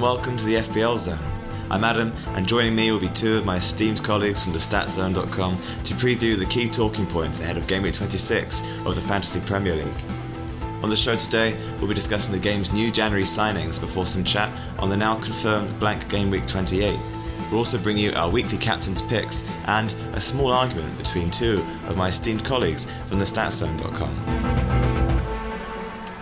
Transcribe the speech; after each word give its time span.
and 0.00 0.02
welcome 0.02 0.34
to 0.34 0.46
the 0.46 0.54
FPL 0.54 0.96
Zone. 0.96 1.18
I'm 1.70 1.84
Adam, 1.84 2.10
and 2.28 2.48
joining 2.48 2.74
me 2.74 2.90
will 2.90 2.98
be 2.98 3.10
two 3.10 3.36
of 3.36 3.44
my 3.44 3.56
esteemed 3.56 4.02
colleagues 4.02 4.42
from 4.42 4.54
thestatzone.com 4.54 5.58
to 5.84 5.94
preview 5.94 6.38
the 6.38 6.46
key 6.46 6.70
talking 6.70 7.06
points 7.06 7.42
ahead 7.42 7.58
of 7.58 7.66
Game 7.66 7.82
Week 7.82 7.92
26 7.92 8.62
of 8.86 8.94
the 8.94 9.02
Fantasy 9.02 9.40
Premier 9.40 9.76
League. 9.76 10.02
On 10.82 10.88
the 10.88 10.96
show 10.96 11.16
today, 11.16 11.54
we'll 11.78 11.88
be 11.88 11.94
discussing 11.94 12.32
the 12.32 12.40
game's 12.40 12.72
new 12.72 12.90
January 12.90 13.24
signings 13.24 13.78
before 13.78 14.06
some 14.06 14.24
chat 14.24 14.50
on 14.78 14.88
the 14.88 14.96
now 14.96 15.16
confirmed 15.16 15.78
blank 15.78 16.08
Game 16.08 16.30
Week 16.30 16.46
28. 16.46 16.98
We'll 17.50 17.58
also 17.58 17.76
bring 17.76 17.98
you 17.98 18.14
our 18.14 18.30
weekly 18.30 18.56
captain's 18.56 19.02
picks 19.02 19.46
and 19.66 19.92
a 20.14 20.20
small 20.20 20.50
argument 20.50 20.96
between 20.96 21.30
two 21.30 21.62
of 21.88 21.98
my 21.98 22.08
esteemed 22.08 22.42
colleagues 22.42 22.90
from 23.08 23.18
thestatzone.com. 23.18 24.14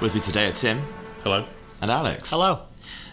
With 0.01 0.15
me 0.15 0.21
today 0.21 0.49
are 0.49 0.53
Tim 0.53 0.83
Hello. 1.23 1.47
and 1.81 1.93
Alex. 1.93 2.31
Hello. 2.31 2.63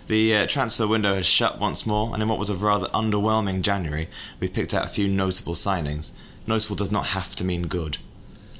The 0.07 0.35
uh, 0.35 0.47
transfer 0.47 0.87
window 0.87 1.15
has 1.15 1.25
shut 1.25 1.59
once 1.59 1.85
more, 1.85 2.13
and 2.13 2.21
in 2.21 2.29
what 2.29 2.37
was 2.37 2.51
a 2.51 2.55
rather 2.55 2.87
underwhelming 2.87 3.61
January, 3.61 4.07
we've 4.39 4.53
picked 4.53 4.73
out 4.73 4.85
a 4.85 4.89
few 4.89 5.07
notable 5.07 5.55
signings. 5.55 6.11
Notable 6.45 6.75
does 6.75 6.91
not 6.91 7.07
have 7.07 7.35
to 7.37 7.43
mean 7.43 7.65
good. 7.65 7.97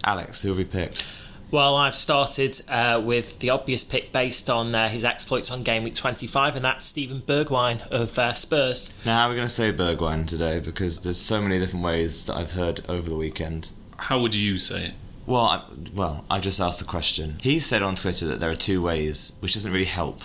Alex, 0.04 0.41
who 0.41 0.49
have 0.49 0.58
we 0.58 0.66
picked? 0.66 1.05
Well, 1.52 1.76
I've 1.76 1.95
started 1.95 2.59
uh, 2.68 2.99
with 3.04 3.40
the 3.40 3.52
obvious 3.52 3.84
pick 3.84 4.12
based 4.12 4.49
on 4.49 4.73
uh, 4.73 4.90
his 4.90 5.05
exploits 5.05 5.52
on 5.52 5.62
game 5.62 5.84
week 5.84 5.94
25, 5.94 6.55
and 6.55 6.66
that's 6.66 6.85
Steven 6.85 7.21
Bergwijn 7.21 7.88
of 7.90 8.18
uh, 8.18 8.34
Spurs. 8.34 8.99
Now, 9.05 9.20
how 9.20 9.27
are 9.27 9.30
we 9.30 9.35
going 9.35 9.48
to 9.48 9.54
say 9.54 9.71
Bergwijn 9.71 10.27
today? 10.27 10.59
Because 10.59 11.02
there's 11.02 11.20
so 11.20 11.41
many 11.41 11.59
different 11.59 11.85
ways 11.85 12.26
that 12.26 12.35
I've 12.35 12.54
heard 12.54 12.82
over 12.90 13.07
the 13.07 13.16
weekend. 13.16 13.70
How 13.98 14.20
would 14.20 14.34
you 14.34 14.57
say 14.57 14.85
it? 14.85 14.93
Well, 15.27 15.43
I, 15.43 15.63
well, 15.93 16.26
I 16.30 16.40
just 16.40 16.59
asked 16.59 16.82
a 16.82 16.85
question. 16.85 17.38
He 17.41 17.59
said 17.59 17.84
on 17.84 17.96
Twitter 17.96 18.26
that 18.27 18.40
there 18.40 18.49
are 18.49 18.55
two 18.55 18.82
ways, 18.82 19.38
which 19.40 19.54
doesn't 19.54 19.71
really 19.71 19.85
help. 19.85 20.21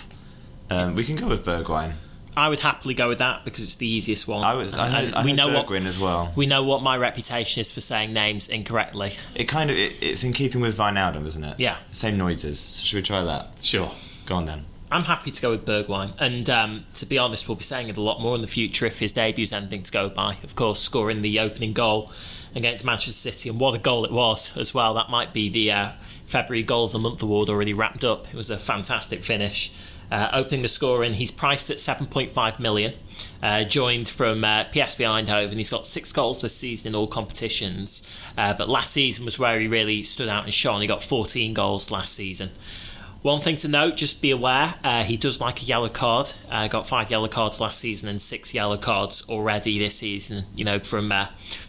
Um, 0.71 0.95
we 0.95 1.03
can 1.03 1.15
go 1.15 1.27
with 1.27 1.45
Bergwijn. 1.45 1.93
I 2.37 2.47
would 2.47 2.61
happily 2.61 2.93
go 2.93 3.09
with 3.09 3.17
that 3.17 3.43
because 3.43 3.63
it's 3.63 3.75
the 3.75 3.87
easiest 3.87 4.25
one. 4.27 4.41
I 4.43 4.53
was. 4.53 4.73
I, 4.73 5.01
And- 5.01 5.15
I 5.15 5.25
we 5.25 5.33
know 5.33 5.47
what 5.53 5.69
as 5.85 5.99
well. 5.99 6.31
we 6.35 6.45
know 6.45 6.63
what 6.63 6.81
my 6.81 6.95
reputation 6.95 7.59
is 7.59 7.71
for 7.71 7.81
saying 7.81 8.13
names 8.13 8.47
incorrectly. 8.47 9.11
It 9.35 9.45
kind 9.45 9.69
of 9.69 9.75
it, 9.77 10.01
it's 10.01 10.23
in 10.23 10.31
keeping 10.31 10.61
with 10.61 10.77
Wijnaldum, 10.77 11.25
isn't 11.25 11.43
it? 11.43 11.59
Yeah. 11.59 11.77
Same 11.91 12.17
noises. 12.17 12.57
So 12.59 12.85
should 12.85 12.95
we 12.97 13.01
try 13.01 13.23
that? 13.23 13.49
Sure. 13.61 13.91
Go 14.25 14.35
on 14.35 14.45
then. 14.45 14.65
I'm 14.93 15.03
happy 15.03 15.31
to 15.31 15.41
go 15.41 15.51
with 15.51 15.65
Bergwijn, 15.65 16.13
and 16.19 16.49
um, 16.49 16.85
to 16.95 17.05
be 17.05 17.17
honest, 17.17 17.47
we'll 17.47 17.55
be 17.55 17.63
saying 17.63 17.87
it 17.87 17.95
a 17.95 18.01
lot 18.01 18.19
more 18.21 18.35
in 18.35 18.41
the 18.41 18.47
future 18.47 18.85
if 18.85 18.99
his 18.99 19.13
debut's 19.13 19.53
anything 19.53 19.83
to 19.83 19.91
go 19.91 20.09
by. 20.09 20.35
Of 20.43 20.55
course, 20.55 20.81
scoring 20.81 21.21
the 21.21 21.39
opening 21.39 21.71
goal 21.71 22.11
against 22.55 22.83
Manchester 22.83 23.11
City, 23.31 23.47
and 23.49 23.57
what 23.57 23.73
a 23.73 23.77
goal 23.77 24.03
it 24.03 24.11
was 24.11 24.55
as 24.57 24.73
well. 24.73 24.93
That 24.93 25.09
might 25.09 25.31
be 25.33 25.47
the 25.47 25.71
uh, 25.71 25.91
February 26.25 26.63
Goal 26.63 26.85
of 26.85 26.91
the 26.91 26.99
Month 26.99 27.23
award 27.23 27.49
already 27.49 27.73
wrapped 27.73 28.03
up. 28.03 28.27
It 28.27 28.33
was 28.35 28.49
a 28.49 28.57
fantastic 28.57 29.23
finish. 29.23 29.73
Uh, 30.11 30.29
opening 30.33 30.61
the 30.61 30.67
scoring, 30.67 31.13
he's 31.13 31.31
priced 31.31 31.69
at 31.69 31.77
7.5 31.77 32.59
million. 32.59 32.93
Uh, 33.41 33.63
joined 33.63 34.09
from 34.09 34.43
uh, 34.43 34.65
PSV 34.65 35.25
Eindhoven, 35.25 35.53
he's 35.53 35.69
got 35.69 35.85
six 35.85 36.11
goals 36.11 36.41
this 36.41 36.55
season 36.55 36.89
in 36.89 36.95
all 36.95 37.07
competitions. 37.07 38.09
Uh, 38.37 38.53
but 38.53 38.67
last 38.67 38.91
season 38.91 39.23
was 39.23 39.39
where 39.39 39.59
he 39.59 39.67
really 39.67 40.03
stood 40.03 40.27
out 40.27 40.43
and 40.43 40.53
shone. 40.53 40.81
He 40.81 40.87
got 40.87 41.01
14 41.01 41.53
goals 41.53 41.89
last 41.91 42.13
season. 42.13 42.49
One 43.21 43.39
thing 43.39 43.55
to 43.57 43.67
note, 43.67 43.97
just 43.97 44.21
be 44.21 44.31
aware, 44.31 44.75
uh, 44.83 45.03
he 45.03 45.15
does 45.15 45.39
like 45.39 45.61
a 45.61 45.65
yellow 45.65 45.89
card. 45.89 46.33
Uh, 46.49 46.67
got 46.67 46.87
five 46.87 47.09
yellow 47.09 47.27
cards 47.27 47.61
last 47.61 47.79
season 47.79 48.09
and 48.09 48.19
six 48.21 48.53
yellow 48.53 48.77
cards 48.77 49.23
already 49.29 49.79
this 49.79 49.95
season. 49.95 50.45
You 50.55 50.65
know, 50.65 50.79
from 50.79 51.13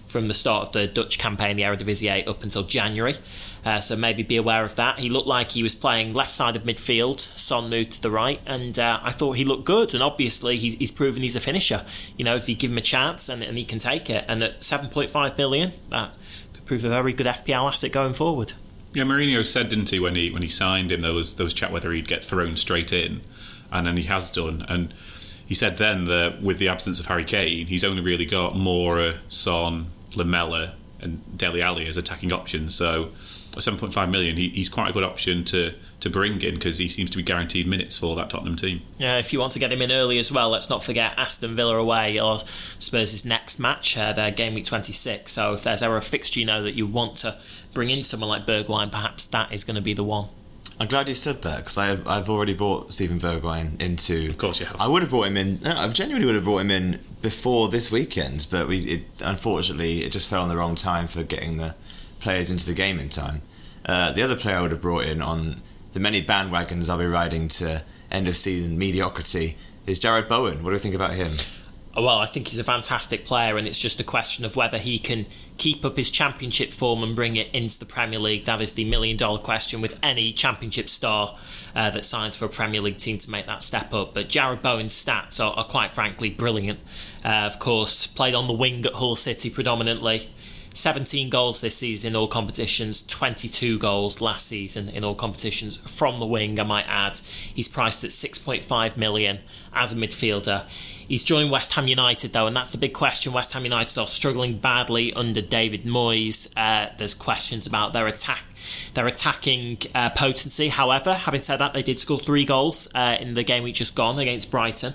from 0.07 0.29
the 0.29 0.35
start 0.35 0.69
of 0.69 0.73
the 0.73 0.87
Dutch 0.87 1.19
campaign, 1.19 1.57
the 1.57 1.63
Eredivisie 1.63 2.27
up 2.29 2.43
until 2.43 2.63
January. 2.63 3.17
Uh, 3.65 3.81
so 3.81 3.95
maybe 3.95 4.23
be 4.23 4.37
aware 4.37 4.65
of 4.65 4.75
that. 4.77 4.99
He 4.99 5.09
looked 5.09 5.29
like 5.29 5.53
he 5.53 5.63
was 5.63 5.75
playing 5.75 6.15
left 6.15 6.33
side 6.33 6.57
of 6.57 6.65
midfield. 6.65 7.21
Son 7.39 7.71
moved 7.71 7.93
to 7.93 8.03
the 8.03 8.11
right, 8.11 8.41
and 8.45 8.77
uh, 8.79 8.99
I 9.03 9.13
thought 9.13 9.33
he 9.37 9.45
looked 9.45 9.65
good. 9.65 9.95
And 9.95 10.03
obviously, 10.03 10.57
he's, 10.57 10.75
he's 10.75 10.91
proven 10.91 11.23
he's 11.23 11.37
a 11.37 11.41
finisher. 11.41 11.85
You 12.17 12.25
know, 12.25 12.35
if 12.35 12.49
you 12.49 12.57
give 12.57 12.73
him 12.73 12.79
a 12.79 12.83
chance 12.83 13.29
and, 13.29 13.43
and 13.43 13.57
he 13.57 13.65
can 13.65 13.79
take 13.79 14.11
it. 14.11 14.25
And 14.27 14.43
at 14.43 14.61
7.5 14.61 15.39
million, 15.39 15.73
that 15.91 16.11
could 16.53 16.67
prove 16.67 16.85
a 16.85 16.89
very 16.89 17.13
good 17.13 17.27
FPL 17.27 17.69
asset 17.69 17.93
going 17.93 18.15
forward. 18.15 18.55
Yeah, 18.95 19.05
Mourinho 19.05 19.47
said, 19.47 19.69
didn't 19.71 19.89
he, 19.89 19.99
when 19.99 20.17
he 20.17 20.31
when 20.31 20.43
he 20.43 20.49
signed 20.49 20.93
him, 20.93 21.01
there 21.01 21.15
was 21.15 21.37
there 21.37 21.45
was 21.45 21.55
chat 21.55 21.73
whether 21.73 21.93
he'd 21.93 22.09
get 22.09 22.23
thrown 22.23 22.57
straight 22.57 22.93
in, 22.93 23.23
and 23.71 23.87
then 23.87 23.97
he 23.97 24.03
has 24.05 24.31
done. 24.31 24.67
And 24.69 24.93
he 25.47 25.55
said 25.55 25.79
then 25.79 26.05
that 26.05 26.43
with 26.43 26.59
the 26.59 26.69
absence 26.69 27.01
of 27.01 27.07
Harry 27.07 27.25
Kane, 27.25 27.69
he's 27.69 27.85
only 27.85 28.03
really 28.03 28.27
got 28.27 28.55
Moura, 28.55 29.19
Son, 29.29 29.87
Lamela, 30.15 30.75
and 31.01 31.23
Dele 31.37 31.63
Ali 31.63 31.87
as 31.87 31.97
attacking 31.97 32.33
options. 32.33 32.75
So, 32.75 33.11
7.5 33.53 34.11
million, 34.11 34.37
he, 34.37 34.49
he's 34.49 34.69
quite 34.69 34.91
a 34.91 34.93
good 34.93 35.05
option 35.05 35.45
to 35.45 35.75
to 36.01 36.11
bring 36.11 36.43
in 36.43 36.55
because 36.55 36.79
he 36.79 36.89
seems 36.89 37.11
to 37.13 37.17
be 37.17 37.23
guaranteed 37.23 37.67
minutes 37.67 37.97
for 37.97 38.17
that 38.17 38.29
Tottenham 38.29 38.57
team. 38.57 38.81
Yeah, 38.99 39.19
if 39.19 39.33
you 39.33 39.39
want 39.39 39.53
to 39.53 39.61
get 39.61 39.73
him 39.73 39.81
in 39.83 39.93
early 39.93 40.19
as 40.19 40.33
well, 40.33 40.51
let's 40.51 40.69
not 40.69 40.83
forget 40.83 41.13
Aston 41.17 41.55
Villa 41.55 41.77
away 41.77 42.19
or 42.19 42.41
Spurs' 42.81 43.25
next 43.25 43.61
match, 43.61 43.97
uh, 43.97 44.13
their 44.13 44.33
game 44.33 44.55
week 44.55 44.65
26. 44.65 45.31
So 45.31 45.55
if 45.55 45.63
there's 45.63 45.81
ever 45.81 45.97
a 45.97 46.03
fixture 46.03 46.41
you 46.41 46.47
know 46.47 46.63
that 46.65 46.75
you 46.75 46.89
want 46.89 47.19
to 47.19 47.39
bring 47.73 47.89
in 47.89 48.03
someone 48.03 48.29
like 48.29 48.47
Bergwijn, 48.47 48.91
perhaps 48.91 49.27
that 49.27 49.53
is 49.53 49.63
going 49.63 49.77
to 49.77 49.81
be 49.81 49.95
the 49.95 50.03
one. 50.03 50.29
I'm 50.81 50.89
glad 50.89 51.09
you 51.09 51.15
said 51.15 51.43
that 51.43 51.59
because 51.59 51.79
I've, 51.79 52.07
I've 52.09 52.29
already 52.29 52.55
bought 52.55 52.93
Steven 52.93 53.21
Bergwijn 53.21 53.81
into. 53.81 54.31
Of 54.31 54.39
course 54.39 54.59
you 54.59 54.67
have. 54.67 54.81
I 54.81 54.89
would 54.89 55.03
have 55.03 55.11
brought 55.11 55.29
him 55.29 55.37
in. 55.37 55.59
No, 55.61 55.77
I 55.77 55.87
genuinely 55.89 56.27
would 56.27 56.35
have 56.35 56.45
brought 56.45 56.59
him 56.59 56.71
in 56.71 56.99
before 57.21 57.69
this 57.69 57.93
weekend, 57.93 58.49
but 58.51 58.67
we 58.67 58.79
it, 58.79 59.23
unfortunately 59.23 59.99
it 60.05 60.11
just 60.11 60.29
fell 60.29 60.43
on 60.43 60.49
the 60.49 60.57
wrong 60.57 60.75
time 60.75 61.07
for 61.07 61.23
getting 61.23 61.59
the 61.59 61.77
players 62.23 62.51
into 62.51 62.67
the 62.67 62.75
game 62.75 62.99
in 62.99 63.09
time. 63.09 63.43
Uh, 63.85 64.13
the 64.13 64.23
other 64.23 64.37
player 64.37 64.57
I 64.57 64.63
would 64.63 64.71
have 64.71 64.81
brought 64.81 65.05
in 65.05 65.21
on 65.21 65.61
the 65.93 66.01
many 66.01 66.23
bandwagons 66.23 66.89
I'll 66.89 66.99
be 66.99 67.05
riding 67.05 67.49
to 67.49 67.83
end 68.11 68.29
of 68.29 68.37
season 68.37 68.79
mediocrity 68.79 69.57
is 69.87 70.01
Jarrod 70.01 70.29
Bowen. 70.29 70.63
What 70.63 70.71
do 70.71 70.75
you 70.75 70.79
think 70.79 70.95
about 70.95 71.15
him? 71.15 71.33
Well, 71.95 72.19
I 72.19 72.27
think 72.27 72.49
he's 72.49 72.59
a 72.59 72.65
fantastic 72.65 73.27
player, 73.27 73.59
and 73.59 73.69
it's 73.69 73.79
just 73.79 74.01
a 74.01 74.05
question 74.05 74.47
of 74.47 74.57
whether 74.57 74.79
he 74.79 74.99
can 74.99 75.27
keep 75.59 75.85
up 75.85 75.99
his 75.99 76.11
championship 76.11 76.71
form 76.71 77.03
and 77.03 77.15
bring 77.15 77.37
it 77.37 77.51
into 77.53 77.79
the 77.79 77.85
Premier 77.85 78.19
League. 78.19 78.47
That 78.47 78.63
is 78.63 78.73
the 78.73 78.87
million 78.87 79.19
dollar 79.19 79.39
question 79.39 79.83
with 79.83 79.99
any 80.03 80.33
championship 80.33 80.89
star 80.89 81.37
uh, 81.75 81.91
that 81.91 82.07
signs 82.07 82.35
for 82.35 82.47
a 82.47 82.49
Premier 82.49 82.81
League 82.81 82.97
team 82.97 83.19
to 83.19 83.31
make 83.31 83.45
that 83.45 83.63
step 83.63 83.93
up. 83.93 84.15
But 84.15 84.31
Jarrod 84.31 84.63
Bowen's 84.63 84.95
stats 84.95 85.39
are, 85.45 85.53
are 85.53 85.67
quite 85.67 85.91
frankly 85.91 86.31
brilliant. 86.31 86.81
Uh, 87.23 87.29
of 87.53 87.59
course, 87.59 88.07
played 88.07 88.35
on 88.35 88.47
the 88.47 88.55
wing 88.55 88.87
at 88.87 88.95
Hull 88.95 89.15
City 89.15 89.51
predominantly. 89.51 90.31
17 90.75 91.31
goals 91.31 91.61
this 91.61 91.77
season 91.77 92.13
in 92.13 92.17
all 92.17 92.29
competitions, 92.29 93.07
22 93.07 93.79
goals 93.79 94.21
last 94.21 94.47
season 94.47 94.89
in 94.89 95.05
all 95.05 95.15
competitions 95.15 95.77
from 95.77 96.19
the 96.19 96.27
wing, 96.27 96.59
I 96.59 96.63
might 96.63 96.87
add. 96.89 97.19
He's 97.19 97.69
priced 97.69 98.05
at 98.05 98.11
6.5 98.11 98.97
million 98.97 99.41
as 99.73 99.93
a 99.93 99.97
midfielder. 99.97 100.65
He's 101.07 101.23
joined 101.23 101.51
West 101.51 101.75
Ham 101.75 101.89
United 101.89 102.33
though, 102.33 102.47
and 102.47 102.57
that's 102.57 102.71
the 102.71 102.79
big 102.79 102.95
question. 102.95 103.33
West 103.33 103.53
Ham 103.53 103.65
United 103.65 103.99
are 103.99 104.07
struggling 104.07 104.57
badly 104.57 105.13
under 105.13 105.43
David 105.43 105.85
Moyes. 105.85 106.53
Uh, 106.57 106.91
there's 106.97 107.15
questions 107.15 107.67
about 107.67 107.93
their 107.93 108.07
attack, 108.07 108.45
their 108.95 109.07
attacking 109.07 109.79
uh, 109.95 110.11
potency. 110.11 110.69
However, 110.69 111.13
having 111.13 111.43
said 111.43 111.59
that, 111.59 111.75
they 111.75 111.83
did 111.83 111.99
score 111.99 112.19
three 112.19 112.47
goals 112.47 112.89
uh, 112.95 113.19
in 113.21 113.35
the 113.35 113.45
game 113.45 113.63
we 113.63 113.73
just 113.73 113.95
gone 113.95 114.19
against 114.19 114.51
Brighton. 114.51 114.95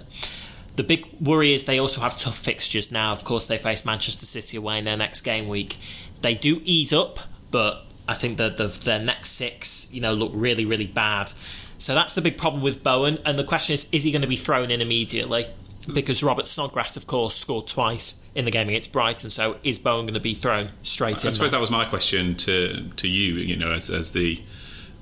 The 0.77 0.83
big 0.83 1.07
worry 1.19 1.53
is 1.53 1.65
they 1.65 1.79
also 1.79 2.01
have 2.01 2.17
tough 2.19 2.37
fixtures 2.37 2.91
now. 2.91 3.11
Of 3.11 3.23
course, 3.23 3.47
they 3.47 3.57
face 3.57 3.83
Manchester 3.83 4.27
City 4.27 4.57
away 4.57 4.77
in 4.77 4.85
their 4.85 4.95
next 4.95 5.21
game 5.21 5.49
week. 5.49 5.75
They 6.21 6.35
do 6.35 6.61
ease 6.63 6.93
up, 6.93 7.19
but 7.49 7.83
I 8.07 8.13
think 8.13 8.37
that 8.37 8.57
the, 8.57 8.67
their 8.67 8.99
next 8.99 9.31
six, 9.31 9.91
you 9.91 10.01
know, 10.01 10.13
look 10.13 10.31
really, 10.35 10.65
really 10.65 10.85
bad. 10.85 11.31
So 11.79 11.95
that's 11.95 12.13
the 12.13 12.21
big 12.21 12.37
problem 12.37 12.61
with 12.61 12.83
Bowen. 12.83 13.17
And 13.25 13.39
the 13.39 13.43
question 13.43 13.73
is, 13.73 13.89
is 13.91 14.03
he 14.03 14.11
going 14.11 14.21
to 14.21 14.27
be 14.27 14.35
thrown 14.35 14.69
in 14.69 14.79
immediately? 14.79 15.47
Because 15.91 16.21
Robert 16.21 16.45
Snodgrass, 16.45 16.95
of 16.95 17.07
course, 17.07 17.35
scored 17.35 17.65
twice 17.65 18.23
in 18.35 18.45
the 18.45 18.51
game 18.51 18.69
against 18.69 18.93
Brighton. 18.93 19.31
So 19.31 19.57
is 19.63 19.79
Bowen 19.79 20.05
going 20.05 20.13
to 20.13 20.19
be 20.19 20.35
thrown 20.35 20.69
straight 20.83 21.17
I 21.17 21.21
in? 21.21 21.27
I 21.27 21.31
suppose 21.31 21.51
there? 21.51 21.57
that 21.57 21.61
was 21.61 21.71
my 21.71 21.85
question 21.85 22.35
to 22.35 22.87
to 22.97 23.07
you. 23.07 23.35
You 23.35 23.55
know, 23.55 23.71
as, 23.71 23.89
as 23.89 24.11
the 24.11 24.41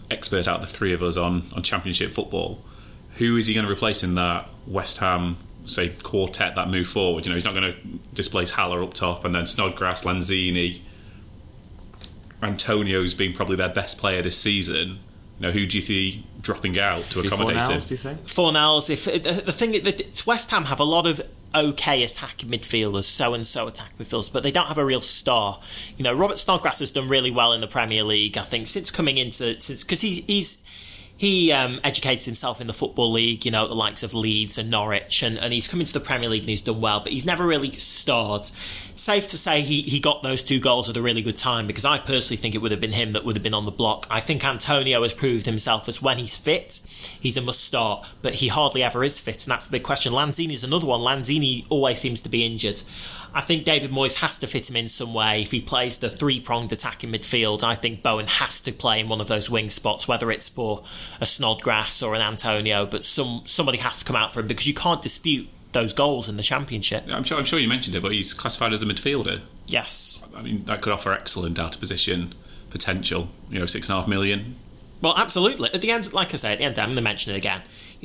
expert 0.09 0.47
out 0.47 0.55
of 0.57 0.61
the 0.61 0.67
three 0.67 0.93
of 0.93 1.01
us 1.01 1.17
on 1.17 1.43
on 1.53 1.63
Championship 1.63 2.11
football, 2.11 2.61
who 3.15 3.35
is 3.35 3.47
he 3.47 3.53
going 3.53 3.65
to 3.65 3.71
replace 3.71 4.03
in 4.03 4.15
that 4.15 4.47
West 4.67 4.99
Ham 4.99 5.37
say 5.65 5.89
quartet 6.03 6.55
that 6.55 6.69
move 6.69 6.87
forward? 6.87 7.25
You 7.25 7.29
know, 7.29 7.35
he's 7.35 7.45
not 7.45 7.53
going 7.53 7.73
to 7.73 7.79
displace 8.13 8.51
Haller 8.51 8.83
up 8.83 8.93
top, 8.93 9.25
and 9.25 9.33
then 9.33 9.47
Snodgrass, 9.47 10.03
Lanzini, 10.03 10.81
Antonio's 12.41 13.13
been 13.13 13.33
probably 13.33 13.55
their 13.55 13.69
best 13.69 13.97
player 13.97 14.21
this 14.21 14.37
season. 14.37 14.99
You 15.39 15.47
know, 15.47 15.51
who 15.51 15.65
do 15.65 15.77
you 15.77 15.81
see 15.81 16.25
dropping 16.41 16.79
out 16.79 17.03
to 17.05 17.19
accommodate 17.19 17.57
Fornals, 17.57 17.69
him? 17.69 17.79
do 17.79 17.93
you 17.93 17.97
think? 17.97 18.19
Fornals, 18.21 18.89
if 18.89 19.05
the 19.05 19.41
the 19.45 19.51
thing 19.51 19.83
that 19.83 20.23
West 20.25 20.51
Ham 20.51 20.65
have 20.65 20.79
a 20.79 20.85
lot 20.85 21.07
of 21.07 21.21
okay 21.53 22.03
attacking 22.03 22.49
midfielders, 22.49 23.05
so 23.05 23.33
and 23.33 23.45
so 23.45 23.67
attack 23.67 23.97
midfielders, 23.97 24.31
but 24.31 24.43
they 24.43 24.51
don't 24.51 24.67
have 24.67 24.77
a 24.77 24.85
real 24.85 25.01
star. 25.01 25.59
You 25.97 26.03
know, 26.03 26.13
Robert 26.13 26.37
Snodgrass 26.37 26.79
has 26.79 26.91
done 26.91 27.07
really 27.07 27.31
well 27.31 27.51
in 27.51 27.61
the 27.61 27.67
Premier 27.67 28.03
League. 28.03 28.37
I 28.37 28.43
think 28.43 28.67
since 28.67 28.91
coming 28.91 29.17
into 29.17 29.59
since 29.59 29.83
because 29.83 30.01
he, 30.01 30.21
he's 30.21 30.63
he 31.17 31.51
um, 31.51 31.79
educated 31.83 32.25
himself 32.25 32.59
in 32.59 32.67
the 32.67 32.73
Football 32.73 33.11
League, 33.11 33.45
you 33.45 33.51
know, 33.51 33.67
the 33.67 33.73
likes 33.73 34.03
of 34.03 34.13
Leeds 34.13 34.57
and 34.57 34.69
Norwich, 34.69 35.23
and, 35.23 35.37
and 35.39 35.53
he's 35.53 35.67
come 35.67 35.79
into 35.79 35.93
the 35.93 36.01
Premier 36.01 36.27
League 36.27 36.41
and 36.41 36.49
he's 36.49 36.61
done 36.61 36.81
well, 36.81 36.99
but 36.99 37.13
he's 37.13 37.25
never 37.25 37.47
really 37.47 37.71
starred. 37.71 38.45
Safe 38.45 39.27
to 39.29 39.37
say 39.37 39.61
he, 39.61 39.81
he 39.81 39.99
got 39.99 40.23
those 40.23 40.43
two 40.43 40.59
goals 40.59 40.89
at 40.89 40.97
a 40.97 41.01
really 41.01 41.21
good 41.21 41.37
time 41.37 41.67
because 41.67 41.85
I 41.85 41.99
personally 41.99 42.37
think 42.37 42.53
it 42.53 42.57
would 42.57 42.71
have 42.71 42.81
been 42.81 42.91
him 42.91 43.13
that 43.13 43.23
would 43.23 43.37
have 43.37 43.43
been 43.43 43.53
on 43.53 43.65
the 43.65 43.71
block. 43.71 44.07
I 44.09 44.19
think 44.19 44.43
Antonio 44.43 45.03
has 45.03 45.13
proved 45.13 45.45
himself 45.45 45.87
as 45.87 46.01
when 46.01 46.17
he's 46.17 46.35
fit, 46.35 46.81
he's 47.19 47.37
a 47.37 47.41
must 47.41 47.63
start, 47.63 48.05
but 48.21 48.35
he 48.35 48.49
hardly 48.49 48.83
ever 48.83 49.03
is 49.03 49.17
fit, 49.17 49.43
and 49.45 49.51
that's 49.51 49.65
the 49.65 49.71
big 49.71 49.83
question. 49.83 50.11
Lanzini's 50.11 50.63
another 50.65 50.87
one. 50.87 50.99
Lanzini 50.99 51.65
always 51.69 51.97
seems 51.97 52.19
to 52.21 52.29
be 52.29 52.45
injured. 52.45 52.83
I 53.35 53.41
think 53.41 53.65
David 53.65 53.91
Moyes 53.91 54.15
has 54.21 54.39
to 54.39 54.47
fit 54.47 54.69
him 54.69 54.77
in 54.77 54.87
some 54.87 55.13
way. 55.13 55.41
If 55.41 55.51
he 55.51 55.59
plays 55.59 55.97
the 55.97 56.09
three 56.09 56.39
pronged 56.39 56.71
attack 56.71 57.03
in 57.03 57.11
midfield, 57.11 57.63
I 57.63 57.75
think 57.75 58.01
Bowen 58.01 58.27
has 58.27 58.61
to 58.61 58.71
play 58.71 59.01
in 59.01 59.09
one 59.09 59.19
of 59.19 59.27
those 59.27 59.49
wing 59.49 59.69
spots, 59.69 60.07
whether 60.07 60.31
it's 60.31 60.47
for 60.47 60.83
a 61.19 61.25
Snodgrass 61.25 62.01
or 62.01 62.15
an 62.15 62.21
Antonio, 62.21 62.85
but 62.85 63.03
some 63.03 63.41
somebody 63.43 63.79
has 63.79 63.99
to 63.99 64.05
come 64.05 64.15
out 64.15 64.33
for 64.33 64.39
him 64.39 64.47
because 64.47 64.67
you 64.67 64.73
can't 64.73 65.01
dispute 65.01 65.49
those 65.73 65.91
goals 65.91 66.29
in 66.29 66.37
the 66.37 66.43
championship. 66.43 67.03
I'm 67.11 67.25
sure, 67.25 67.37
I'm 67.37 67.43
sure 67.43 67.59
you 67.59 67.67
mentioned 67.67 67.97
it, 67.97 68.01
but 68.01 68.13
he's 68.13 68.33
classified 68.33 68.71
as 68.71 68.81
a 68.81 68.85
midfielder. 68.85 69.41
Yes. 69.67 70.25
I 70.33 70.41
mean, 70.41 70.63
that 70.63 70.81
could 70.81 70.93
offer 70.93 71.11
excellent 71.11 71.59
out 71.59 71.75
of 71.75 71.81
position 71.81 72.33
potential. 72.69 73.27
You 73.49 73.59
know, 73.59 73.65
six 73.65 73.89
and 73.89 73.97
a 73.97 73.99
half 73.99 74.07
million. 74.07 74.55
Well, 75.01 75.13
absolutely. 75.17 75.73
At 75.73 75.81
the 75.81 75.91
end, 75.91 76.13
like 76.13 76.33
I 76.33 76.37
say, 76.37 76.53
at 76.53 76.59
the 76.59 76.63
end, 76.63 76.79
I'm 76.79 76.87
going 76.87 76.95
to 76.95 77.01
mention 77.01 77.33
it 77.33 77.37
again. 77.37 77.63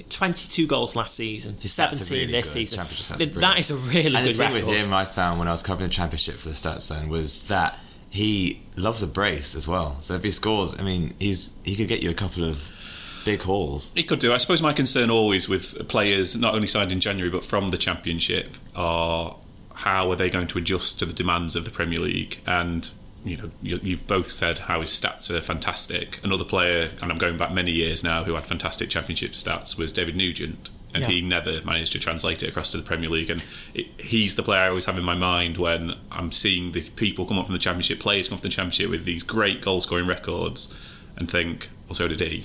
22 0.08 0.66
goals 0.66 0.96
last 0.96 1.14
season, 1.14 1.56
His 1.60 1.72
17 1.72 2.16
really 2.18 2.32
this 2.32 2.50
season. 2.52 2.78
Championship 2.78 3.06
stats 3.06 3.14
are 3.14 3.18
Th- 3.18 3.32
brilliant. 3.32 3.54
that 3.54 3.60
is 3.60 3.70
a 3.70 3.76
really 3.76 4.16
and 4.16 4.24
good 4.26 4.34
the 4.34 4.38
thing 4.38 4.52
record. 4.54 4.68
with 4.68 4.84
him, 4.84 4.92
I 4.92 5.04
found 5.04 5.38
when 5.38 5.48
I 5.48 5.52
was 5.52 5.62
covering 5.62 5.88
the 5.88 5.94
championship 5.94 6.36
for 6.36 6.48
the 6.48 6.54
Stats 6.54 6.82
Zone 6.82 7.08
was 7.08 7.48
that 7.48 7.78
he 8.08 8.60
loves 8.76 9.02
a 9.02 9.06
brace 9.06 9.54
as 9.54 9.68
well. 9.68 10.00
So 10.00 10.14
if 10.14 10.22
he 10.24 10.30
scores, 10.30 10.78
I 10.78 10.82
mean, 10.82 11.14
he's 11.18 11.52
he 11.64 11.76
could 11.76 11.88
get 11.88 12.02
you 12.02 12.10
a 12.10 12.14
couple 12.14 12.44
of 12.44 12.70
big 13.24 13.40
hauls. 13.42 13.92
He 13.94 14.02
could 14.02 14.18
do. 14.18 14.32
I 14.32 14.38
suppose 14.38 14.62
my 14.62 14.72
concern 14.72 15.10
always 15.10 15.48
with 15.48 15.86
players 15.88 16.34
not 16.36 16.54
only 16.54 16.66
signed 16.66 16.90
in 16.92 17.00
January 17.00 17.30
but 17.30 17.44
from 17.44 17.68
the 17.68 17.78
Championship 17.78 18.56
are 18.74 19.36
how 19.74 20.10
are 20.10 20.16
they 20.16 20.28
going 20.30 20.46
to 20.48 20.58
adjust 20.58 20.98
to 20.98 21.06
the 21.06 21.12
demands 21.12 21.54
of 21.56 21.64
the 21.64 21.70
Premier 21.70 22.00
League? 22.00 22.40
And 22.46 22.90
you 23.24 23.36
know, 23.36 23.50
you, 23.62 23.78
you've 23.82 24.06
both 24.06 24.26
said 24.26 24.58
how 24.60 24.80
his 24.80 24.90
stats 24.90 25.30
are 25.30 25.40
fantastic. 25.40 26.18
Another 26.24 26.44
player, 26.44 26.90
and 27.02 27.12
I'm 27.12 27.18
going 27.18 27.36
back 27.36 27.52
many 27.52 27.70
years 27.70 28.02
now, 28.02 28.24
who 28.24 28.34
had 28.34 28.44
fantastic 28.44 28.88
Championship 28.90 29.32
stats 29.32 29.76
was 29.76 29.92
David 29.92 30.16
Nugent. 30.16 30.70
And 30.92 31.02
Yeah. 31.02 31.08
he 31.10 31.20
never 31.20 31.60
managed 31.64 31.92
to 31.92 32.00
translate 32.00 32.42
it 32.42 32.48
across 32.48 32.72
to 32.72 32.76
the 32.76 32.82
Premier 32.82 33.08
League. 33.08 33.30
And 33.30 33.44
it, 33.74 33.86
he's 33.98 34.34
the 34.34 34.42
player 34.42 34.62
I 34.62 34.68
always 34.70 34.86
have 34.86 34.98
in 34.98 35.04
my 35.04 35.14
mind 35.14 35.56
when 35.56 35.94
I'm 36.10 36.32
seeing 36.32 36.72
the 36.72 36.80
people 36.82 37.26
come 37.26 37.38
up 37.38 37.46
from 37.46 37.52
the 37.52 37.60
Championship, 37.60 38.00
players 38.00 38.26
come 38.28 38.34
up 38.36 38.40
from 38.40 38.50
the 38.50 38.54
Championship 38.56 38.90
with 38.90 39.04
these 39.04 39.22
great 39.22 39.62
goal 39.62 39.80
scoring 39.80 40.08
records, 40.08 40.74
and 41.16 41.30
think, 41.30 41.68
well, 41.86 41.94
so 41.94 42.08
did 42.08 42.18
he. 42.20 42.42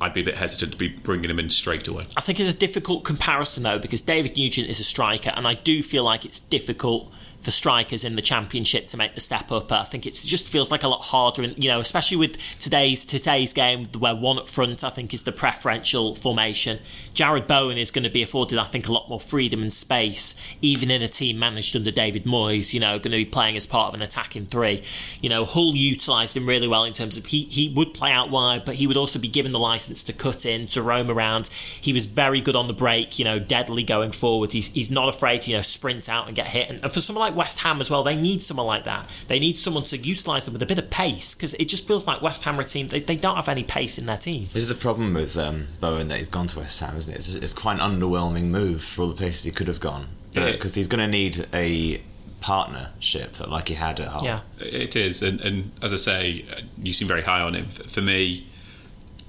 I'd 0.00 0.12
be 0.12 0.20
a 0.20 0.24
bit 0.24 0.36
hesitant 0.36 0.72
to 0.72 0.78
be 0.78 0.88
bringing 0.88 1.30
him 1.30 1.38
in 1.38 1.48
straight 1.48 1.88
away. 1.88 2.06
I 2.18 2.20
think 2.20 2.38
it's 2.38 2.52
a 2.52 2.56
difficult 2.56 3.02
comparison 3.04 3.62
though 3.62 3.78
because 3.78 4.02
David 4.02 4.36
Nugent 4.36 4.68
is 4.68 4.78
a 4.78 4.84
striker, 4.84 5.32
and 5.34 5.46
I 5.48 5.54
do 5.54 5.82
feel 5.82 6.04
like 6.04 6.26
it's 6.26 6.40
difficult 6.40 7.10
for 7.44 7.50
strikers 7.50 8.04
in 8.04 8.16
the 8.16 8.22
championship 8.22 8.88
to 8.88 8.96
make 8.96 9.14
the 9.14 9.20
step 9.20 9.52
up. 9.52 9.70
I 9.70 9.84
think 9.84 10.06
it 10.06 10.14
just 10.24 10.48
feels 10.48 10.70
like 10.70 10.82
a 10.82 10.88
lot 10.88 11.02
harder, 11.02 11.42
and 11.42 11.62
you 11.62 11.68
know, 11.68 11.80
especially 11.80 12.16
with 12.16 12.38
today's 12.58 13.04
today's 13.04 13.52
game 13.52 13.86
where 13.98 14.16
one 14.16 14.38
up 14.38 14.48
front 14.48 14.82
I 14.82 14.90
think 14.90 15.12
is 15.12 15.22
the 15.22 15.32
preferential 15.32 16.14
formation. 16.14 16.78
Jarrod 17.14 17.46
Bowen 17.46 17.78
is 17.78 17.92
going 17.92 18.02
to 18.02 18.10
be 18.10 18.22
afforded, 18.22 18.58
I 18.58 18.64
think, 18.64 18.88
a 18.88 18.92
lot 18.92 19.08
more 19.08 19.20
freedom 19.20 19.62
and 19.62 19.72
space, 19.72 20.34
even 20.60 20.90
in 20.90 21.00
a 21.00 21.06
team 21.06 21.38
managed 21.38 21.76
under 21.76 21.92
David 21.92 22.24
Moyes. 22.24 22.72
You 22.72 22.80
know, 22.80 22.98
going 22.98 23.12
to 23.12 23.18
be 23.18 23.24
playing 23.24 23.56
as 23.56 23.66
part 23.66 23.88
of 23.88 23.94
an 23.94 24.02
attacking 24.02 24.46
three. 24.46 24.82
You 25.20 25.28
know, 25.28 25.44
Hull 25.44 25.76
utilised 25.76 26.36
him 26.36 26.46
really 26.46 26.66
well 26.66 26.84
in 26.84 26.92
terms 26.92 27.16
of 27.16 27.26
he 27.26 27.44
he 27.44 27.68
would 27.68 27.94
play 27.94 28.10
out 28.10 28.30
wide, 28.30 28.64
but 28.64 28.76
he 28.76 28.86
would 28.86 28.96
also 28.96 29.18
be 29.18 29.28
given 29.28 29.52
the 29.52 29.58
license 29.58 30.02
to 30.04 30.12
cut 30.12 30.46
in, 30.46 30.66
to 30.68 30.82
roam 30.82 31.10
around. 31.10 31.48
He 31.48 31.92
was 31.92 32.06
very 32.06 32.40
good 32.40 32.56
on 32.56 32.66
the 32.66 32.74
break. 32.74 33.18
You 33.18 33.24
know, 33.24 33.38
deadly 33.38 33.84
going 33.84 34.12
forward. 34.12 34.52
He's 34.52 34.72
he's 34.72 34.90
not 34.90 35.08
afraid 35.08 35.42
to 35.42 35.50
you 35.50 35.56
know 35.58 35.62
sprint 35.62 36.08
out 36.08 36.26
and 36.26 36.34
get 36.34 36.48
hit. 36.48 36.70
And, 36.70 36.82
and 36.82 36.92
for 36.92 37.00
someone 37.00 37.28
like 37.28 37.33
West 37.34 37.60
Ham 37.60 37.80
as 37.80 37.90
well, 37.90 38.02
they 38.02 38.16
need 38.16 38.42
someone 38.42 38.66
like 38.66 38.84
that. 38.84 39.08
They 39.28 39.38
need 39.38 39.58
someone 39.58 39.84
to 39.84 39.96
utilise 39.96 40.44
them 40.44 40.54
with 40.54 40.62
a 40.62 40.66
bit 40.66 40.78
of 40.78 40.90
pace 40.90 41.34
because 41.34 41.54
it 41.54 41.66
just 41.66 41.86
feels 41.86 42.06
like 42.06 42.22
West 42.22 42.44
Ham 42.44 42.58
are 42.58 42.62
a 42.62 42.64
team 42.64 42.88
they, 42.88 43.00
they 43.00 43.16
don't 43.16 43.36
have 43.36 43.48
any 43.48 43.64
pace 43.64 43.98
in 43.98 44.06
their 44.06 44.16
team. 44.16 44.42
This 44.52 44.64
is 44.64 44.70
a 44.70 44.74
problem 44.74 45.14
with 45.14 45.36
um, 45.36 45.66
Bowen 45.80 46.08
that 46.08 46.18
he's 46.18 46.28
gone 46.28 46.46
to 46.48 46.60
West 46.60 46.80
Ham, 46.80 46.96
isn't 46.96 47.12
it? 47.12 47.16
It's, 47.16 47.34
it's 47.34 47.52
quite 47.52 47.80
an 47.80 47.80
underwhelming 47.80 48.44
move 48.44 48.82
for 48.82 49.02
all 49.02 49.08
the 49.08 49.16
places 49.16 49.44
he 49.44 49.50
could 49.50 49.68
have 49.68 49.80
gone. 49.80 50.08
Yeah. 50.32 50.50
Because 50.52 50.74
he's 50.74 50.88
going 50.88 50.98
to 51.00 51.06
need 51.08 51.46
a 51.54 52.00
partnership 52.40 53.32
that 53.34 53.48
like 53.48 53.68
he 53.68 53.74
had 53.74 54.00
at 54.00 54.08
Hull. 54.08 54.24
Yeah. 54.24 54.40
It 54.60 54.96
is, 54.96 55.22
and, 55.22 55.40
and 55.40 55.70
as 55.80 55.92
I 55.92 55.96
say, 55.96 56.44
you 56.82 56.92
seem 56.92 57.08
very 57.08 57.22
high 57.22 57.40
on 57.40 57.54
him. 57.54 57.66
For 57.66 58.00
me, 58.00 58.46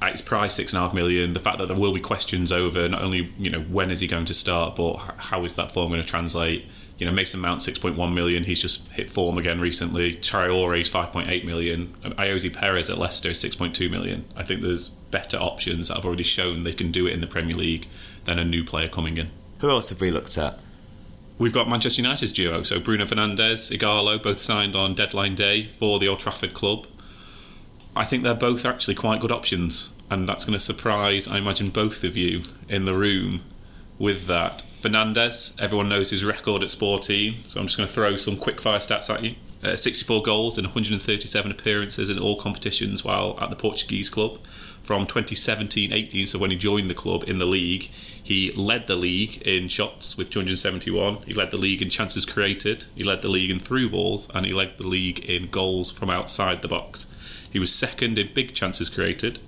at 0.06 0.12
his 0.14 0.22
price, 0.22 0.54
six 0.54 0.74
and 0.74 0.80
a 0.80 0.84
half 0.84 0.94
million, 0.94 1.34
the 1.34 1.40
fact 1.40 1.58
that 1.58 1.68
there 1.68 1.78
will 1.78 1.94
be 1.94 2.00
questions 2.00 2.52
over 2.52 2.88
not 2.88 3.02
only 3.02 3.34
you 3.38 3.50
know 3.50 3.62
when 3.62 3.92
is 3.92 4.02
he 4.02 4.08
going 4.08 4.26
to 4.26 4.34
start, 4.34 4.76
but 4.76 4.96
how 5.18 5.44
is 5.44 5.56
that 5.56 5.72
form 5.72 5.90
going 5.90 6.02
to 6.02 6.08
translate. 6.08 6.66
You 6.98 7.06
know, 7.06 7.12
Mason 7.12 7.42
Mount 7.42 7.62
six 7.62 7.78
point 7.78 7.98
one 7.98 8.14
million. 8.14 8.46
He's 8.46 8.60
just 8.60 8.90
hit 8.92 9.10
form 9.10 9.38
again 9.38 9.60
recently. 9.60 10.16
Traore's 10.16 10.90
five 10.90 11.12
point 11.12 11.30
eight 11.30 11.46
million. 11.46 11.94
Um, 12.04 12.14
Ayoze 12.14 12.54
Perez 12.54 12.90
at 12.90 12.98
Leicester 12.98 13.34
six 13.34 13.56
point 13.56 13.76
two 13.76 13.90
million. 13.90 14.26
I 14.36 14.44
think 14.44 14.62
there's 14.62 14.90
better 14.90 15.38
options 15.38 15.90
that 15.90 15.96
have 15.96 16.06
already 16.06 16.24
shown 16.24 16.64
they 16.64 16.74
can 16.74 16.92
do 16.92 17.06
it 17.08 17.14
in 17.14 17.20
the 17.20 17.28
Premier 17.28 17.56
League 17.56 17.88
than 18.24 18.40
a 18.40 18.46
new 18.46 18.64
player 18.64 18.88
coming 18.88 19.18
in. 19.18 19.30
Who 19.60 19.70
else 19.70 19.90
have 19.90 20.00
we 20.00 20.12
looked 20.12 20.38
at? 20.38 20.60
We've 21.38 21.54
got 21.54 21.68
Manchester 21.68 22.02
United's 22.02 22.32
duo, 22.32 22.64
so 22.64 22.80
Bruno 22.80 23.04
Fernandes, 23.04 23.78
Ighalo, 23.78 24.24
both 24.24 24.40
signed 24.40 24.74
on 24.74 24.94
deadline 24.94 25.36
day 25.36 25.64
for 25.64 26.00
the 26.00 26.08
Old 26.08 26.20
Trafford 26.20 26.54
club. 26.54 26.88
I 27.94 28.06
think 28.06 28.24
they're 28.24 28.34
both 28.34 28.66
actually 28.66 28.96
quite 28.96 29.20
good 29.20 29.34
options, 29.34 29.94
and 30.10 30.28
that's 30.28 30.46
going 30.46 30.54
to 30.54 30.60
surprise, 30.60 31.28
I 31.28 31.38
imagine, 31.38 31.70
both 31.70 32.04
of 32.04 32.16
you 32.16 32.44
in 32.70 32.86
the 32.86 32.96
room 32.96 33.42
with 33.98 34.28
that. 34.28 34.60
Fernandes, 34.60 35.60
everyone 35.60 35.90
knows 35.90 36.12
his 36.12 36.24
record 36.24 36.62
at 36.62 36.70
Sporting, 36.70 37.36
so 37.48 37.60
I'm 37.60 37.66
just 37.66 37.78
going 37.78 37.88
to 37.88 37.94
throw 37.94 38.18
some 38.18 38.38
quick 38.38 38.62
fire 38.62 38.78
stats 38.78 39.12
at 39.12 39.24
you. 39.24 39.36
Uh, 39.64 39.76
64 39.76 40.22
goals 40.22 40.60
and 40.60 40.68
137 40.68 41.50
appearances 41.50 42.10
in 42.10 42.20
all 42.20 42.40
competitions 42.40 43.04
while 43.04 43.36
at 43.42 43.50
the 43.50 43.56
Portuguese 43.56 44.10
club. 44.10 44.40
From 44.84 45.08
2017 45.08 45.92
18, 45.92 46.28
so 46.28 46.38
when 46.38 46.52
he 46.52 46.58
joined 46.58 46.92
the 46.92 46.94
club 46.94 47.24
in 47.26 47.40
the 47.40 47.48
league, 47.48 47.90
he 48.22 48.52
led 48.52 48.86
the 48.86 48.96
league 48.96 49.42
in 49.42 49.68
shots 49.68 50.16
with 50.16 50.30
271. 50.30 51.24
He 51.26 51.34
led 51.34 51.50
the 51.50 51.58
league 51.58 51.82
in 51.82 51.90
chances 51.90 52.24
created. 52.24 52.86
He 52.96 53.04
led 53.04 53.24
the 53.24 53.30
league 53.30 53.50
in 53.50 53.58
through 53.60 53.90
balls, 53.90 54.30
and 54.36 54.46
he 54.46 54.54
led 54.54 54.78
the 54.78 54.88
league 54.88 55.26
in 55.26 55.50
goals 55.50 55.92
from 55.92 56.12
outside 56.12 56.62
the 56.62 56.68
box. 56.68 57.12
He 57.52 57.58
was 57.58 57.74
second 57.74 58.20
in 58.20 58.34
big 58.36 58.54
chances 58.54 58.90
created, 58.90 59.40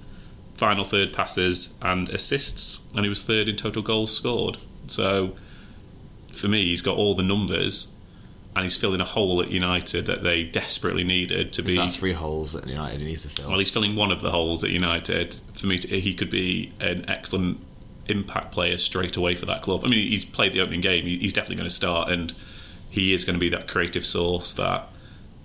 final 0.57 0.83
third 0.83 1.13
passes 1.13 1.77
and 1.81 2.09
assists, 2.09 2.91
and 2.93 3.05
he 3.05 3.09
was 3.09 3.23
third 3.23 3.47
in 3.47 3.55
total 3.55 3.81
goals 3.81 4.15
scored. 4.15 4.57
So, 4.87 5.35
for 6.33 6.47
me, 6.47 6.65
he's 6.65 6.81
got 6.81 6.97
all 6.97 7.13
the 7.15 7.23
numbers, 7.23 7.95
and 8.55 8.63
he's 8.63 8.75
filling 8.75 8.99
a 8.99 9.05
hole 9.05 9.41
at 9.41 9.49
United 9.49 10.05
that 10.07 10.23
they 10.23 10.43
desperately 10.43 11.03
needed 11.03 11.53
to 11.53 11.61
There's 11.61 11.75
be. 11.75 11.79
about 11.79 11.93
three 11.93 12.13
holes 12.13 12.53
that 12.53 12.67
United 12.67 13.01
needs 13.01 13.21
to 13.23 13.29
fill. 13.29 13.49
Well, 13.49 13.59
he's 13.59 13.71
filling 13.71 13.95
one 13.95 14.11
of 14.11 14.21
the 14.21 14.31
holes 14.31 14.63
at 14.63 14.71
United. 14.71 15.35
For 15.53 15.67
me, 15.67 15.77
to, 15.79 15.99
he 15.99 16.13
could 16.13 16.29
be 16.31 16.73
an 16.79 17.05
excellent 17.09 17.59
impact 18.07 18.51
player 18.51 18.77
straight 18.77 19.15
away 19.17 19.35
for 19.35 19.45
that 19.45 19.61
club. 19.61 19.81
I 19.83 19.89
mean, 19.89 20.09
he's 20.09 20.25
played 20.25 20.53
the 20.53 20.61
opening 20.61 20.81
game. 20.81 21.05
He's 21.05 21.33
definitely 21.33 21.57
going 21.57 21.69
to 21.69 21.75
start, 21.75 22.09
and 22.09 22.33
he 22.89 23.13
is 23.13 23.25
going 23.25 23.35
to 23.35 23.39
be 23.39 23.49
that 23.49 23.67
creative 23.67 24.05
source 24.05 24.53
that 24.53 24.87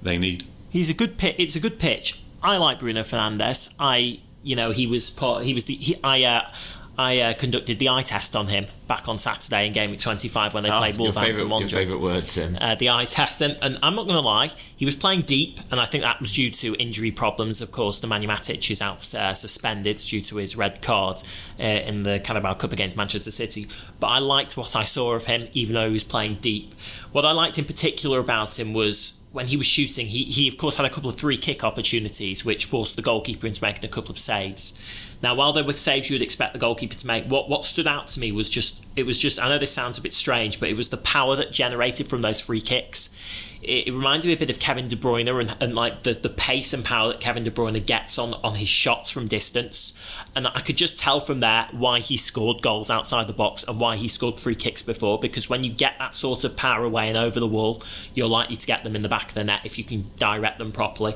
they 0.00 0.16
need. 0.16 0.44
He's 0.70 0.88
a 0.88 0.94
good 0.94 1.18
pitch. 1.18 1.36
It's 1.38 1.56
a 1.56 1.60
good 1.60 1.78
pitch. 1.78 2.22
I 2.42 2.56
like 2.56 2.78
Bruno 2.78 3.02
Fernandes. 3.02 3.74
I, 3.78 4.20
you 4.42 4.56
know, 4.56 4.70
he 4.70 4.86
was 4.86 5.10
part. 5.10 5.44
He 5.44 5.54
was 5.54 5.64
the. 5.66 5.74
He, 5.74 5.96
I. 6.02 6.24
Uh, 6.24 6.52
I 6.98 7.18
uh, 7.20 7.34
conducted 7.34 7.78
the 7.78 7.88
eye 7.88 8.02
test 8.02 8.36
on 8.36 8.48
him 8.48 8.66
back 8.86 9.08
on 9.08 9.18
Saturday 9.18 9.66
in 9.66 9.72
game 9.72 9.90
week 9.92 10.00
25 10.00 10.52
when 10.52 10.62
they 10.62 10.68
Ah, 10.68 10.78
played 10.78 10.98
Wolverhampton 10.98 11.36
favourite, 11.48 11.60
your 11.60 11.68
favourite 11.70 12.02
word, 12.02 12.28
Tim. 12.28 12.58
uh, 12.60 12.74
the 12.74 12.90
eye 12.90 13.06
test. 13.06 13.40
And, 13.40 13.56
and 13.62 13.78
I'm 13.82 13.94
not 13.94 14.02
going 14.06 14.16
to 14.16 14.20
lie, 14.20 14.50
he 14.76 14.84
was 14.84 14.94
playing 14.94 15.22
deep, 15.22 15.58
and 15.70 15.80
I 15.80 15.86
think 15.86 16.04
that 16.04 16.20
was 16.20 16.34
due 16.34 16.50
to 16.50 16.74
injury 16.74 17.10
problems. 17.10 17.62
Of 17.62 17.72
course, 17.72 17.98
the 18.00 18.06
Matic 18.08 18.70
is 18.70 18.82
out 18.82 19.14
uh, 19.14 19.32
suspended 19.32 19.96
due 19.96 20.20
to 20.20 20.36
his 20.36 20.54
red 20.54 20.82
card 20.82 21.22
uh, 21.58 21.62
in 21.62 22.02
the 22.02 22.20
Carabao 22.20 22.54
Cup 22.54 22.72
against 22.72 22.94
Manchester 22.94 23.30
City. 23.30 23.66
But 23.98 24.08
I 24.08 24.18
liked 24.18 24.58
what 24.58 24.76
I 24.76 24.84
saw 24.84 25.14
of 25.14 25.24
him, 25.24 25.48
even 25.54 25.72
though 25.74 25.86
he 25.86 25.92
was 25.94 26.04
playing 26.04 26.36
deep. 26.42 26.74
What 27.12 27.24
I 27.24 27.32
liked 27.32 27.58
in 27.58 27.64
particular 27.64 28.18
about 28.18 28.58
him 28.58 28.74
was 28.74 29.24
when 29.32 29.46
he 29.46 29.56
was 29.56 29.64
shooting, 29.66 30.08
he, 30.08 30.24
he 30.24 30.46
of 30.46 30.58
course 30.58 30.76
had 30.76 30.84
a 30.84 30.90
couple 30.90 31.08
of 31.08 31.16
three 31.16 31.38
kick 31.38 31.64
opportunities, 31.64 32.44
which 32.44 32.66
forced 32.66 32.96
the 32.96 33.02
goalkeeper 33.02 33.46
into 33.46 33.64
making 33.64 33.84
a 33.86 33.88
couple 33.88 34.10
of 34.10 34.18
saves. 34.18 34.78
Now, 35.22 35.36
while 35.36 35.52
they 35.52 35.62
were 35.62 35.72
saves 35.74 36.10
you 36.10 36.14
would 36.14 36.22
expect 36.22 36.52
the 36.52 36.58
goalkeeper 36.58 36.96
to 36.96 37.06
make, 37.06 37.26
what, 37.26 37.48
what 37.48 37.64
stood 37.64 37.86
out 37.86 38.08
to 38.08 38.20
me 38.20 38.32
was 38.32 38.50
just 38.50 38.84
it 38.96 39.04
was 39.04 39.18
just 39.18 39.40
I 39.40 39.48
know 39.48 39.58
this 39.58 39.72
sounds 39.72 39.98
a 39.98 40.02
bit 40.02 40.12
strange, 40.12 40.58
but 40.58 40.68
it 40.68 40.76
was 40.76 40.88
the 40.88 40.96
power 40.96 41.36
that 41.36 41.52
generated 41.52 42.08
from 42.08 42.22
those 42.22 42.40
free 42.40 42.60
kicks. 42.60 43.16
It, 43.62 43.86
it 43.86 43.92
reminded 43.92 44.26
me 44.26 44.34
a 44.34 44.36
bit 44.36 44.50
of 44.50 44.58
Kevin 44.58 44.88
De 44.88 44.96
Bruyne 44.96 45.28
and, 45.40 45.56
and 45.60 45.74
like 45.74 46.02
the, 46.02 46.14
the 46.14 46.28
pace 46.28 46.72
and 46.72 46.84
power 46.84 47.08
that 47.08 47.20
Kevin 47.20 47.44
De 47.44 47.50
Bruyne 47.50 47.84
gets 47.86 48.18
on, 48.18 48.34
on 48.42 48.56
his 48.56 48.68
shots 48.68 49.10
from 49.10 49.28
distance. 49.28 49.96
And 50.34 50.48
I 50.48 50.60
could 50.60 50.76
just 50.76 50.98
tell 50.98 51.20
from 51.20 51.40
there 51.40 51.68
why 51.70 52.00
he 52.00 52.16
scored 52.16 52.60
goals 52.60 52.90
outside 52.90 53.28
the 53.28 53.32
box 53.32 53.62
and 53.62 53.78
why 53.78 53.96
he 53.96 54.08
scored 54.08 54.40
free 54.40 54.56
kicks 54.56 54.82
before. 54.82 55.20
Because 55.20 55.48
when 55.48 55.62
you 55.62 55.70
get 55.70 55.94
that 56.00 56.16
sort 56.16 56.42
of 56.42 56.56
power 56.56 56.84
away 56.84 57.08
and 57.08 57.16
over 57.16 57.38
the 57.38 57.46
wall, 57.46 57.82
you're 58.14 58.28
likely 58.28 58.56
to 58.56 58.66
get 58.66 58.82
them 58.82 58.96
in 58.96 59.02
the 59.02 59.08
back 59.08 59.28
of 59.28 59.34
the 59.34 59.44
net 59.44 59.60
if 59.64 59.78
you 59.78 59.84
can 59.84 60.10
direct 60.18 60.58
them 60.58 60.72
properly. 60.72 61.14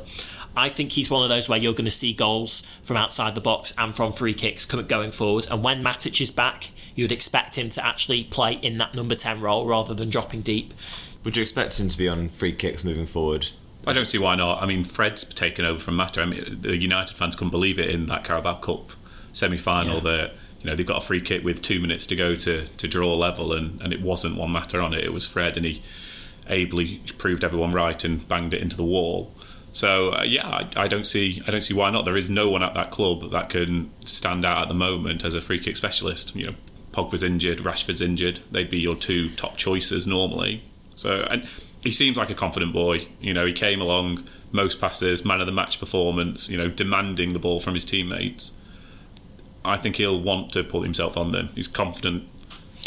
I 0.56 0.70
think 0.70 0.92
he's 0.92 1.10
one 1.10 1.22
of 1.22 1.28
those 1.28 1.48
where 1.48 1.58
you're 1.58 1.75
going 1.75 1.84
to 1.84 1.90
see 1.90 2.14
goals 2.14 2.62
from 2.82 2.96
outside 2.96 3.34
the 3.34 3.40
box 3.40 3.75
and 3.78 3.94
from 3.94 4.10
free 4.10 4.32
kicks 4.32 4.64
going 4.64 5.10
forward. 5.10 5.46
And 5.50 5.62
when 5.62 5.84
Matic 5.84 6.20
is 6.20 6.30
back, 6.30 6.70
you 6.94 7.04
would 7.04 7.12
expect 7.12 7.56
him 7.56 7.68
to 7.70 7.84
actually 7.84 8.25
play 8.25 8.54
in 8.54 8.78
that 8.78 8.94
number 8.94 9.14
10 9.14 9.40
role 9.40 9.66
rather 9.66 9.92
than 9.92 10.08
dropping 10.08 10.40
deep. 10.40 10.72
Would 11.25 11.36
you 11.36 11.42
expect 11.42 11.78
him 11.78 11.88
to 11.90 11.98
be 11.98 12.08
on 12.08 12.30
free 12.30 12.52
kicks 12.52 12.84
moving 12.84 13.04
forward? 13.04 13.48
I 13.86 13.92
don't 13.92 14.06
see 14.06 14.18
why 14.18 14.34
not. 14.34 14.62
I 14.62 14.66
mean, 14.66 14.82
Fred's 14.82 15.25
taken 15.25 15.64
over 15.64 15.78
from 15.78 15.96
Mata. 15.96 16.22
I 16.22 16.25
mean, 16.25 16.58
the 16.60 16.76
United 16.76 17.16
fans 17.16 17.36
couldn't 17.36 17.50
believe 17.50 17.78
it 17.78 17.90
in 17.90 18.06
that 18.06 18.25
Carabao 18.25 18.56
Cup 18.56 18.92
semi-final 19.32 19.96
yeah. 19.96 20.00
that 20.00 20.32
you 20.60 20.70
know 20.70 20.75
they've 20.75 20.86
got 20.86 21.02
a 21.02 21.06
free 21.06 21.20
kick 21.20 21.44
with 21.44 21.62
two 21.62 21.78
minutes 21.80 22.06
to 22.08 22.16
go 22.16 22.34
to, 22.34 22.66
to 22.66 22.88
draw 22.88 23.14
level, 23.14 23.52
and, 23.52 23.80
and 23.82 23.92
it 23.92 24.00
wasn't 24.00 24.36
Juan 24.36 24.50
Mata 24.50 24.80
on 24.80 24.92
it. 24.92 25.04
It 25.04 25.12
was 25.12 25.28
Fred, 25.28 25.56
and 25.56 25.64
he 25.64 25.82
ably 26.48 27.00
proved 27.18 27.44
everyone 27.44 27.72
right 27.72 28.02
and 28.04 28.26
banged 28.26 28.54
it 28.54 28.62
into 28.62 28.76
the 28.76 28.84
wall. 28.84 29.32
So 29.76 30.14
uh, 30.14 30.23
yeah, 30.23 30.49
I, 30.49 30.85
I, 30.85 30.88
don't 30.88 31.06
see 31.06 31.42
I 31.47 31.50
don't 31.50 31.61
see 31.61 31.75
why 31.75 31.90
not. 31.90 32.06
There 32.06 32.16
is 32.16 32.30
no 32.30 32.49
one 32.49 32.62
at 32.62 32.73
that 32.73 32.90
club 32.90 33.30
that 33.30 33.50
can 33.50 33.90
stand 34.06 34.42
out 34.42 34.62
at 34.62 34.68
the 34.68 34.75
moment 34.75 35.23
as 35.23 35.35
a 35.35 35.42
free 35.42 35.59
kick 35.59 35.76
specialist. 35.76 36.35
You 36.35 36.47
know, 36.47 36.54
Pogba's 36.92 37.23
injured, 37.23 37.59
Rashford's 37.59 38.00
injured. 38.00 38.40
They'd 38.50 38.71
be 38.71 38.80
your 38.80 38.97
two 38.97 39.28
top 39.28 39.59
choices 39.59 40.06
normally. 40.06 40.62
So 40.95 41.26
and 41.28 41.47
he 41.83 41.90
seems 41.90 42.16
like 42.16 42.30
a 42.30 42.35
confident 42.35 42.73
boy. 42.73 43.06
You 43.21 43.35
know, 43.35 43.45
he 43.45 43.52
came 43.52 43.83
along 43.83 44.25
most 44.50 44.80
passes, 44.80 45.26
man 45.26 45.42
of 45.42 45.47
the 45.47 45.52
match 45.52 45.78
performance. 45.78 46.49
You 46.49 46.56
know, 46.56 46.68
demanding 46.71 47.35
the 47.35 47.38
ball 47.38 47.61
from 47.61 47.75
his 47.75 47.85
teammates. 47.85 48.52
I 49.62 49.76
think 49.76 49.97
he'll 49.97 50.18
want 50.18 50.52
to 50.52 50.64
put 50.64 50.85
himself 50.85 51.18
on 51.18 51.33
them. 51.33 51.49
He's 51.49 51.68
confident 51.68 52.26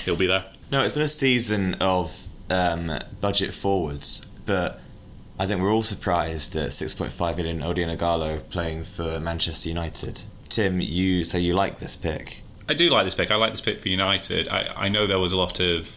he'll 0.06 0.16
be 0.16 0.26
there. 0.26 0.46
No, 0.72 0.82
it's 0.82 0.96
been 0.96 1.04
a 1.04 1.08
season 1.08 1.76
of 1.76 2.28
um, 2.50 2.98
budget 3.22 3.54
forwards, 3.54 4.26
but 4.48 4.82
I 5.40 5.46
think 5.46 5.62
we're 5.62 5.72
all 5.72 5.84
surprised 5.84 6.54
at 6.58 6.72
6.5 6.72 7.38
million 7.38 7.62
Odion 7.62 7.96
Ighalo 7.96 8.48
playing 8.50 8.84
for 8.84 9.22
Manchester 9.22 9.70
United. 9.70 10.24
Tim, 10.50 10.82
you 10.82 11.24
say 11.24 11.40
you 11.40 11.54
like 11.54 11.80
this 11.80 11.96
pick. 11.96 12.44
I 12.68 12.74
do 12.74 12.90
like 12.90 13.06
this 13.06 13.16
pick. 13.16 13.32
I 13.32 13.36
like 13.36 13.52
this 13.52 13.62
pick 13.62 13.80
for 13.80 13.88
United. 13.88 14.50
I, 14.50 14.74
I 14.76 14.90
know 14.90 15.08
there 15.08 15.18
was 15.18 15.32
a 15.32 15.38
lot 15.38 15.62
of 15.62 15.96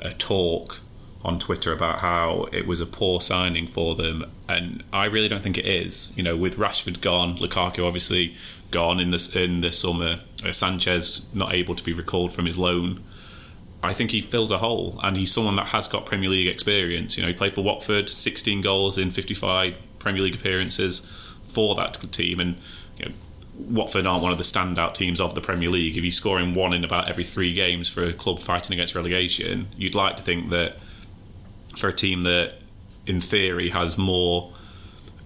uh, 0.00 0.12
talk 0.16 0.80
on 1.22 1.38
Twitter 1.38 1.70
about 1.70 1.98
how 1.98 2.46
it 2.50 2.66
was 2.66 2.80
a 2.80 2.86
poor 2.86 3.20
signing 3.20 3.66
for 3.66 3.94
them, 3.94 4.24
and 4.48 4.82
I 4.90 5.04
really 5.04 5.28
don't 5.28 5.42
think 5.42 5.58
it 5.58 5.66
is. 5.66 6.12
You 6.16 6.22
know, 6.22 6.36
with 6.36 6.56
Rashford 6.56 7.02
gone, 7.02 7.36
Lukaku 7.36 7.84
obviously 7.86 8.36
gone 8.70 9.00
in 9.00 9.10
the 9.10 9.30
in 9.34 9.60
the 9.60 9.70
summer, 9.70 10.20
uh, 10.46 10.52
Sanchez 10.52 11.26
not 11.34 11.52
able 11.52 11.74
to 11.74 11.84
be 11.84 11.92
recalled 11.92 12.32
from 12.32 12.46
his 12.46 12.56
loan. 12.56 13.04
I 13.82 13.92
think 13.92 14.10
he 14.10 14.20
fills 14.20 14.50
a 14.50 14.58
hole, 14.58 14.98
and 15.02 15.16
he's 15.16 15.32
someone 15.32 15.56
that 15.56 15.68
has 15.68 15.86
got 15.86 16.04
Premier 16.04 16.30
League 16.30 16.48
experience. 16.48 17.16
You 17.16 17.22
know, 17.22 17.28
he 17.28 17.34
played 17.34 17.54
for 17.54 17.62
Watford, 17.62 18.08
16 18.08 18.60
goals 18.60 18.98
in 18.98 19.10
55 19.10 19.76
Premier 19.98 20.22
League 20.22 20.34
appearances 20.34 21.00
for 21.42 21.74
that 21.76 21.94
team, 22.12 22.40
and 22.40 22.56
you 22.98 23.06
know, 23.06 23.12
Watford 23.54 24.06
aren't 24.06 24.22
one 24.22 24.32
of 24.32 24.38
the 24.38 24.44
standout 24.44 24.94
teams 24.94 25.20
of 25.20 25.34
the 25.34 25.40
Premier 25.40 25.68
League. 25.68 25.96
If 25.96 26.02
he's 26.02 26.16
scoring 26.16 26.54
one 26.54 26.72
in 26.72 26.84
about 26.84 27.08
every 27.08 27.24
three 27.24 27.54
games 27.54 27.88
for 27.88 28.02
a 28.02 28.12
club 28.12 28.40
fighting 28.40 28.74
against 28.74 28.94
relegation, 28.94 29.68
you'd 29.76 29.94
like 29.94 30.16
to 30.16 30.22
think 30.22 30.50
that 30.50 30.80
for 31.76 31.88
a 31.88 31.92
team 31.92 32.22
that, 32.22 32.54
in 33.06 33.20
theory, 33.20 33.70
has 33.70 33.96
more 33.96 34.52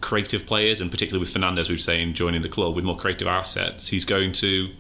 creative 0.03 0.47
players, 0.47 0.81
and 0.81 0.91
particularly 0.91 1.21
with 1.21 1.33
Fernandes, 1.33 1.71
we've 1.71 1.81
saying 1.81 2.13
joining 2.13 2.43
the 2.43 2.49
club 2.49 2.75
with 2.75 2.85
more 2.85 2.97
creative 2.97 3.29
assets, 3.29 3.89
he's 3.89 4.05
going 4.05 4.33
to 4.33 4.71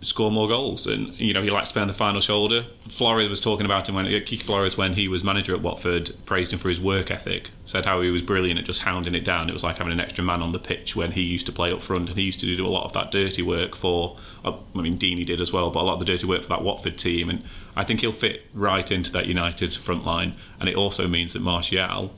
score 0.00 0.30
more 0.30 0.48
goals. 0.48 0.86
And 0.86 1.18
you 1.18 1.34
know 1.34 1.42
he 1.42 1.50
likes 1.50 1.70
to 1.70 1.72
play 1.72 1.82
on 1.82 1.88
the 1.88 1.94
final 1.94 2.20
shoulder. 2.20 2.64
Flores 2.88 3.28
was 3.28 3.40
talking 3.40 3.66
about 3.66 3.88
him 3.88 3.94
when 3.94 4.06
Quique 4.06 4.42
Flores 4.42 4.76
when 4.76 4.94
he 4.94 5.08
was 5.08 5.24
manager 5.24 5.54
at 5.54 5.60
Watford 5.60 6.10
praised 6.24 6.52
him 6.52 6.58
for 6.58 6.68
his 6.68 6.80
work 6.80 7.10
ethic. 7.10 7.50
Said 7.64 7.84
how 7.84 8.00
he 8.00 8.10
was 8.10 8.22
brilliant 8.22 8.58
at 8.58 8.64
just 8.64 8.82
hounding 8.82 9.14
it 9.14 9.24
down. 9.24 9.48
It 9.48 9.52
was 9.52 9.64
like 9.64 9.78
having 9.78 9.92
an 9.92 10.00
extra 10.00 10.24
man 10.24 10.42
on 10.42 10.52
the 10.52 10.58
pitch 10.58 10.94
when 10.94 11.12
he 11.12 11.22
used 11.22 11.46
to 11.46 11.52
play 11.52 11.72
up 11.72 11.82
front, 11.82 12.08
and 12.08 12.18
he 12.18 12.24
used 12.24 12.40
to 12.40 12.56
do 12.56 12.66
a 12.66 12.68
lot 12.68 12.84
of 12.84 12.92
that 12.92 13.10
dirty 13.10 13.42
work 13.42 13.74
for. 13.74 14.16
Uh, 14.44 14.56
I 14.74 14.80
mean, 14.80 14.98
Deeney 14.98 15.26
did 15.26 15.40
as 15.40 15.52
well, 15.52 15.70
but 15.70 15.80
a 15.80 15.84
lot 15.84 15.94
of 15.94 16.00
the 16.00 16.06
dirty 16.06 16.26
work 16.26 16.42
for 16.42 16.48
that 16.48 16.62
Watford 16.62 16.98
team. 16.98 17.28
And 17.28 17.42
I 17.76 17.84
think 17.84 18.00
he'll 18.00 18.12
fit 18.12 18.46
right 18.54 18.90
into 18.90 19.12
that 19.12 19.26
United 19.26 19.74
front 19.74 20.04
line. 20.04 20.34
And 20.60 20.68
it 20.68 20.76
also 20.76 21.08
means 21.08 21.32
that 21.32 21.42
Martial. 21.42 22.12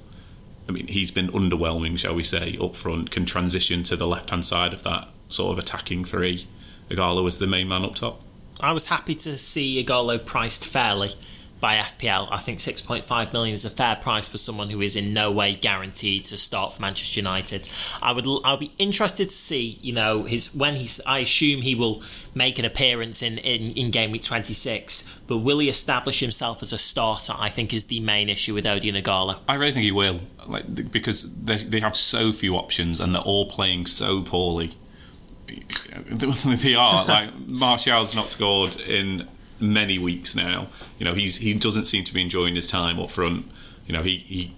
I 0.69 0.73
mean, 0.73 0.87
he's 0.87 1.11
been 1.11 1.29
underwhelming, 1.29 1.99
shall 1.99 2.15
we 2.15 2.23
say, 2.23 2.57
up 2.61 2.77
front, 2.77 3.11
can 3.11 3.27
transition 3.27 3.83
to 3.85 3.97
the 3.97 4.07
left 4.07 4.31
hand 4.31 4.45
side 4.45 4.73
of 4.73 4.85
that 4.85 5.09
sort 5.29 5.53
of 5.53 5.59
attacking 5.59 6.05
three 6.05 6.47
Ighalo 6.91 7.23
was 7.23 7.39
the 7.39 7.47
main 7.47 7.69
man 7.69 7.85
up 7.85 7.95
top. 7.95 8.21
I 8.63 8.73
was 8.73 8.87
happy 8.87 9.15
to 9.17 9.39
see 9.39 9.83
Ighalo 9.83 10.25
priced 10.25 10.67
fairly 10.67 11.11
by 11.61 11.77
FPL. 11.77 12.29
I 12.31 12.39
think 12.39 12.59
6.5 12.59 13.33
million 13.33 13.55
is 13.55 13.65
a 13.65 13.71
fair 13.71 13.97
price 13.97 14.27
for 14.27 14.39
someone 14.39 14.71
who 14.71 14.81
is 14.81 14.97
in 14.97 15.13
no 15.13 15.31
way 15.31 15.55
guaranteed 15.55 16.25
to 16.27 16.39
start 16.39 16.73
for 16.73 16.83
Manchester 16.83 17.21
United. 17.21 17.69
I 18.03 18.13
would 18.13 18.27
I'll 18.45 18.57
be 18.57 18.73
interested 18.79 19.27
to 19.27 19.35
see, 19.35 19.79
you 19.83 19.93
know, 19.93 20.25
his 20.25 20.55
when 20.55 20.77
he's 20.77 21.01
I 21.07 21.19
assume 21.19 21.63
he 21.63 21.75
will 21.75 22.03
make 22.35 22.59
an 22.59 22.65
appearance 22.65 23.23
in, 23.23 23.39
in, 23.39 23.73
in 23.73 23.91
game 23.91 24.11
week 24.11 24.25
26, 24.25 25.21
but 25.27 25.39
will 25.39 25.59
he 25.59 25.69
establish 25.69 26.21
himself 26.21 26.63
as 26.63 26.73
a 26.73 26.79
starter? 26.79 27.35
I 27.39 27.51
think 27.51 27.73
is 27.73 27.87
the 27.87 28.01
main 28.01 28.29
issue 28.29 28.55
with 28.55 28.65
Odion 28.65 29.01
Ighalo. 29.01 29.39
I 29.49 29.55
really 29.55 29.73
think 29.73 29.85
he 29.85 29.93
will, 29.93 30.21
like 30.47 30.91
because 30.91 31.35
they 31.37 31.59
they 31.59 31.81
have 31.81 31.97
so 31.97 32.33
few 32.33 32.57
options 32.57 33.01
and 33.01 33.15
they're 33.15 33.23
all 33.23 33.47
playing 33.47 33.87
so 33.87 34.23
poorly 34.23 34.73
they 36.11 36.75
are 36.75 37.05
like 37.07 37.31
Martial's 37.47 38.15
not 38.15 38.31
scored 38.31 38.79
in 38.81 39.29
many 39.61 39.99
weeks 39.99 40.35
now. 40.35 40.69
You 40.99 41.05
know, 41.05 41.15
he's 41.15 41.39
he 41.39 41.55
doesn't 41.55 41.85
seem 41.85 42.05
to 42.05 42.15
be 42.15 42.21
enjoying 42.21 42.55
his 42.55 42.69
time 42.69 42.99
up 42.99 43.11
front. 43.11 43.47
You 43.87 43.93
know, 43.93 44.03
he 44.03 44.19
he 44.19 44.55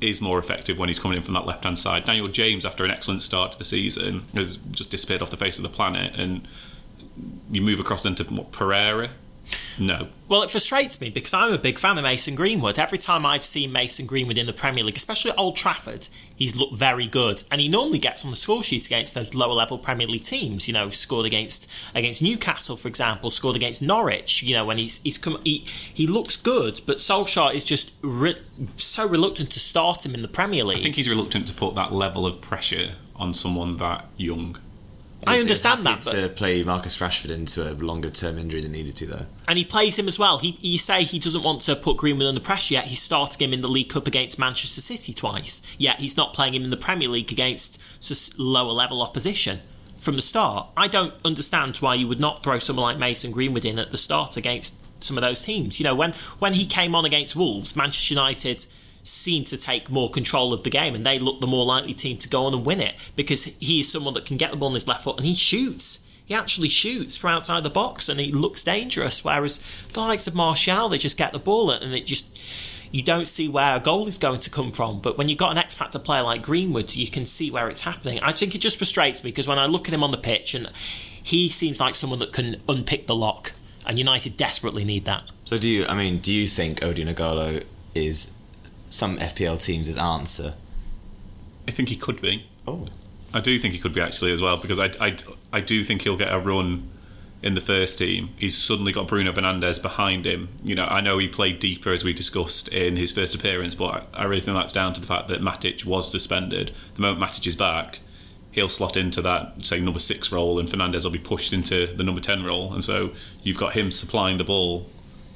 is 0.00 0.20
more 0.20 0.38
effective 0.38 0.78
when 0.78 0.88
he's 0.88 0.98
coming 0.98 1.16
in 1.16 1.22
from 1.22 1.34
that 1.34 1.46
left 1.46 1.64
hand 1.64 1.78
side. 1.78 2.04
Daniel 2.04 2.28
James, 2.28 2.64
after 2.64 2.84
an 2.84 2.90
excellent 2.90 3.22
start 3.22 3.52
to 3.52 3.58
the 3.58 3.64
season, 3.64 4.22
has 4.34 4.56
just 4.70 4.90
disappeared 4.90 5.22
off 5.22 5.30
the 5.30 5.36
face 5.36 5.58
of 5.58 5.62
the 5.62 5.68
planet, 5.68 6.14
and 6.16 6.46
you 7.50 7.60
move 7.60 7.80
across 7.80 8.04
into 8.04 8.24
Pereira, 8.24 9.10
no. 9.78 10.08
Well, 10.28 10.42
it 10.42 10.50
frustrates 10.50 11.00
me 11.00 11.08
because 11.08 11.32
I'm 11.32 11.52
a 11.52 11.58
big 11.58 11.78
fan 11.78 11.96
of 11.96 12.04
Mason 12.04 12.34
Greenwood. 12.34 12.78
Every 12.78 12.98
time 12.98 13.24
I've 13.24 13.44
seen 13.44 13.72
Mason 13.72 14.04
Greenwood 14.04 14.36
in 14.36 14.46
the 14.46 14.52
Premier 14.52 14.84
League, 14.84 14.96
especially 14.96 15.30
at 15.30 15.38
Old 15.38 15.56
Trafford, 15.56 16.08
he's 16.36 16.54
looked 16.54 16.76
very 16.76 17.06
good, 17.06 17.44
and 17.50 17.60
he 17.60 17.68
normally 17.68 17.98
gets 17.98 18.24
on 18.24 18.30
the 18.30 18.36
score 18.36 18.62
sheet 18.62 18.86
against 18.86 19.14
those 19.14 19.34
lower 19.34 19.54
level 19.54 19.78
Premier 19.78 20.06
League 20.06 20.24
teams. 20.24 20.68
You 20.68 20.74
know, 20.74 20.90
scored 20.90 21.26
against 21.26 21.70
against 21.94 22.20
Newcastle, 22.20 22.76
for 22.76 22.88
example, 22.88 23.30
scored 23.30 23.56
against 23.56 23.80
Norwich. 23.80 24.42
You 24.42 24.54
know, 24.54 24.66
when 24.66 24.78
he's 24.78 25.02
he's 25.02 25.16
come, 25.16 25.40
he 25.44 25.64
he 25.94 26.06
looks 26.06 26.36
good, 26.36 26.80
but 26.86 26.98
Solskjaer 26.98 27.54
is 27.54 27.64
just 27.64 27.94
re- 28.02 28.36
so 28.76 29.06
reluctant 29.06 29.50
to 29.52 29.60
start 29.60 30.04
him 30.04 30.14
in 30.14 30.22
the 30.22 30.28
Premier 30.28 30.64
League. 30.64 30.78
I 30.78 30.82
think 30.82 30.96
he's 30.96 31.08
reluctant 31.08 31.48
to 31.48 31.54
put 31.54 31.74
that 31.76 31.92
level 31.92 32.26
of 32.26 32.40
pressure 32.40 32.92
on 33.16 33.32
someone 33.32 33.76
that 33.78 34.06
young. 34.16 34.58
I 35.26 35.38
understand 35.38 35.84
that. 35.84 36.04
But... 36.04 36.12
To 36.12 36.28
play 36.28 36.62
Marcus 36.62 36.96
Rashford 36.98 37.30
into 37.30 37.70
a 37.70 37.72
longer 37.74 38.10
term 38.10 38.38
injury 38.38 38.60
than 38.60 38.72
needed 38.72 38.96
to, 38.96 39.06
though. 39.06 39.26
And 39.46 39.58
he 39.58 39.64
plays 39.64 39.98
him 39.98 40.06
as 40.06 40.18
well. 40.18 40.38
He, 40.38 40.56
you 40.60 40.78
say 40.78 41.02
he 41.02 41.18
doesn't 41.18 41.42
want 41.42 41.62
to 41.62 41.76
put 41.76 41.96
Greenwood 41.96 42.26
under 42.26 42.40
pressure 42.40 42.74
yet. 42.74 42.84
He's 42.84 43.02
starting 43.02 43.48
him 43.48 43.52
in 43.52 43.60
the 43.60 43.68
League 43.68 43.88
Cup 43.88 44.06
against 44.06 44.38
Manchester 44.38 44.80
City 44.80 45.12
twice. 45.12 45.62
Yet 45.76 45.98
he's 45.98 46.16
not 46.16 46.34
playing 46.34 46.54
him 46.54 46.64
in 46.64 46.70
the 46.70 46.76
Premier 46.76 47.08
League 47.08 47.32
against 47.32 47.80
lower 48.38 48.72
level 48.72 49.02
opposition 49.02 49.60
from 49.98 50.16
the 50.16 50.22
start. 50.22 50.68
I 50.76 50.88
don't 50.88 51.14
understand 51.24 51.76
why 51.78 51.94
you 51.94 52.06
would 52.08 52.20
not 52.20 52.42
throw 52.42 52.58
someone 52.58 52.84
like 52.84 52.98
Mason 52.98 53.32
Greenwood 53.32 53.64
in 53.64 53.78
at 53.78 53.90
the 53.90 53.98
start 53.98 54.36
against 54.36 54.84
some 55.02 55.16
of 55.16 55.22
those 55.22 55.44
teams. 55.44 55.78
You 55.80 55.84
know, 55.84 55.94
when 55.94 56.12
when 56.38 56.54
he 56.54 56.66
came 56.66 56.94
on 56.94 57.04
against 57.04 57.36
Wolves, 57.36 57.76
Manchester 57.76 58.14
United 58.14 58.64
seem 59.02 59.44
to 59.44 59.56
take 59.56 59.90
more 59.90 60.10
control 60.10 60.52
of 60.52 60.62
the 60.62 60.70
game 60.70 60.94
and 60.94 61.04
they 61.04 61.18
look 61.18 61.40
the 61.40 61.46
more 61.46 61.64
likely 61.64 61.94
team 61.94 62.16
to 62.18 62.28
go 62.28 62.46
on 62.46 62.54
and 62.54 62.66
win 62.66 62.80
it 62.80 62.94
because 63.16 63.44
he 63.44 63.80
is 63.80 63.90
someone 63.90 64.14
that 64.14 64.24
can 64.24 64.36
get 64.36 64.50
the 64.50 64.56
ball 64.56 64.68
on 64.68 64.74
his 64.74 64.88
left 64.88 65.04
foot 65.04 65.16
and 65.16 65.26
he 65.26 65.34
shoots. 65.34 66.06
He 66.24 66.34
actually 66.34 66.68
shoots 66.68 67.16
from 67.16 67.30
outside 67.30 67.62
the 67.62 67.70
box 67.70 68.08
and 68.08 68.20
he 68.20 68.30
looks 68.32 68.62
dangerous. 68.62 69.24
Whereas 69.24 69.64
the 69.92 70.00
likes 70.00 70.26
of 70.26 70.34
Martial, 70.34 70.88
they 70.88 70.98
just 70.98 71.16
get 71.16 71.32
the 71.32 71.38
ball 71.38 71.70
and 71.70 71.94
it 71.94 72.06
just 72.06 72.38
you 72.90 73.02
don't 73.02 73.28
see 73.28 73.48
where 73.48 73.76
a 73.76 73.80
goal 73.80 74.06
is 74.06 74.18
going 74.18 74.40
to 74.40 74.50
come 74.50 74.72
from. 74.72 75.00
But 75.00 75.18
when 75.18 75.28
you've 75.28 75.38
got 75.38 75.52
an 75.52 75.58
X 75.58 75.74
Factor 75.74 75.98
player 75.98 76.22
like 76.22 76.42
Greenwood, 76.42 76.94
you 76.96 77.06
can 77.06 77.24
see 77.24 77.50
where 77.50 77.68
it's 77.68 77.82
happening. 77.82 78.20
I 78.20 78.32
think 78.32 78.54
it 78.54 78.58
just 78.58 78.78
frustrates 78.78 79.22
me 79.24 79.30
because 79.30 79.48
when 79.48 79.58
I 79.58 79.66
look 79.66 79.88
at 79.88 79.94
him 79.94 80.02
on 80.02 80.10
the 80.10 80.18
pitch 80.18 80.54
and 80.54 80.70
he 81.22 81.48
seems 81.48 81.80
like 81.80 81.94
someone 81.94 82.18
that 82.20 82.32
can 82.32 82.60
unpick 82.68 83.06
the 83.06 83.14
lock, 83.14 83.52
and 83.86 83.98
United 83.98 84.36
desperately 84.36 84.84
need 84.84 85.06
that. 85.06 85.24
So 85.44 85.58
do 85.58 85.68
you? 85.68 85.86
I 85.86 85.94
mean, 85.94 86.18
do 86.18 86.32
you 86.32 86.46
think 86.46 86.80
Odion 86.80 87.12
Ighalo 87.12 87.64
is 87.94 88.34
some 88.88 89.18
FPL 89.18 89.62
teams' 89.62 89.96
answer? 89.96 90.54
I 91.66 91.70
think 91.70 91.88
he 91.88 91.96
could 91.96 92.20
be. 92.20 92.46
Oh. 92.66 92.88
I 93.32 93.40
do 93.40 93.58
think 93.58 93.74
he 93.74 93.80
could 93.80 93.92
be 93.92 94.00
actually 94.00 94.32
as 94.32 94.40
well 94.40 94.56
because 94.56 94.78
I, 94.78 94.90
I, 95.00 95.16
I 95.52 95.60
do 95.60 95.82
think 95.82 96.02
he'll 96.02 96.16
get 96.16 96.32
a 96.32 96.38
run 96.38 96.88
in 97.42 97.54
the 97.54 97.60
first 97.60 97.98
team. 97.98 98.30
He's 98.36 98.56
suddenly 98.56 98.90
got 98.90 99.06
Bruno 99.06 99.32
Fernandes 99.32 99.80
behind 99.80 100.26
him. 100.26 100.48
You 100.64 100.74
know, 100.74 100.86
I 100.86 101.00
know 101.00 101.18
he 101.18 101.28
played 101.28 101.60
deeper 101.60 101.92
as 101.92 102.04
we 102.04 102.12
discussed 102.12 102.68
in 102.68 102.96
his 102.96 103.12
first 103.12 103.34
appearance, 103.34 103.74
but 103.74 104.08
I 104.12 104.24
really 104.24 104.40
think 104.40 104.56
that's 104.56 104.72
down 104.72 104.94
to 104.94 105.00
the 105.00 105.06
fact 105.06 105.28
that 105.28 105.42
Matic 105.42 105.84
was 105.84 106.10
suspended. 106.10 106.72
The 106.94 107.02
moment 107.02 107.22
Matic 107.22 107.46
is 107.46 107.54
back, 107.54 108.00
he'll 108.50 108.68
slot 108.68 108.96
into 108.96 109.22
that 109.22 109.62
say 109.62 109.78
number 109.78 110.00
six 110.00 110.32
role, 110.32 110.58
and 110.58 110.68
Fernandes 110.68 111.04
will 111.04 111.12
be 111.12 111.18
pushed 111.18 111.52
into 111.52 111.86
the 111.86 112.02
number 112.02 112.20
ten 112.20 112.44
role, 112.44 112.72
and 112.72 112.82
so 112.82 113.12
you've 113.42 113.58
got 113.58 113.74
him 113.74 113.92
supplying 113.92 114.38
the 114.38 114.44
ball 114.44 114.86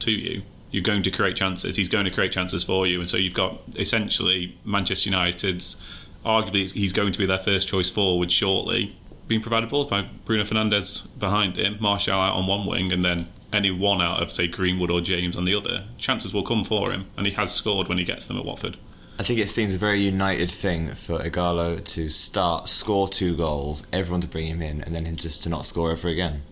to 0.00 0.10
you 0.10 0.42
you're 0.72 0.82
going 0.82 1.02
to 1.04 1.10
create 1.10 1.36
chances. 1.36 1.76
He's 1.76 1.88
going 1.88 2.06
to 2.06 2.10
create 2.10 2.32
chances 2.32 2.64
for 2.64 2.86
you, 2.86 2.98
and 2.98 3.08
so 3.08 3.16
you've 3.16 3.34
got 3.34 3.60
essentially 3.76 4.56
Manchester 4.64 5.10
United's 5.10 5.76
arguably 6.24 6.70
he's 6.72 6.92
going 6.92 7.12
to 7.12 7.18
be 7.18 7.26
their 7.26 7.38
first 7.38 7.68
choice 7.68 7.90
forward 7.90 8.30
shortly, 8.30 8.96
being 9.28 9.40
provided 9.40 9.68
balls 9.68 9.88
by 9.88 10.08
Bruno 10.24 10.44
Fernandes 10.44 11.06
behind 11.18 11.56
him, 11.56 11.76
Martial 11.80 12.18
out 12.18 12.34
on 12.34 12.46
one 12.46 12.66
wing, 12.66 12.92
and 12.92 13.04
then 13.04 13.28
any 13.52 13.70
one 13.70 14.00
out 14.00 14.22
of 14.22 14.32
say 14.32 14.48
Greenwood 14.48 14.90
or 14.90 15.00
James 15.00 15.36
on 15.36 15.44
the 15.44 15.54
other, 15.54 15.84
chances 15.98 16.32
will 16.32 16.42
come 16.42 16.64
for 16.64 16.90
him, 16.90 17.06
and 17.16 17.26
he 17.26 17.32
has 17.34 17.54
scored 17.54 17.88
when 17.88 17.98
he 17.98 18.04
gets 18.04 18.26
them 18.26 18.38
at 18.38 18.44
Watford. 18.44 18.76
I 19.18 19.24
think 19.24 19.38
it 19.38 19.48
seems 19.48 19.74
a 19.74 19.78
very 19.78 20.00
united 20.00 20.50
thing 20.50 20.88
for 20.88 21.18
Ighalo 21.18 21.84
to 21.84 22.08
start, 22.08 22.68
score 22.68 23.08
two 23.08 23.36
goals, 23.36 23.86
everyone 23.92 24.22
to 24.22 24.28
bring 24.28 24.46
him 24.46 24.62
in, 24.62 24.82
and 24.82 24.94
then 24.94 25.04
him 25.04 25.16
just 25.16 25.42
to 25.42 25.50
not 25.50 25.66
score 25.66 25.92
ever 25.92 26.08
again. 26.08 26.42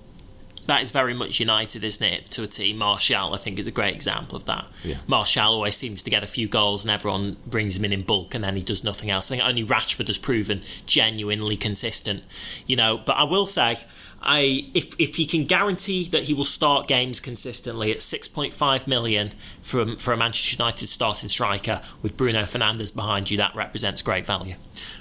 That 0.71 0.83
is 0.83 0.93
very 0.93 1.15
much 1.15 1.41
united, 1.41 1.83
isn't 1.83 2.07
it, 2.07 2.27
to 2.27 2.45
a 2.45 2.47
team? 2.47 2.79
Martial, 2.79 3.35
I 3.35 3.39
think, 3.39 3.59
is 3.59 3.67
a 3.67 3.73
great 3.73 3.93
example 3.93 4.37
of 4.37 4.45
that. 4.45 4.67
Yeah. 4.85 4.99
Martial 5.09 5.55
always 5.55 5.75
seems 5.75 6.01
to 6.05 6.11
get 6.11 6.23
a 6.23 6.29
few 6.29 6.47
goals 6.47 6.85
and 6.85 6.93
everyone 6.93 7.39
brings 7.45 7.77
him 7.77 7.85
in 7.85 7.93
in 7.93 8.03
bulk 8.03 8.37
and 8.37 8.45
then 8.45 8.55
he 8.55 8.63
does 8.63 8.85
nothing 8.85 9.11
else. 9.11 9.33
I 9.33 9.35
think 9.35 9.49
only 9.49 9.65
Rashford 9.65 10.07
has 10.07 10.17
proven 10.17 10.63
genuinely 10.87 11.57
consistent, 11.57 12.23
you 12.69 12.77
know. 12.77 13.01
But 13.05 13.15
I 13.15 13.25
will 13.25 13.47
say, 13.47 13.79
I 14.23 14.71
if 14.73 14.95
if 14.97 15.17
he 15.17 15.27
can 15.27 15.45
guarantee 15.45 16.07
that 16.11 16.25
he 16.25 16.35
will 16.35 16.45
start 16.45 16.87
games 16.87 17.19
consistently 17.19 17.91
at 17.91 17.99
6.5 17.99 18.87
million 18.87 19.31
from 19.61 19.97
for 19.97 20.13
a 20.13 20.17
Manchester 20.17 20.63
United 20.63 20.87
starting 20.87 21.29
striker 21.29 21.81
with 22.01 22.17
Bruno 22.17 22.43
Fernandes 22.43 22.95
behind 22.95 23.29
you, 23.29 23.37
that 23.39 23.57
represents 23.57 24.03
great 24.03 24.25
value. 24.25 24.55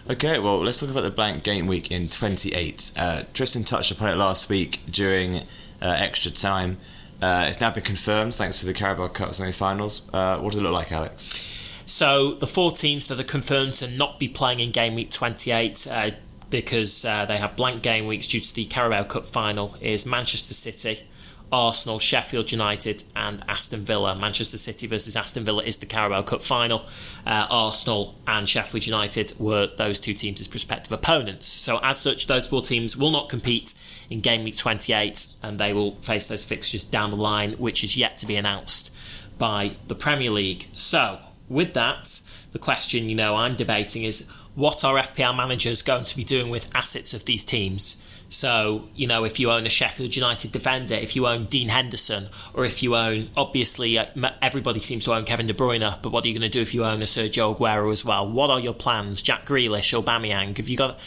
Okay, 0.10 0.40
well, 0.40 0.64
let's 0.64 0.80
talk 0.80 0.90
about 0.90 1.02
the 1.04 1.12
blank 1.12 1.44
game 1.44 1.68
week 1.68 1.92
in 1.92 2.10
28. 2.10 2.94
Uh, 2.98 3.24
Tristan 3.36 3.64
touched 3.64 3.92
upon 3.92 4.10
it 4.10 4.16
last 4.16 4.50
week 4.50 4.82
during 4.90 5.44
uh, 5.82 5.96
extra 5.98 6.32
time. 6.32 6.78
Uh, 7.22 7.46
it's 7.48 7.60
now 7.60 7.70
been 7.72 7.84
confirmed 7.84 8.34
thanks 8.36 8.62
to 8.62 8.66
the 8.66 8.74
Carabao 8.74 9.10
Cup 9.10 9.34
semi-finals. 9.34 10.08
Uh, 10.14 10.40
what 10.40 10.52
does 10.52 10.60
it 10.60 10.64
look 10.64 10.74
like, 10.74 10.92
Alex? 10.92 11.46
So 11.86 12.36
the 12.36 12.48
four 12.48 12.72
teams 12.72 13.08
that 13.08 13.20
are 13.20 13.24
confirmed 13.24 13.76
to 13.76 13.88
not 13.88 14.20
be 14.20 14.28
playing 14.28 14.60
in 14.60 14.72
game 14.72 14.96
week 14.96 15.12
28 15.12 15.88
uh, 15.90 16.12
because 16.50 17.04
uh, 17.04 17.26
they 17.26 17.38
have 17.38 17.56
blank 17.56 17.82
game 17.82 18.06
weeks 18.08 18.28
due 18.28 18.40
to 18.40 18.54
the 18.54 18.66
Carabao 18.66 19.04
Cup 19.04 19.26
final 19.26 19.76
is 19.82 20.06
Manchester 20.06 20.54
City, 20.54 21.04
Arsenal, 21.52 22.00
Sheffield 22.00 22.52
United, 22.52 23.04
and 23.16 23.44
Aston 23.48 23.82
Villa. 23.82 24.16
Manchester 24.16 24.58
City 24.58 24.88
versus 24.88 25.16
Aston 25.16 25.44
Villa 25.44 25.64
is 25.64 25.78
the 25.80 25.86
Carabao 25.86 26.22
Cup 26.22 26.42
final. 26.42 26.86
Uh, 27.26 27.48
Arsenal 27.50 28.16
and 28.28 28.48
Sheffield 28.48 28.86
United 28.86 29.34
were 29.40 29.68
those 29.78 30.00
two 30.00 30.14
teams' 30.14 30.48
prospective 30.48 30.92
opponents. 30.92 31.48
So, 31.48 31.80
as 31.82 32.00
such, 32.00 32.28
those 32.28 32.48
four 32.48 32.62
teams 32.62 32.96
will 32.96 33.12
not 33.12 33.30
compete 33.30 33.74
in 34.10 34.20
game 34.20 34.44
week 34.44 34.58
28 34.58 35.28
and 35.44 35.60
they 35.60 35.74
will 35.74 35.96
face 35.98 36.28
those 36.28 36.46
fixtures 36.46 36.84
down 36.84 37.12
the 37.12 37.16
line, 37.16 37.54
which 37.54 37.84
is 37.84 37.98
yet 37.98 38.18
to 38.18 38.26
be 38.26 38.36
announced 38.36 38.94
by 39.38 39.72
the 39.88 39.96
Premier 39.96 40.32
League. 40.32 40.68
So, 40.74 41.20
with 41.48 41.74
that, 41.74 42.22
the 42.52 42.60
question 42.60 43.10
you 43.10 43.16
know 43.16 43.36
I'm 43.36 43.56
debating 43.56 44.04
is 44.04 44.30
what 44.56 44.84
are 44.84 44.96
FPL 44.96 45.36
managers 45.36 45.82
going 45.82 46.04
to 46.04 46.18
be 46.18 46.24
doing 46.24 46.50
with 46.50 46.76
assets 46.76 47.14
of 47.14 47.26
these 47.26 47.46
teams? 47.46 48.04
So, 48.32 48.86
you 48.96 49.08
know, 49.08 49.24
if 49.24 49.40
you 49.40 49.50
own 49.50 49.66
a 49.66 49.70
Sheffield 49.70 50.16
United 50.16 50.52
defender, 50.52 50.94
if 50.94 51.16
you 51.16 51.26
own 51.26 51.46
Dean 51.46 51.70
Henderson, 51.70 52.28
or 52.54 52.64
if 52.64 52.84
you 52.84 52.96
own, 52.96 53.30
obviously, 53.36 53.98
uh, 53.98 54.06
everybody 54.40 54.80
seems 54.80 55.06
to 55.06 55.16
own 55.16 55.26
Kevin 55.26 55.48
De 55.48 55.54
Bruyne, 55.54 56.00
but 56.04 56.12
what 56.12 56.24
are 56.24 56.28
you 56.28 56.36
going 56.36 56.50
to 56.50 56.50
do 56.50 56.62
if 56.62 56.76
you 56.76 56.86
own 56.86 57.02
a 57.02 57.06
Sergio 57.06 57.58
Aguero 57.58 57.92
as 57.92 58.06
well? 58.06 58.30
What 58.30 58.52
are 58.52 58.60
your 58.60 58.76
plans? 58.76 59.24
Jack 59.24 59.46
Grealish, 59.46 60.00
Aubameyang? 60.00 60.56
Have 60.58 60.70
you 60.70 60.78
got 60.78 61.00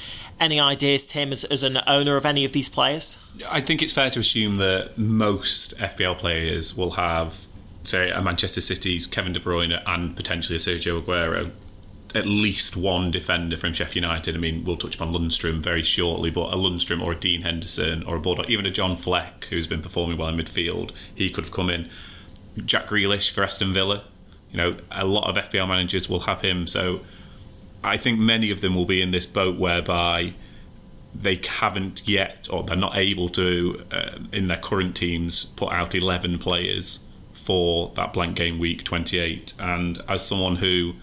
any 0.43 0.61
ideas, 0.61 1.07
Tim, 1.07 1.33
as, 1.33 1.45
as 1.45 1.63
an 1.63 1.79
owner 1.87 2.17
of 2.17 2.27
any 2.27 2.45
of 2.45 2.53
these 2.53 2.69
players? 2.69 3.25
I 3.49 3.61
think 3.61 3.83
it's 3.83 3.93
fair 3.93 4.11
to 4.11 4.21
assume 4.21 4.59
that 4.59 4.99
most 4.99 5.79
FPL 5.79 6.19
players 6.19 6.77
will 6.77 6.93
have, 6.93 7.47
say, 7.85 8.11
a 8.11 8.21
Manchester 8.21 8.61
City's 8.61 9.07
Kevin 9.07 9.33
De 9.33 9.41
Bruyne 9.41 9.83
and 9.87 10.17
potentially 10.17 10.57
a 10.57 10.59
Sergio 10.59 11.01
Aguero 11.01 11.53
at 12.15 12.27
least 12.27 12.77
one 12.77 13.11
defender 13.11 13.57
from 13.57 13.73
Sheffield 13.73 14.05
United. 14.05 14.35
I 14.35 14.39
mean, 14.39 14.65
we'll 14.65 14.77
touch 14.77 14.97
upon 14.97 15.13
Lundstram 15.13 15.61
very 15.61 15.83
shortly, 15.83 16.31
but 16.31 16.53
a 16.53 16.57
Lundstram 16.57 17.03
or 17.03 17.13
a 17.13 17.17
Dean 17.17 17.43
Henderson 17.43 18.03
or 18.03 18.17
a 18.17 18.21
Baldock, 18.21 18.51
even 18.51 18.67
a 18.67 18.71
John 18.71 18.97
Fleck, 18.97 19.47
who's 19.47 19.67
been 19.67 19.83
performing 19.83 20.19
well 20.19 20.29
in 20.29 20.37
midfield, 20.37 20.93
he 21.15 21.31
could 21.31 21.45
have 21.45 21.53
come 21.53 21.71
in. 21.71 21.89
Jack 22.65 22.89
Grealish 22.89 23.31
for 23.31 23.43
Aston 23.43 23.73
Villa. 23.73 24.05
You 24.51 24.59
know, 24.59 24.77
a 24.91 25.07
lot 25.07 25.29
of 25.29 25.43
FPL 25.43 25.67
managers 25.67 26.09
will 26.09 26.21
have 26.21 26.43
him. 26.43 26.67
So 26.67 27.01
I 27.85 27.97
think 27.97 28.19
many 28.19 28.51
of 28.51 28.61
them 28.61 28.75
will 28.75 28.85
be 28.85 29.03
in 29.03 29.11
this 29.11 29.27
boat 29.27 29.59
whereby 29.59 30.35
they 31.15 31.41
haven't 31.47 32.09
yet, 32.09 32.49
or 32.51 32.63
they're 32.63 32.77
not 32.77 32.97
able 32.97 33.29
to, 33.31 33.85
uh, 33.91 34.11
in 34.33 34.47
their 34.47 34.57
current 34.57 34.97
teams, 34.97 35.45
put 35.45 35.73
out 35.73 35.95
11 35.95 36.39
players 36.39 37.01
for 37.33 37.93
that 37.97 38.13
blank 38.13 38.37
game 38.37 38.59
week 38.59 38.85
28. 38.85 39.53
And 39.59 40.01
as 40.09 40.27
someone 40.27 40.57
who 40.57 40.95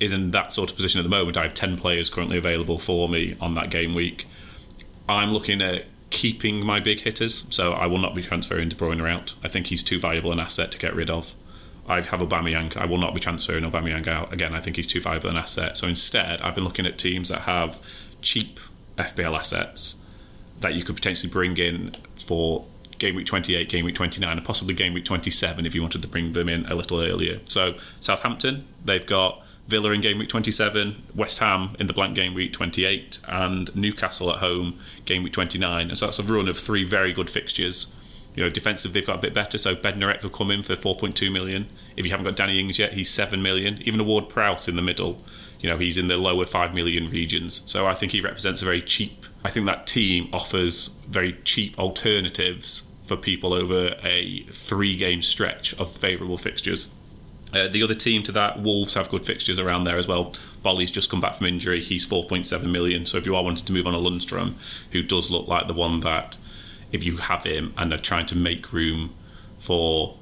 is 0.00 0.12
in 0.12 0.30
that 0.30 0.52
sort 0.52 0.70
of 0.70 0.76
position 0.76 1.00
at 1.00 1.02
the 1.02 1.08
moment. 1.08 1.36
I 1.36 1.44
have 1.44 1.54
10 1.54 1.76
players 1.76 2.10
currently 2.10 2.38
available 2.38 2.78
for 2.78 3.08
me 3.08 3.36
on 3.40 3.54
that 3.54 3.70
game 3.70 3.92
week. 3.92 4.26
I'm 5.08 5.32
looking 5.32 5.62
at 5.62 5.86
keeping 6.10 6.64
my 6.64 6.80
big 6.80 7.00
hitters, 7.00 7.46
so 7.50 7.72
I 7.72 7.86
will 7.86 7.98
not 7.98 8.14
be 8.14 8.22
transferring 8.22 8.68
De 8.68 8.76
Bruyne 8.76 9.08
out. 9.10 9.34
I 9.42 9.48
think 9.48 9.66
he's 9.66 9.82
too 9.82 9.98
valuable 9.98 10.32
an 10.32 10.40
asset 10.40 10.72
to 10.72 10.78
get 10.78 10.94
rid 10.94 11.10
of. 11.10 11.34
I 11.88 12.02
have 12.02 12.20
Aubameyang. 12.20 12.76
I 12.76 12.84
will 12.84 12.98
not 12.98 13.14
be 13.14 13.20
transferring 13.20 13.64
Aubameyang 13.64 14.06
out. 14.06 14.32
Again, 14.32 14.54
I 14.54 14.60
think 14.60 14.76
he's 14.76 14.86
too 14.86 15.00
valuable 15.00 15.30
an 15.30 15.36
asset. 15.36 15.76
So 15.78 15.88
instead, 15.88 16.40
I've 16.42 16.54
been 16.54 16.64
looking 16.64 16.86
at 16.86 16.98
teams 16.98 17.30
that 17.30 17.42
have 17.42 17.80
cheap 18.20 18.60
FPL 18.98 19.36
assets 19.36 20.02
that 20.60 20.74
you 20.74 20.82
could 20.84 20.96
potentially 20.96 21.30
bring 21.30 21.56
in 21.56 21.92
for 22.16 22.64
game 22.98 23.14
week 23.14 23.26
28, 23.26 23.68
game 23.68 23.84
week 23.84 23.94
29, 23.94 24.36
and 24.36 24.46
possibly 24.46 24.74
game 24.74 24.92
week 24.92 25.04
27 25.04 25.64
if 25.64 25.74
you 25.74 25.80
wanted 25.80 26.02
to 26.02 26.08
bring 26.08 26.32
them 26.32 26.48
in 26.48 26.66
a 26.66 26.74
little 26.74 27.00
earlier. 27.00 27.40
So 27.44 27.76
Southampton, 28.00 28.66
they've 28.84 29.06
got 29.06 29.42
Villa 29.68 29.90
in 29.92 30.00
game 30.00 30.18
week 30.18 30.28
27, 30.28 31.02
West 31.14 31.38
Ham 31.38 31.76
in 31.78 31.86
the 31.86 31.92
blank 31.92 32.14
game 32.14 32.34
week 32.34 32.52
28, 32.52 33.20
and 33.28 33.74
Newcastle 33.76 34.30
at 34.30 34.38
home 34.38 34.78
game 35.04 35.22
week 35.22 35.32
29. 35.32 35.88
And 35.88 35.98
so 35.98 36.06
that's 36.06 36.18
a 36.18 36.22
run 36.22 36.48
of 36.48 36.58
three 36.58 36.84
very 36.84 37.12
good 37.12 37.30
fixtures. 37.30 37.94
You 38.34 38.44
know, 38.44 38.50
defensive 38.50 38.92
they've 38.92 39.06
got 39.06 39.16
a 39.16 39.20
bit 39.20 39.34
better. 39.34 39.58
So 39.58 39.74
Bednarek 39.74 40.22
will 40.22 40.30
come 40.30 40.50
in 40.50 40.62
for 40.62 40.74
4.2 40.74 41.32
million. 41.32 41.68
If 41.96 42.04
you 42.04 42.10
haven't 42.10 42.26
got 42.26 42.36
Danny 42.36 42.60
Ings 42.60 42.78
yet, 42.78 42.92
he's 42.92 43.10
7 43.10 43.42
million. 43.42 43.82
Even 43.82 44.00
a 44.00 44.04
Ward 44.04 44.28
Prowse 44.28 44.68
in 44.68 44.76
the 44.76 44.82
middle, 44.82 45.22
you 45.60 45.68
know, 45.68 45.78
he's 45.78 45.98
in 45.98 46.08
the 46.08 46.16
lower 46.16 46.44
5 46.44 46.72
million 46.74 47.08
regions. 47.10 47.62
So 47.66 47.86
I 47.86 47.94
think 47.94 48.12
he 48.12 48.20
represents 48.20 48.62
a 48.62 48.64
very 48.64 48.80
cheap. 48.80 49.26
I 49.44 49.50
think 49.50 49.66
that 49.66 49.86
team 49.86 50.28
offers 50.32 50.98
very 51.08 51.32
cheap 51.44 51.78
alternatives 51.78 52.88
for 53.04 53.16
people 53.16 53.54
over 53.54 53.96
a 54.02 54.42
three 54.50 54.94
game 54.94 55.22
stretch 55.22 55.74
of 55.78 55.90
favourable 55.90 56.36
fixtures. 56.36 56.94
Uh, 57.52 57.66
the 57.66 57.82
other 57.82 57.94
team 57.94 58.22
to 58.22 58.32
that, 58.32 58.60
Wolves 58.60 58.94
have 58.94 59.08
good 59.08 59.24
fixtures 59.24 59.58
around 59.58 59.84
there 59.84 59.96
as 59.96 60.06
well. 60.06 60.34
Boly's 60.62 60.90
just 60.90 61.10
come 61.10 61.20
back 61.20 61.34
from 61.34 61.46
injury. 61.46 61.80
He's 61.80 62.06
4.7 62.06 62.70
million. 62.70 63.06
So 63.06 63.16
if 63.16 63.24
you 63.24 63.34
are 63.34 63.42
wanting 63.42 63.64
to 63.64 63.72
move 63.72 63.86
on 63.86 63.94
a 63.94 63.98
Lundstram, 63.98 64.54
who 64.92 65.02
does 65.02 65.30
look 65.30 65.48
like 65.48 65.66
the 65.66 65.74
one 65.74 66.00
that, 66.00 66.36
if 66.92 67.04
you 67.04 67.16
have 67.18 67.44
him 67.44 67.72
and 67.76 67.92
are 67.92 67.98
trying 67.98 68.26
to 68.26 68.36
make 68.36 68.72
room 68.72 69.14
for 69.58 70.16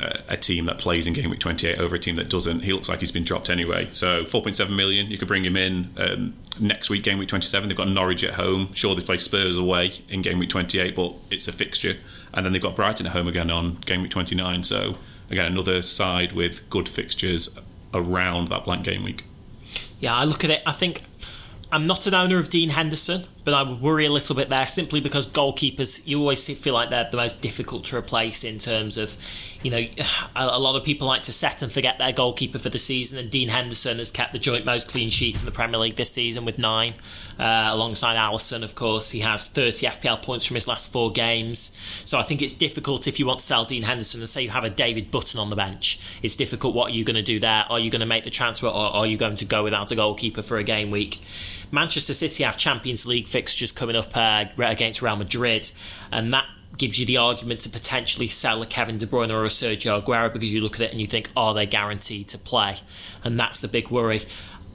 uh, 0.00 0.18
a 0.28 0.36
team 0.36 0.64
that 0.64 0.78
plays 0.78 1.06
in 1.06 1.12
game 1.12 1.30
week 1.30 1.40
28 1.40 1.78
over 1.78 1.96
a 1.96 1.98
team 1.98 2.16
that 2.16 2.28
doesn't, 2.28 2.60
he 2.60 2.72
looks 2.72 2.88
like 2.88 3.00
he's 3.00 3.12
been 3.12 3.24
dropped 3.24 3.50
anyway. 3.50 3.88
So 3.92 4.24
4.7 4.24 4.74
million, 4.74 5.10
you 5.10 5.18
could 5.18 5.28
bring 5.28 5.44
him 5.44 5.56
in 5.56 5.90
um, 5.96 6.34
next 6.58 6.90
week, 6.90 7.02
game 7.02 7.18
week 7.18 7.28
27. 7.28 7.68
They've 7.68 7.76
got 7.76 7.88
Norwich 7.88 8.24
at 8.24 8.34
home. 8.34 8.72
Sure, 8.72 8.94
they 8.94 9.02
play 9.02 9.18
Spurs 9.18 9.56
away 9.56 9.92
in 10.08 10.22
game 10.22 10.38
week 10.38 10.50
28, 10.50 10.96
but 10.96 11.14
it's 11.30 11.48
a 11.48 11.52
fixture. 11.52 11.96
And 12.34 12.44
then 12.44 12.52
they've 12.52 12.62
got 12.62 12.74
Brighton 12.74 13.06
at 13.06 13.12
home 13.12 13.28
again 13.28 13.50
on 13.50 13.76
game 13.76 14.02
week 14.02 14.10
29. 14.10 14.62
So 14.62 14.96
again, 15.30 15.46
another 15.46 15.82
side 15.82 16.32
with 16.32 16.68
good 16.70 16.88
fixtures 16.88 17.58
around 17.94 18.48
that 18.48 18.64
blank 18.64 18.84
game 18.84 19.04
week. 19.04 19.24
Yeah, 20.00 20.14
I 20.16 20.24
look 20.24 20.44
at 20.44 20.50
it. 20.50 20.62
I 20.66 20.72
think 20.72 21.02
I'm 21.70 21.86
not 21.86 22.06
an 22.06 22.14
owner 22.14 22.38
of 22.38 22.50
Dean 22.50 22.70
Henderson, 22.70 23.24
but 23.44 23.54
I 23.54 23.62
would 23.62 23.80
worry 23.80 24.06
a 24.06 24.12
little 24.12 24.36
bit 24.36 24.48
there 24.50 24.66
simply 24.66 25.00
because 25.00 25.26
goalkeepers, 25.26 26.06
you 26.06 26.20
always 26.20 26.46
feel 26.58 26.74
like 26.74 26.90
they're 26.90 27.08
the 27.10 27.16
most 27.16 27.40
difficult 27.40 27.84
to 27.86 27.96
replace 27.96 28.44
in 28.44 28.58
terms 28.58 28.96
of, 28.96 29.16
you 29.62 29.70
know, 29.70 29.84
a 30.36 30.58
lot 30.60 30.76
of 30.76 30.84
people 30.84 31.08
like 31.08 31.24
to 31.24 31.32
set 31.32 31.62
and 31.62 31.72
forget 31.72 31.98
their 31.98 32.12
goalkeeper 32.12 32.58
for 32.58 32.68
the 32.68 32.78
season, 32.78 33.18
and 33.18 33.30
Dean 33.30 33.48
Henderson 33.48 33.98
has 33.98 34.12
kept 34.12 34.32
the 34.32 34.38
joint 34.38 34.64
most 34.64 34.88
clean 34.88 35.10
sheets 35.10 35.40
in 35.40 35.46
the 35.46 35.52
Premier 35.52 35.78
League 35.78 35.96
this 35.96 36.12
season 36.12 36.44
with 36.44 36.58
nine, 36.58 36.94
uh, 37.40 37.70
alongside 37.72 38.16
Alisson, 38.16 38.62
of 38.62 38.74
course. 38.74 39.10
He 39.10 39.20
has 39.20 39.48
30 39.48 39.86
FPL 39.86 40.22
points 40.22 40.44
from 40.44 40.54
his 40.54 40.68
last 40.68 40.92
four 40.92 41.10
games. 41.10 41.76
So 42.04 42.18
I 42.18 42.22
think 42.22 42.42
it's 42.42 42.52
difficult 42.52 43.08
if 43.08 43.18
you 43.18 43.26
want 43.26 43.40
to 43.40 43.46
sell 43.46 43.64
Dean 43.64 43.82
Henderson 43.82 44.20
and 44.20 44.28
say 44.28 44.42
you 44.42 44.50
have 44.50 44.64
a 44.64 44.70
David 44.70 45.10
Button 45.10 45.40
on 45.40 45.50
the 45.50 45.56
bench. 45.56 45.98
It's 46.22 46.36
difficult. 46.36 46.74
What 46.74 46.90
are 46.90 46.94
you 46.94 47.04
going 47.04 47.16
to 47.16 47.22
do 47.22 47.40
there? 47.40 47.64
Are 47.68 47.80
you 47.80 47.90
going 47.90 48.00
to 48.00 48.06
make 48.06 48.24
the 48.24 48.30
transfer 48.30 48.66
or 48.66 48.72
are 48.72 49.06
you 49.06 49.16
going 49.16 49.36
to 49.36 49.44
go 49.44 49.64
without 49.64 49.90
a 49.90 49.96
goalkeeper 49.96 50.42
for 50.42 50.58
a 50.58 50.64
game 50.64 50.90
week? 50.90 51.20
Manchester 51.72 52.12
City 52.12 52.44
have 52.44 52.58
Champions 52.58 53.06
League 53.06 53.26
fixtures 53.26 53.72
coming 53.72 53.96
up 53.96 54.14
uh, 54.14 54.44
against 54.58 55.00
Real 55.00 55.16
Madrid, 55.16 55.70
and 56.12 56.32
that 56.32 56.44
gives 56.76 56.98
you 56.98 57.06
the 57.06 57.16
argument 57.16 57.60
to 57.60 57.70
potentially 57.70 58.26
sell 58.26 58.62
a 58.62 58.66
Kevin 58.66 58.98
De 58.98 59.06
Bruyne 59.06 59.32
or 59.32 59.44
a 59.44 59.48
Sergio 59.48 60.02
Aguero 60.02 60.32
because 60.32 60.52
you 60.52 60.60
look 60.60 60.74
at 60.74 60.82
it 60.82 60.92
and 60.92 61.00
you 61.00 61.06
think, 61.06 61.30
are 61.34 61.54
they 61.54 61.66
guaranteed 61.66 62.28
to 62.28 62.38
play? 62.38 62.76
And 63.24 63.40
that's 63.40 63.58
the 63.58 63.68
big 63.68 63.90
worry. 63.90 64.20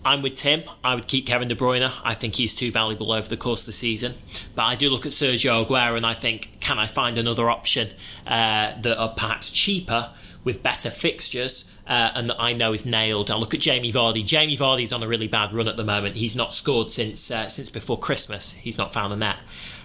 I'm 0.04 0.22
with 0.22 0.36
Tim. 0.36 0.64
I 0.84 0.96
would 0.96 1.08
keep 1.08 1.28
Kevin 1.28 1.48
De 1.48 1.56
Bruyne. 1.56 1.92
I 2.04 2.14
think 2.14 2.36
he's 2.36 2.56
too 2.56 2.72
valuable 2.72 3.12
over 3.12 3.28
the 3.28 3.38
course 3.38 3.62
of 3.62 3.68
the 3.68 3.74
season. 3.74 4.14
But 4.56 4.64
I 4.64 4.76
do 4.76 4.90
look 4.90 5.06
at 5.06 5.12
Sergio 5.12 5.66
Aguero 5.66 5.98
and 5.98 6.06
I 6.06 6.14
think, 6.14 6.60
can 6.62 6.80
I 6.80 6.88
find 6.88 7.18
another 7.18 7.50
option 7.50 7.90
uh, 8.26 8.80
that 8.82 8.98
are 8.98 9.10
perhaps 9.10 9.52
cheaper 9.52 10.12
with 10.44 10.64
better 10.64 10.90
fixtures 10.90 11.77
uh, 11.88 12.12
and 12.16 12.30
that 12.30 12.38
I 12.40 12.54
know 12.54 12.74
is 12.74 12.86
nailed. 12.86 13.32
I 13.32 13.38
look 13.38 13.54
at 13.54 13.60
Jamie 13.60 13.92
Vardy. 13.92 14.26
Jamie 14.26 14.58
Vardy's 14.58 14.92
on 14.92 15.02
a 15.04 15.08
really 15.08 15.28
bad 15.28 15.54
run 15.54 15.68
at 15.68 15.78
the 15.78 15.84
moment. 15.84 16.16
He's 16.16 16.36
not 16.36 16.54
scored 16.54 16.92
since 16.92 17.32
uh, 17.32 17.48
since 17.48 17.70
before 17.70 17.98
Christmas. 17.98 18.54
He's 18.54 18.78
not 18.78 18.94
found 18.94 19.14
a 19.14 19.16
net. 19.16 19.38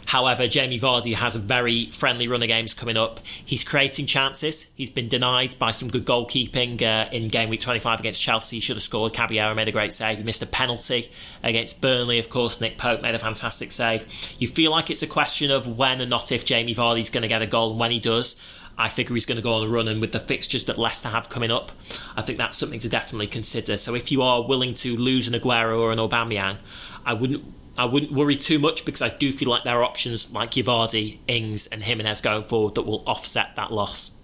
However, 0.07 0.49
Jamie 0.49 0.79
Vardy 0.79 1.15
has 1.15 1.37
a 1.37 1.39
very 1.39 1.87
friendly 1.87 2.29
run 2.29 2.43
of 2.43 2.49
games 2.49 2.75
coming 2.75 2.97
up. 2.97 3.21
He's 3.25 3.65
creating 3.65 4.07
chances. 4.07 4.73
He's 4.77 4.91
been 4.91 5.09
denied 5.09 5.59
by 5.59 5.71
some 5.71 5.89
good 5.89 6.05
goalkeeping 6.05 6.83
uh, 6.83 7.09
in 7.13 7.29
game 7.29 7.49
week 7.49 7.61
25 7.61 8.01
against 8.01 8.21
Chelsea. 8.21 8.57
He 8.57 8.61
should 8.61 8.77
have 8.77 8.83
scored. 8.83 9.13
Caballero 9.13 9.55
made 9.55 9.69
a 9.69 9.73
great 9.73 9.93
save. 9.93 10.19
He 10.19 10.25
missed 10.25 10.43
a 10.43 10.47
penalty 10.47 11.11
against 11.43 11.81
Burnley, 11.81 12.19
of 12.19 12.29
course. 12.29 12.61
Nick 12.61 12.79
Pope 12.79 13.01
made 13.01 13.15
a 13.15 13.19
fantastic 13.19 13.73
save. 13.73 14.35
You 14.39 14.49
feel 14.49 14.71
like 14.71 14.91
it's 14.91 15.03
a 15.03 15.07
question 15.07 15.51
of 15.51 15.79
when 15.79 16.01
and 16.01 16.11
not 16.11 16.33
if 16.33 16.45
Jamie 16.45 16.75
Vardy's 16.75 17.11
going 17.11 17.23
to 17.23 17.29
get 17.29 17.43
a 17.43 17.47
goal, 17.47 17.71
and 17.71 17.81
when 17.81 17.91
he 17.91 18.01
does. 18.01 18.41
I 18.83 18.89
figure 18.89 19.15
he's 19.15 19.27
going 19.27 19.37
to 19.37 19.43
go 19.43 19.55
on 19.55 19.69
a 19.69 19.71
run, 19.71 19.87
and 19.87 20.01
with 20.01 20.11
the 20.11 20.19
fixtures 20.19 20.65
that 20.65 20.77
Leicester 20.77 21.09
have 21.09 21.29
coming 21.29 21.53
up, 21.53 21.71
I 22.17 22.23
think 22.23 22.37
that's 22.37 22.59
something 22.59 22.81
to 22.81 22.89
definitely 22.89 23.29
consider. 23.29 23.77
So 23.77 23.95
if 23.95 24.11
you 24.11 24.23
are 24.23 24.43
willing 24.43 24.75
to 24.75 24.97
lose 24.97 25.29
an 25.29 25.35
Aguero 25.35 25.79
or 25.79 25.93
an 25.93 25.99
Aubameyang, 25.99 26.59
I 27.07 27.13
wouldn't 27.15 27.45
I 27.79 27.85
wouldn't 27.85 28.11
worry 28.11 28.37
too 28.37 28.59
much 28.59 28.85
because 28.85 29.01
I 29.01 29.09
do 29.09 29.31
feel 29.33 29.49
like 29.49 29.63
there 29.63 29.79
are 29.79 29.85
options 29.85 30.33
like 30.33 30.51
Yavardi, 30.51 31.19
Ings, 31.29 31.69
and 31.69 31.85
Jimenez 31.85 32.21
going 32.21 32.43
forward 32.43 32.75
that 32.75 32.83
will 32.83 33.05
offset 33.07 33.55
that 33.55 33.73
loss. 33.73 34.19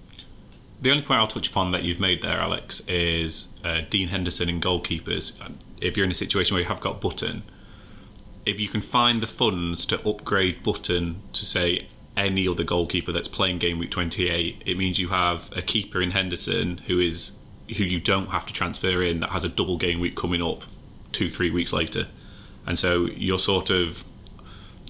The 0.83 0.91
only 0.91 1.05
point 1.05 1.21
I'll 1.21 1.29
touch 1.29 1.49
upon 1.49 1.71
that 1.71 1.85
you've 1.85 2.01
made 2.01 2.21
there, 2.23 2.39
Alex, 2.39 2.87
is 2.89 3.61
uh, 3.65 3.83
Dean 3.89 4.09
Henderson 4.09 4.49
and 4.49 4.61
goalkeepers. 4.61 5.39
If 5.81 5.97
you're 5.97 6.05
in 6.05 6.11
a 6.11 6.15
situation 6.15 6.55
where 6.55 6.63
you 6.63 6.69
have 6.69 6.81
got 6.81 7.01
Button, 7.01 7.45
if 8.45 8.59
you 8.59 8.69
can 8.69 8.81
find 8.81 9.23
the 9.23 9.27
funds 9.29 9.87
to 9.87 10.09
upgrade 10.09 10.65
Button 10.65 11.23
to 11.33 11.47
say 11.47 11.87
any 12.19 12.49
other 12.49 12.65
goalkeeper 12.65 13.13
that's 13.13 13.29
playing 13.29 13.59
game 13.59 13.79
week 13.79 13.91
28, 13.91 14.63
it 14.67 14.77
means 14.77 14.99
you 14.99 15.09
have 15.09 15.51
a 15.57 15.63
keeper 15.63 16.01
in 16.01 16.11
Henderson 16.11 16.79
who 16.87 16.99
is 16.99 17.33
who 17.77 17.85
you 17.85 18.01
don't 18.01 18.29
have 18.29 18.47
to 18.47 18.53
transfer 18.53 19.03
in 19.03 19.21
that 19.21 19.31
has 19.31 19.45
a 19.45 19.49
double 19.49 19.77
game 19.77 20.01
week 20.01 20.17
coming 20.17 20.43
up 20.43 20.65
two 21.13 21.29
three 21.29 21.51
weeks 21.51 21.73
later, 21.73 22.07
and 22.67 22.79
so 22.79 23.07
you're 23.07 23.39
sort 23.39 23.71
of 23.71 24.05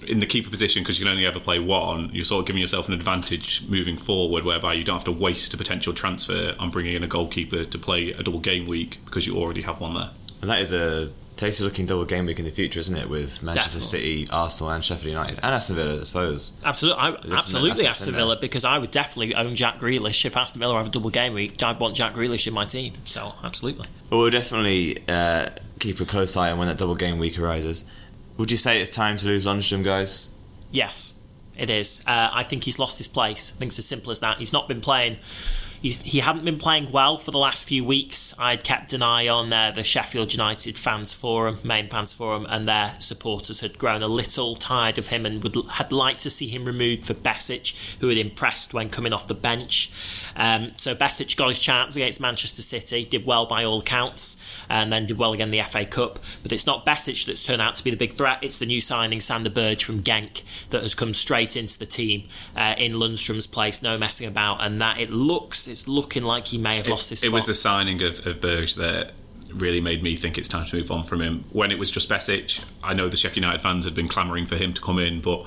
in 0.07 0.19
the 0.19 0.25
keeper 0.25 0.49
position 0.49 0.81
because 0.81 0.99
you 0.99 1.05
can 1.05 1.11
only 1.11 1.25
ever 1.25 1.39
play 1.39 1.59
one. 1.59 2.09
You're 2.13 2.25
sort 2.25 2.41
of 2.41 2.47
giving 2.47 2.61
yourself 2.61 2.87
an 2.87 2.93
advantage 2.93 3.67
moving 3.67 3.97
forward, 3.97 4.43
whereby 4.43 4.73
you 4.73 4.83
don't 4.83 4.95
have 4.95 5.05
to 5.05 5.11
waste 5.11 5.53
a 5.53 5.57
potential 5.57 5.93
transfer 5.93 6.55
on 6.59 6.69
bringing 6.69 6.95
in 6.95 7.03
a 7.03 7.07
goalkeeper 7.07 7.65
to 7.65 7.77
play 7.77 8.11
a 8.11 8.23
double 8.23 8.39
game 8.39 8.65
week 8.65 8.99
because 9.05 9.27
you 9.27 9.37
already 9.37 9.61
have 9.63 9.81
one 9.81 9.93
there. 9.93 10.11
And 10.41 10.49
that 10.49 10.61
is 10.61 10.71
a 10.71 11.11
tasty 11.39 11.63
looking 11.63 11.85
double 11.85 12.05
game 12.05 12.25
week 12.25 12.37
in 12.37 12.45
the 12.45 12.51
future, 12.51 12.79
isn't 12.79 12.95
it? 12.95 13.09
With 13.09 13.41
Manchester 13.41 13.79
Definitely. 13.79 14.25
City, 14.25 14.31
Arsenal, 14.31 14.71
and 14.73 14.83
Sheffield 14.83 15.11
United, 15.11 15.35
and 15.41 15.45
Aston 15.55 15.75
Villa, 15.77 15.99
I 16.01 16.03
suppose. 16.03 16.57
Absolutely, 16.63 17.01
I, 17.01 17.07
absolutely 17.37 17.71
assets 17.71 18.01
Aston. 18.01 18.13
Villa 18.13 18.37
because 18.39 18.65
I 18.65 18.77
would 18.77 18.91
definitely 18.91 19.33
own 19.35 19.55
Jack 19.55 19.79
Grealish 19.79 20.25
if 20.25 20.35
Aston 20.35 20.59
Villa 20.59 20.75
have 20.75 20.87
a 20.87 20.89
double 20.89 21.09
game 21.09 21.33
week. 21.33 21.61
I'd 21.63 21.79
want 21.79 21.95
Jack 21.95 22.13
Grealish 22.13 22.45
in 22.45 22.53
my 22.53 22.65
team. 22.65 22.93
So 23.05 23.33
absolutely. 23.43 23.87
But 24.09 24.17
we'll 24.17 24.29
definitely 24.29 25.03
uh, 25.07 25.49
keep 25.79 25.99
a 26.01 26.05
close 26.05 26.35
eye 26.35 26.51
on 26.51 26.59
when 26.59 26.67
that 26.67 26.77
double 26.77 26.95
game 26.95 27.19
week 27.19 27.39
arises. 27.39 27.89
Would 28.37 28.51
you 28.51 28.57
say 28.57 28.81
it's 28.81 28.91
time 28.91 29.17
to 29.17 29.25
lose 29.25 29.45
Lundstram, 29.45 29.83
guys? 29.83 30.33
Yes, 30.71 31.23
it 31.57 31.69
is. 31.69 32.03
Uh, 32.05 32.29
I 32.31 32.43
think 32.43 32.63
he's 32.65 32.79
lost 32.79 32.97
his 32.97 33.07
place. 33.07 33.51
I 33.53 33.59
think 33.59 33.69
it's 33.69 33.79
as 33.79 33.85
simple 33.85 34.11
as 34.11 34.19
that. 34.19 34.37
He's 34.37 34.53
not 34.53 34.67
been 34.67 34.81
playing. 34.81 35.17
He's, 35.81 36.01
he 36.01 36.19
hadn't 36.19 36.43
been 36.43 36.59
playing 36.59 36.91
well 36.91 37.17
for 37.17 37.31
the 37.31 37.37
last 37.37 37.65
few 37.65 37.85
weeks. 37.85 38.37
I'd 38.37 38.63
kept 38.65 38.91
an 38.91 39.01
eye 39.01 39.29
on 39.29 39.53
uh, 39.53 39.71
the 39.71 39.83
Sheffield 39.83 40.33
United 40.33 40.77
fans 40.77 41.13
forum, 41.13 41.59
main 41.63 41.87
fans 41.87 42.11
forum, 42.11 42.45
and 42.49 42.67
their 42.67 42.95
supporters 42.99 43.61
had 43.61 43.77
grown 43.77 44.03
a 44.03 44.07
little 44.07 44.55
tired 44.55 44.97
of 44.97 45.07
him 45.07 45.25
and 45.25 45.41
would 45.41 45.55
had 45.73 45.91
liked 45.93 46.19
to 46.21 46.29
see 46.29 46.47
him 46.47 46.65
removed 46.65 47.05
for 47.05 47.13
Besic, 47.13 47.97
who 47.99 48.09
had 48.09 48.17
impressed 48.17 48.73
when 48.73 48.89
coming 48.89 49.13
off 49.13 49.27
the 49.27 49.33
bench. 49.33 49.91
Um, 50.35 50.73
so 50.75 50.93
Besic 50.93 51.37
got 51.37 51.47
his 51.47 51.61
chance 51.61 51.95
against 51.95 52.19
Manchester 52.19 52.61
City, 52.61 53.05
did 53.05 53.25
well 53.25 53.45
by 53.45 53.63
all 53.63 53.79
accounts, 53.79 54.41
and 54.69 54.91
then 54.91 55.05
did 55.05 55.17
well 55.17 55.31
again 55.31 55.47
in 55.47 55.51
the 55.51 55.63
FA 55.63 55.85
Cup. 55.85 56.19
But 56.43 56.51
it's 56.51 56.65
not 56.65 56.85
Besic 56.85 57.25
that's 57.25 57.45
turned 57.45 57.61
out 57.61 57.75
to 57.75 57.83
be 57.83 57.91
the 57.91 57.97
big 57.97 58.13
threat. 58.13 58.39
It's 58.41 58.59
the 58.59 58.65
new 58.65 58.81
signing 58.81 59.21
Sander 59.21 59.49
Berge 59.49 59.85
from 59.85 60.03
Genk 60.03 60.43
that 60.71 60.81
has 60.81 60.93
come 60.93 61.13
straight 61.13 61.55
into 61.55 61.79
the 61.79 61.85
team 61.85 62.27
uh, 62.55 62.75
in 62.77 62.93
Lundstram's 62.93 63.47
place, 63.47 63.81
no 63.81 63.97
messing 63.97 64.27
about, 64.27 64.57
and 64.59 64.81
that 64.81 64.99
it 64.99 65.09
looks 65.09 65.68
it's 65.69 65.87
looking 65.87 66.23
like 66.23 66.47
he 66.47 66.57
may 66.57 66.77
have 66.77 66.87
lost 66.87 67.09
his 67.09 67.23
it 67.23 67.27
spot. 67.27 67.33
was 67.33 67.45
the 67.45 67.53
signing 67.53 68.01
of, 68.01 68.25
of 68.25 68.41
Berge 68.41 68.75
that 68.75 69.11
really 69.53 69.81
made 69.81 70.03
me 70.03 70.15
think 70.15 70.37
it's 70.37 70.47
time 70.47 70.65
to 70.65 70.75
move 70.75 70.91
on 70.91 71.03
from 71.03 71.21
him. 71.21 71.43
When 71.51 71.71
it 71.71 71.79
was 71.79 71.89
just 71.89 72.09
Besic, 72.09 72.63
I 72.83 72.93
know 72.93 73.09
the 73.09 73.17
Sheffield 73.17 73.43
United 73.43 73.61
fans 73.61 73.85
had 73.85 73.95
been 73.95 74.07
clamouring 74.07 74.45
for 74.45 74.55
him 74.55 74.73
to 74.73 74.81
come 74.81 74.99
in, 74.99 75.21
but 75.21 75.45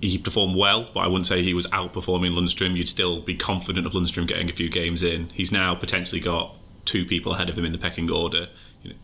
he 0.00 0.18
performed 0.18 0.56
well, 0.56 0.88
but 0.92 1.00
I 1.00 1.06
wouldn't 1.06 1.26
say 1.26 1.42
he 1.42 1.54
was 1.54 1.66
outperforming 1.68 2.34
Lundstram. 2.34 2.76
You'd 2.76 2.88
still 2.88 3.20
be 3.20 3.34
confident 3.34 3.86
of 3.86 3.92
Lundstram 3.92 4.26
getting 4.26 4.48
a 4.48 4.52
few 4.52 4.68
games 4.68 5.02
in. 5.02 5.28
He's 5.28 5.52
now 5.52 5.74
potentially 5.74 6.20
got 6.20 6.54
two 6.84 7.04
people 7.04 7.34
ahead 7.34 7.48
of 7.48 7.58
him 7.58 7.64
in 7.64 7.72
the 7.72 7.78
pecking 7.78 8.10
order. 8.10 8.48
You 8.82 8.90
know, 8.90 8.96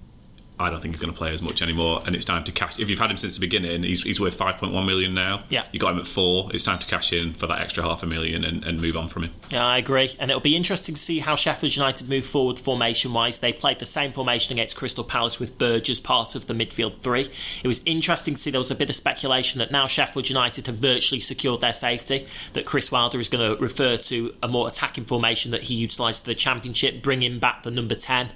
I 0.58 0.70
don't 0.70 0.80
think 0.80 0.94
he's 0.94 1.02
going 1.02 1.12
to 1.12 1.18
play 1.18 1.32
as 1.32 1.42
much 1.42 1.60
anymore, 1.60 2.02
and 2.06 2.16
it's 2.16 2.24
time 2.24 2.42
to 2.44 2.52
cash. 2.52 2.78
If 2.78 2.88
you've 2.88 2.98
had 2.98 3.10
him 3.10 3.18
since 3.18 3.34
the 3.34 3.40
beginning, 3.40 3.82
he's, 3.82 4.02
he's 4.02 4.18
worth 4.18 4.38
5.1 4.38 4.86
million 4.86 5.12
now. 5.12 5.42
Yeah. 5.50 5.64
you 5.70 5.78
got 5.78 5.92
him 5.92 5.98
at 5.98 6.06
four. 6.06 6.50
It's 6.54 6.64
time 6.64 6.78
to 6.78 6.86
cash 6.86 7.12
in 7.12 7.34
for 7.34 7.46
that 7.46 7.60
extra 7.60 7.82
half 7.82 8.02
a 8.02 8.06
million 8.06 8.42
and, 8.42 8.64
and 8.64 8.80
move 8.80 8.96
on 8.96 9.08
from 9.08 9.24
him. 9.24 9.32
Yeah, 9.50 9.66
I 9.66 9.76
agree. 9.76 10.10
And 10.18 10.30
it'll 10.30 10.40
be 10.40 10.56
interesting 10.56 10.94
to 10.94 11.00
see 11.00 11.18
how 11.18 11.36
Sheffield 11.36 11.76
United 11.76 12.08
move 12.08 12.24
forward 12.24 12.58
formation 12.58 13.12
wise. 13.12 13.40
They 13.40 13.52
played 13.52 13.80
the 13.80 13.86
same 13.86 14.12
formation 14.12 14.54
against 14.54 14.76
Crystal 14.76 15.04
Palace 15.04 15.38
with 15.38 15.58
Berge 15.58 15.90
as 15.90 16.00
part 16.00 16.34
of 16.34 16.46
the 16.46 16.54
midfield 16.54 17.02
three. 17.02 17.28
It 17.62 17.68
was 17.68 17.82
interesting 17.84 18.34
to 18.34 18.40
see 18.40 18.50
there 18.50 18.58
was 18.58 18.70
a 18.70 18.74
bit 18.74 18.88
of 18.88 18.94
speculation 18.94 19.58
that 19.58 19.70
now 19.70 19.86
Sheffield 19.86 20.30
United 20.30 20.68
have 20.68 20.76
virtually 20.76 21.20
secured 21.20 21.60
their 21.60 21.74
safety, 21.74 22.26
that 22.54 22.64
Chris 22.64 22.90
Wilder 22.90 23.20
is 23.20 23.28
going 23.28 23.56
to 23.56 23.62
refer 23.62 23.98
to 23.98 24.34
a 24.42 24.48
more 24.48 24.68
attacking 24.68 25.04
formation 25.04 25.50
that 25.50 25.64
he 25.64 25.74
utilised 25.74 26.24
for 26.24 26.30
the 26.30 26.34
Championship, 26.34 27.02
bringing 27.02 27.38
back 27.38 27.62
the 27.62 27.70
number 27.70 27.94
10 27.94 28.30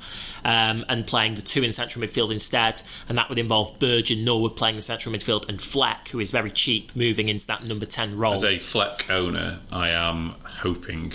um, 0.44 0.84
and 0.88 1.06
playing 1.06 1.34
the 1.34 1.42
two 1.42 1.62
in 1.62 1.72
central 1.72 2.04
midfield 2.04 2.09
instead. 2.30 2.82
And 3.08 3.16
that 3.18 3.28
would 3.28 3.38
involve 3.38 3.78
Berge 3.78 4.10
and 4.10 4.24
Norwood 4.24 4.56
playing 4.56 4.76
the 4.76 4.82
central 4.82 5.14
midfield 5.14 5.48
and 5.48 5.60
Fleck, 5.60 6.08
who 6.08 6.20
is 6.20 6.30
very 6.30 6.50
cheap, 6.50 6.94
moving 6.94 7.28
into 7.28 7.46
that 7.46 7.64
number 7.64 7.86
10 7.86 8.16
role. 8.16 8.32
As 8.32 8.44
a 8.44 8.58
Fleck 8.58 9.08
owner, 9.10 9.60
I 9.72 9.88
am 9.90 10.34
hoping 10.44 11.14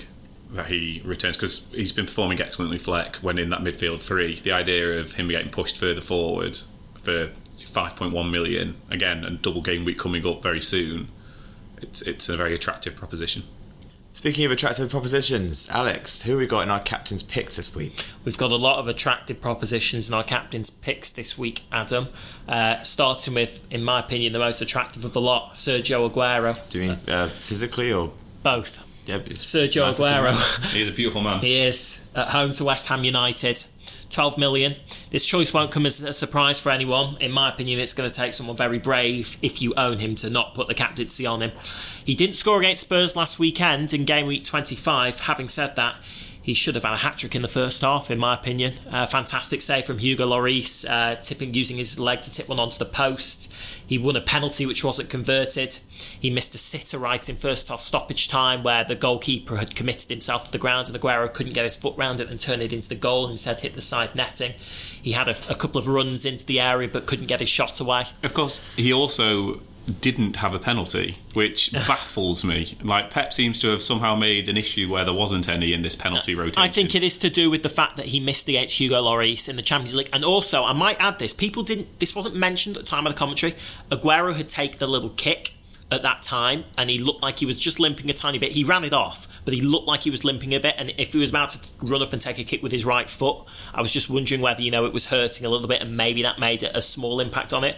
that 0.52 0.68
he 0.68 1.02
returns 1.04 1.36
because 1.36 1.68
he's 1.72 1.92
been 1.92 2.06
performing 2.06 2.40
excellently. 2.40 2.78
Fleck 2.78 3.18
when 3.18 3.38
in 3.38 3.50
that 3.50 3.62
midfield 3.62 4.02
three, 4.02 4.36
the 4.36 4.52
idea 4.52 5.00
of 5.00 5.14
him 5.14 5.28
getting 5.28 5.52
pushed 5.52 5.78
further 5.78 6.02
forward 6.02 6.58
for 6.96 7.30
5.1 7.60 8.32
million 8.32 8.76
again 8.90 9.26
and 9.26 9.42
double 9.42 9.62
game 9.62 9.84
week 9.84 10.00
coming 10.00 10.26
up 10.26 10.42
very 10.42 10.62
soon, 10.62 11.10
it's 11.82 12.02
it's 12.04 12.30
a 12.30 12.38
very 12.38 12.54
attractive 12.54 12.96
proposition. 12.96 13.44
Speaking 14.16 14.46
of 14.46 14.52
attractive 14.52 14.90
propositions, 14.90 15.70
Alex, 15.70 16.22
who 16.22 16.32
have 16.32 16.40
we 16.40 16.48
got 16.48 16.62
in 16.62 16.72
our 16.72 16.80
captain's 16.80 17.22
picks 17.22 17.58
this 17.58 17.76
week? 17.76 18.06
We've 18.24 18.38
got 18.38 18.50
a 18.50 18.56
lot 18.56 18.80
of 18.80 18.88
attractive 18.88 19.42
propositions 19.42 20.08
in 20.08 20.14
our 20.14 20.24
captain's 20.24 20.70
picks 20.70 21.12
this 21.12 21.38
week, 21.38 21.64
Adam. 21.70 22.08
Uh, 22.48 22.82
starting 22.82 23.34
with, 23.34 23.68
in 23.70 23.84
my 23.84 24.00
opinion, 24.00 24.32
the 24.32 24.40
most 24.40 24.62
attractive 24.62 25.04
of 25.04 25.12
the 25.12 25.20
lot, 25.20 25.56
Sergio 25.56 26.10
Aguero. 26.10 26.58
Do 26.70 26.80
you 26.82 26.90
mean 26.90 26.98
uh, 27.10 27.28
physically 27.28 27.92
or 27.92 28.14
Both. 28.42 28.82
yeah, 29.06 29.20
Sergio 29.20 29.86
nice. 29.86 30.00
Aguero. 30.00 30.72
He's 30.74 30.88
a 30.88 30.94
beautiful 30.94 31.22
man. 31.22 31.42
he 31.42 31.60
is 31.60 32.10
at 32.16 32.30
home 32.30 32.54
to 32.54 32.64
West 32.64 32.88
Ham 32.88 33.04
United. 33.04 33.66
12 34.16 34.38
million. 34.38 34.76
This 35.12 35.26
choice 35.26 35.54
won't 35.54 35.72
come 35.72 35.86
as 35.86 36.02
a 36.02 36.14
surprise 36.14 36.58
for 36.58 36.72
anyone. 36.72 37.18
In 37.20 37.32
my 37.32 37.50
opinion, 37.50 37.80
it's 37.82 37.94
going 37.94 38.10
to 38.10 38.16
take 38.16 38.34
someone 38.34 38.56
very 38.56 38.80
brave 38.80 39.38
if 39.42 39.62
you 39.62 39.74
own 39.76 40.00
him 40.00 40.16
to 40.16 40.30
not 40.30 40.54
put 40.54 40.70
the 40.70 40.74
captaincy 40.74 41.26
on 41.26 41.42
him. 41.42 41.52
He 42.06 42.16
didn't 42.16 42.36
score 42.36 42.60
against 42.60 42.84
Spurs 42.84 43.18
last 43.18 43.40
weekend 43.40 43.94
in 43.94 44.06
game 44.06 44.26
week 44.26 44.46
25. 44.46 45.20
Having 45.20 45.50
said 45.50 45.76
that, 45.76 45.98
he 46.46 46.54
should 46.54 46.76
have 46.76 46.84
had 46.84 46.94
a 46.94 46.98
hat 46.98 47.18
trick 47.18 47.34
in 47.34 47.42
the 47.42 47.48
first 47.48 47.82
half, 47.82 48.12
in 48.12 48.20
my 48.20 48.36
opinion. 48.36 48.74
Uh, 48.92 49.08
fantastic 49.08 49.62
save 49.62 49.84
from 49.84 49.98
Hugo 49.98 50.28
Lloris, 50.28 50.88
uh, 50.88 51.16
tipping 51.16 51.56
using 51.56 51.78
his 51.78 52.00
leg 52.00 52.22
to 52.22 52.32
tip 52.32 52.48
one 52.48 52.60
onto 52.60 52.78
the 52.78 52.86
post. 52.86 53.52
He 53.88 53.98
won 53.98 54.16
a 54.16 54.22
penalty 54.22 54.68
which 54.68 54.84
wasn't 54.84 55.10
converted. 55.10 55.80
He 56.20 56.30
missed 56.30 56.54
a 56.54 56.60
sitter 56.60 57.00
right 57.00 57.28
in 57.28 57.36
first 57.36 57.70
half 57.70 57.82
stoppage 57.82 58.28
time 58.28 58.62
where 58.62 58.84
the 58.84 58.94
goalkeeper 58.94 59.56
had 59.56 59.76
committed 59.76 60.12
himself 60.12 60.46
to 60.46 60.52
the 60.52 60.60
ground 60.60 60.88
and 60.88 60.96
Aguero 60.96 61.34
couldn't 61.34 61.54
get 61.54 61.64
his 61.64 61.76
foot 61.76 61.98
round 61.98 62.20
it 62.20 62.30
and 62.30 62.40
turn 62.40 62.62
it 62.62 62.72
into 62.72 62.90
the 62.90 62.94
goal. 62.94 63.28
Instead, 63.28 63.62
hit 63.62 63.74
the 63.74 63.82
side 63.82 64.14
netting. 64.14 64.54
He 65.02 65.14
had 65.14 65.28
a, 65.28 65.36
a 65.50 65.56
couple 65.56 65.80
of 65.80 65.88
runs 65.88 66.28
into 66.28 66.46
the 66.46 66.60
area 66.60 66.88
but 66.88 67.08
couldn't 67.08 67.26
get 67.26 67.40
his 67.40 67.50
shot 67.50 67.80
away. 67.80 68.04
Of 68.22 68.36
course, 68.36 68.64
he 68.76 68.94
also 68.94 69.62
didn't 70.02 70.38
have 70.38 70.54
a 70.54 70.60
penalty, 70.60 71.18
which 71.34 71.72
baffles 71.72 72.44
me. 72.44 72.78
Like 72.82 73.10
Pep 73.10 73.34
seems 73.34 73.60
to 73.60 73.68
have 73.70 73.82
somehow 73.82 74.16
made 74.16 74.50
an 74.50 74.58
issue 74.58 74.92
where 74.92 75.06
there 75.06 75.14
wasn't 75.14 75.48
any 75.48 75.74
in 75.74 75.82
this 75.82 75.96
penalty 75.96 76.36
rotation. 76.36 76.62
I 76.62 76.68
think 76.68 76.96
it 76.96 77.04
is 77.04 77.20
to 77.20 77.30
do 77.30 77.50
with 77.50 77.64
the 77.64 77.70
fact 77.70 77.98
that 77.98 78.08
he 78.08 78.20
missed 78.20 78.48
against 78.48 78.80
Hugo 78.80 79.04
Lloris 79.04 79.48
in 79.48 79.56
the 79.56 79.62
Champions 79.62 79.96
League, 79.96 80.10
and 80.12 80.26
also 80.26 80.64
I 80.64 80.74
might 80.74 80.98
add 81.00 81.20
this: 81.20 81.34
people 81.34 81.64
didn't. 81.64 82.00
This 82.00 82.16
wasn't 82.16 82.36
mentioned 82.36 82.78
at 82.78 82.84
the 82.84 82.90
time 82.90 83.06
of 83.06 83.14
the 83.14 83.18
commentary. 83.20 83.54
Aguero 83.92 84.34
had 84.36 84.50
taken 84.50 84.82
a 84.82 84.88
little 84.88 85.10
kick 85.10 85.54
at 85.92 86.02
that 86.02 86.24
time, 86.24 86.64
and 86.78 86.90
he 86.90 86.98
looked 86.98 87.22
like 87.22 87.40
he 87.40 87.46
was 87.46 87.60
just 87.60 87.80
limping 87.80 88.10
a 88.10 88.14
tiny 88.14 88.40
bit. 88.40 88.52
He 88.52 88.64
ran 88.64 88.84
it 88.84 88.94
off, 88.94 89.28
but 89.46 89.54
he 89.54 89.62
looked 89.62 89.88
like 89.88 90.04
he 90.04 90.10
was 90.10 90.26
limping 90.26 90.54
a 90.54 90.60
bit. 90.60 90.76
And 90.78 90.94
if 90.98 91.14
he 91.14 91.20
was 91.20 91.30
about 91.30 91.52
to 91.52 91.86
run 91.86 92.02
up 92.02 92.12
and 92.12 92.22
take 92.22 92.40
a 92.40 92.44
kick 92.44 92.64
with 92.64 92.72
his 92.72 92.86
right 92.86 93.10
foot, 93.10 93.46
I 93.74 93.82
was 93.82 93.94
just 93.94 94.10
wondering 94.10 94.42
whether 94.42 94.62
you 94.62 94.72
know 94.72 94.86
it 94.86 94.94
was 94.94 95.08
hurting 95.08 95.46
a 95.46 95.50
little 95.50 95.68
bit, 95.68 95.82
and 95.82 95.96
maybe 95.96 96.24
that 96.24 96.40
made 96.40 96.64
a 96.64 96.82
small 96.82 97.20
impact 97.20 97.54
on 97.54 97.64
it. 97.64 97.78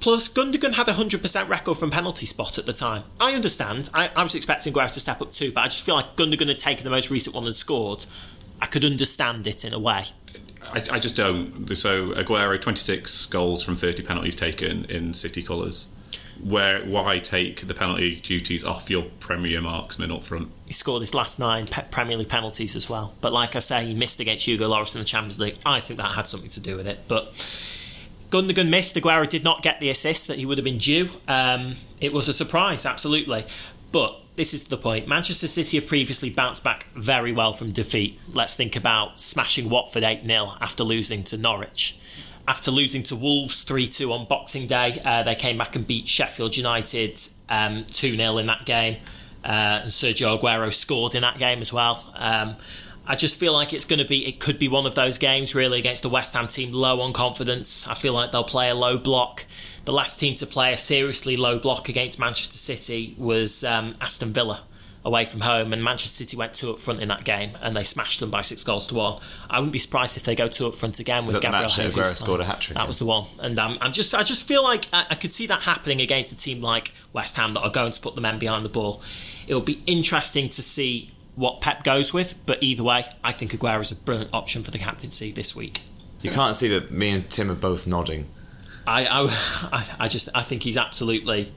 Plus, 0.00 0.28
Gundogan 0.28 0.74
had 0.74 0.88
a 0.88 0.92
100% 0.92 1.48
record 1.48 1.78
from 1.78 1.90
penalty 1.90 2.26
spot 2.26 2.58
at 2.58 2.66
the 2.66 2.72
time. 2.72 3.04
I 3.18 3.32
understand. 3.32 3.88
I, 3.94 4.10
I 4.14 4.22
was 4.22 4.34
expecting 4.34 4.72
Aguero 4.72 4.92
to 4.92 5.00
step 5.00 5.20
up 5.22 5.32
too, 5.32 5.50
but 5.52 5.62
I 5.62 5.64
just 5.64 5.82
feel 5.84 5.94
like 5.94 6.16
Gundogan 6.16 6.48
had 6.48 6.58
taken 6.58 6.84
the 6.84 6.90
most 6.90 7.10
recent 7.10 7.34
one 7.34 7.46
and 7.46 7.56
scored. 7.56 8.06
I 8.60 8.66
could 8.66 8.84
understand 8.84 9.46
it 9.46 9.64
in 9.64 9.72
a 9.72 9.78
way. 9.78 10.04
I, 10.62 10.82
I 10.92 10.98
just 10.98 11.16
don't. 11.16 11.74
So 11.76 12.10
Aguero, 12.10 12.60
26 12.60 13.26
goals 13.26 13.62
from 13.62 13.76
30 13.76 14.02
penalties 14.02 14.36
taken 14.36 14.84
in 14.86 15.14
City 15.14 15.42
colours. 15.42 15.90
Where 16.42 16.84
why 16.84 17.20
take 17.20 17.66
the 17.68 17.74
penalty 17.74 18.16
duties 18.16 18.64
off 18.64 18.90
your 18.90 19.04
Premier 19.20 19.60
marksman 19.60 20.10
up 20.10 20.24
front? 20.24 20.50
He 20.66 20.72
scored 20.72 21.00
his 21.00 21.14
last 21.14 21.38
nine 21.38 21.66
pe- 21.66 21.86
Premier 21.90 22.16
League 22.16 22.28
penalties 22.28 22.74
as 22.74 22.90
well. 22.90 23.14
But 23.20 23.32
like 23.32 23.54
I 23.54 23.60
say, 23.60 23.86
he 23.86 23.94
missed 23.94 24.18
against 24.20 24.46
Hugo 24.46 24.68
Lloris 24.68 24.94
in 24.94 24.98
the 24.98 25.04
Champions 25.06 25.38
League. 25.40 25.56
I 25.64 25.80
think 25.80 25.98
that 25.98 26.10
had 26.16 26.26
something 26.28 26.50
to 26.50 26.60
do 26.60 26.76
with 26.76 26.86
it. 26.88 27.00
But 27.08 27.32
Gundogan 28.34 28.68
missed. 28.68 28.96
Aguero 28.96 29.28
did 29.28 29.44
not 29.44 29.62
get 29.62 29.78
the 29.78 29.88
assist 29.88 30.26
that 30.26 30.38
he 30.38 30.44
would 30.44 30.58
have 30.58 30.64
been 30.64 30.78
due. 30.78 31.08
Um, 31.28 31.76
it 32.00 32.12
was 32.12 32.28
a 32.28 32.32
surprise, 32.32 32.84
absolutely. 32.84 33.46
But 33.92 34.20
this 34.34 34.52
is 34.52 34.64
the 34.64 34.76
point. 34.76 35.06
Manchester 35.06 35.46
City 35.46 35.78
have 35.78 35.86
previously 35.86 36.30
bounced 36.30 36.64
back 36.64 36.86
very 36.96 37.30
well 37.30 37.52
from 37.52 37.70
defeat. 37.70 38.18
Let's 38.32 38.56
think 38.56 38.74
about 38.74 39.20
smashing 39.20 39.70
Watford 39.70 40.02
8 40.02 40.26
0 40.26 40.54
after 40.60 40.82
losing 40.82 41.22
to 41.24 41.36
Norwich. 41.36 41.96
After 42.48 42.72
losing 42.72 43.04
to 43.04 43.14
Wolves 43.14 43.62
3 43.62 43.86
2 43.86 44.12
on 44.12 44.26
Boxing 44.26 44.66
Day, 44.66 45.00
uh, 45.04 45.22
they 45.22 45.36
came 45.36 45.56
back 45.56 45.76
and 45.76 45.86
beat 45.86 46.08
Sheffield 46.08 46.56
United 46.56 47.20
um, 47.48 47.84
2 47.84 48.10
um, 48.10 48.16
0 48.16 48.38
in 48.38 48.46
that 48.46 48.66
game. 48.66 48.96
Uh, 49.44 49.82
and 49.82 49.90
Sergio 49.90 50.40
Aguero 50.40 50.74
scored 50.74 51.14
in 51.14 51.22
that 51.22 51.38
game 51.38 51.60
as 51.60 51.72
well. 51.72 52.12
Um, 52.16 52.56
I 53.06 53.16
just 53.16 53.38
feel 53.38 53.52
like 53.52 53.72
it's 53.72 53.84
going 53.84 53.98
to 53.98 54.04
be, 54.04 54.26
it 54.26 54.40
could 54.40 54.58
be 54.58 54.68
one 54.68 54.86
of 54.86 54.94
those 54.94 55.18
games 55.18 55.54
really 55.54 55.78
against 55.78 56.02
the 56.02 56.08
West 56.08 56.32
Ham 56.34 56.48
team 56.48 56.72
low 56.72 57.00
on 57.00 57.12
confidence. 57.12 57.86
I 57.86 57.94
feel 57.94 58.14
like 58.14 58.32
they'll 58.32 58.44
play 58.44 58.70
a 58.70 58.74
low 58.74 58.96
block. 58.96 59.44
The 59.84 59.92
last 59.92 60.18
team 60.18 60.34
to 60.36 60.46
play 60.46 60.72
a 60.72 60.76
seriously 60.78 61.36
low 61.36 61.58
block 61.58 61.88
against 61.88 62.18
Manchester 62.18 62.56
City 62.56 63.14
was 63.18 63.62
um, 63.64 63.94
Aston 64.00 64.32
Villa 64.32 64.62
away 65.04 65.26
from 65.26 65.42
home, 65.42 65.74
and 65.74 65.84
Manchester 65.84 66.24
City 66.24 66.34
went 66.36 66.54
two 66.54 66.70
up 66.70 66.78
front 66.78 67.00
in 67.00 67.08
that 67.08 67.24
game, 67.24 67.50
and 67.60 67.76
they 67.76 67.84
smashed 67.84 68.20
them 68.20 68.30
by 68.30 68.40
six 68.40 68.64
goals 68.64 68.86
to 68.86 68.94
one. 68.94 69.20
I 69.50 69.58
wouldn't 69.58 69.74
be 69.74 69.78
surprised 69.78 70.16
if 70.16 70.24
they 70.24 70.34
go 70.34 70.48
two 70.48 70.66
up 70.66 70.74
front 70.74 70.98
again 70.98 71.26
with 71.26 71.38
Gabriel 71.42 71.68
Jesus. 71.68 71.96
Aguero 71.96 72.16
scored 72.16 72.40
a 72.40 72.44
hat 72.44 72.62
trick. 72.62 72.78
That 72.78 72.86
was 72.86 72.98
the 72.98 73.04
one, 73.04 73.26
and 73.38 73.58
um, 73.58 73.76
I'm 73.82 73.92
just, 73.92 74.14
I 74.14 74.22
just 74.22 74.48
feel 74.48 74.64
like 74.64 74.86
I, 74.94 75.04
I 75.10 75.14
could 75.14 75.34
see 75.34 75.46
that 75.48 75.62
happening 75.62 76.00
against 76.00 76.32
a 76.32 76.36
team 76.38 76.62
like 76.62 76.92
West 77.12 77.36
Ham 77.36 77.52
that 77.52 77.60
are 77.60 77.70
going 77.70 77.92
to 77.92 78.00
put 78.00 78.14
the 78.14 78.22
men 78.22 78.38
behind 78.38 78.64
the 78.64 78.70
ball. 78.70 79.02
It'll 79.46 79.60
be 79.60 79.82
interesting 79.86 80.48
to 80.48 80.62
see 80.62 81.10
what 81.36 81.60
Pep 81.60 81.82
goes 81.82 82.12
with, 82.12 82.38
but 82.46 82.62
either 82.62 82.82
way, 82.82 83.04
I 83.22 83.32
think 83.32 83.52
Aguero 83.52 83.80
is 83.80 83.92
a 83.92 83.96
brilliant 83.96 84.32
option 84.32 84.62
for 84.62 84.70
the 84.70 84.78
captaincy 84.78 85.32
this 85.32 85.56
week. 85.56 85.82
You 86.22 86.30
can't 86.30 86.56
see 86.56 86.68
that 86.68 86.90
me 86.90 87.10
and 87.10 87.28
Tim 87.28 87.50
are 87.50 87.56
both 87.56 87.86
nodding. 87.86 88.26
I, 88.86 89.06
I, 89.06 89.86
I 90.04 90.08
just 90.08 90.28
I 90.34 90.42
think 90.42 90.62
he's 90.62 90.76
absolutely 90.76 91.52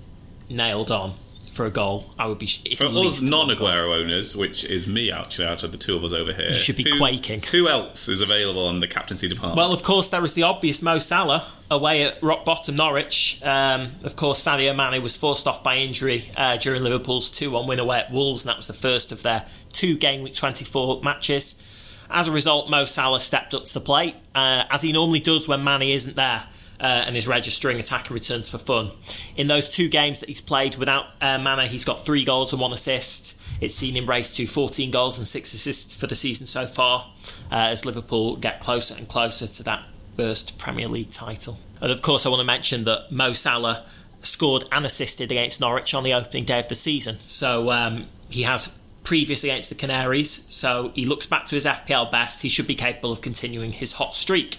nailed 0.50 0.92
on 0.92 1.14
for 1.58 1.66
a 1.66 1.70
goal. 1.72 2.14
I 2.18 2.28
would 2.28 2.38
be 2.38 2.46
for 2.46 2.86
us 2.86 3.22
non-Aguero 3.22 4.00
owners, 4.00 4.38
which 4.38 4.64
is 4.64 4.88
me 4.88 5.12
actually 5.12 5.48
out 5.48 5.64
of 5.64 5.72
the 5.72 5.78
two 5.78 5.96
of 5.96 6.04
us 6.04 6.14
over 6.14 6.32
here. 6.32 6.50
You 6.50 6.56
should 6.56 6.78
be 6.78 6.84
who, 6.84 6.98
quaking. 6.98 7.42
Who 7.52 7.68
else 7.68 8.08
is 8.08 8.22
available 8.22 8.66
on 8.66 8.80
the 8.80 8.88
captaincy 8.88 9.28
department? 9.28 9.58
Well, 9.58 9.74
of 9.74 9.84
course 9.84 10.10
there 10.10 10.24
is 10.24 10.34
the 10.34 10.44
obvious 10.44 10.82
Mo 10.84 11.00
Salah 11.00 11.52
away 11.70 12.04
at 12.04 12.22
rock 12.22 12.46
bottom 12.46 12.76
Norwich. 12.76 13.42
Um, 13.44 13.92
of 14.04 14.16
course, 14.16 14.42
Sadio 14.42 14.74
Mane 14.76 15.02
was 15.02 15.18
forced 15.18 15.48
off 15.48 15.64
by 15.64 15.78
injury 15.78 16.30
uh, 16.38 16.58
during 16.58 16.84
Liverpool's 16.84 17.30
two-one 17.30 17.68
win 17.68 17.80
away 17.80 18.00
at 18.00 18.12
Wolves, 18.12 18.46
and 18.46 18.50
that 18.50 18.58
was 18.58 18.68
the 18.68 18.74
first 18.74 19.12
of 19.12 19.24
their 19.24 19.46
two 19.74 19.98
game 19.98 20.22
week 20.22 20.36
24 20.36 21.02
matches. 21.02 21.64
As 22.10 22.28
a 22.30 22.32
result, 22.32 22.70
Mo 22.70 22.86
Salah 22.86 23.20
stepped 23.20 23.54
up 23.54 23.66
to 23.66 23.74
the 23.74 23.82
plate, 23.82 24.16
uh, 24.34 24.64
as 24.70 24.84
he 24.84 24.94
normally 24.94 25.20
does 25.20 25.48
when 25.48 25.64
Mane 25.64 25.82
isn't 25.82 26.16
there 26.16 26.46
uh, 26.80 27.04
and 27.06 27.18
is 27.18 27.28
registering 27.28 27.80
attacker 27.80 28.14
returns 28.14 28.50
for 28.50 28.58
fun. 28.58 28.92
In 29.36 29.48
those 29.48 29.70
two 29.74 29.90
games 29.90 30.20
that 30.20 30.30
he's 30.30 30.42
played 30.42 30.76
without 30.76 31.08
uh, 31.22 31.38
Mane, 31.38 31.68
he's 31.70 31.86
got 31.86 32.04
three 32.04 32.24
goals 32.24 32.54
and 32.54 32.62
one 32.62 32.74
assist. 32.74 33.42
It's 33.60 33.76
seen 33.76 33.96
him 33.96 34.08
race 34.08 34.36
to 34.36 34.46
14 34.46 34.92
goals 34.92 35.18
and 35.18 35.28
six 35.28 35.54
assists 35.54 35.94
for 35.94 36.08
the 36.08 36.16
season 36.16 36.46
so 36.46 36.66
far, 36.66 37.12
uh, 37.52 37.70
as 37.72 37.86
Liverpool 37.86 38.36
get 38.36 38.60
closer 38.60 38.96
and 38.96 39.08
closer 39.08 39.48
to 39.48 39.64
that 39.64 39.88
first 40.16 40.58
Premier 40.58 40.88
League 40.88 41.12
title. 41.12 41.58
And 41.82 41.92
of 41.92 42.02
course, 42.02 42.26
I 42.26 42.30
want 42.30 42.42
to 42.42 42.46
mention 42.46 42.84
that 42.86 43.12
Mo 43.12 43.34
Salah 43.34 43.86
scored 44.22 44.66
and 44.72 44.86
assisted 44.86 45.32
against 45.32 45.62
Norwich 45.62 45.94
on 45.94 46.04
the 46.04 46.14
opening 46.14 46.44
day 46.44 46.60
of 46.60 46.68
the 46.68 46.76
season. 46.76 47.18
So 47.22 47.72
um, 47.72 48.08
he 48.30 48.44
has 48.44 48.78
previous 49.08 49.42
against 49.46 49.70
the 49.70 49.76
Canaries, 49.76 50.46
so 50.54 50.92
he 50.94 51.06
looks 51.06 51.26
back 51.26 51.46
to 51.46 51.56
his 51.56 51.66
FPL 51.66 52.12
best. 52.12 52.42
He 52.42 52.50
should 52.50 52.68
be 52.68 52.76
capable 52.76 53.14
of 53.14 53.22
continuing 53.22 53.72
his 53.72 53.94
hot 53.94 54.14
streak. 54.14 54.58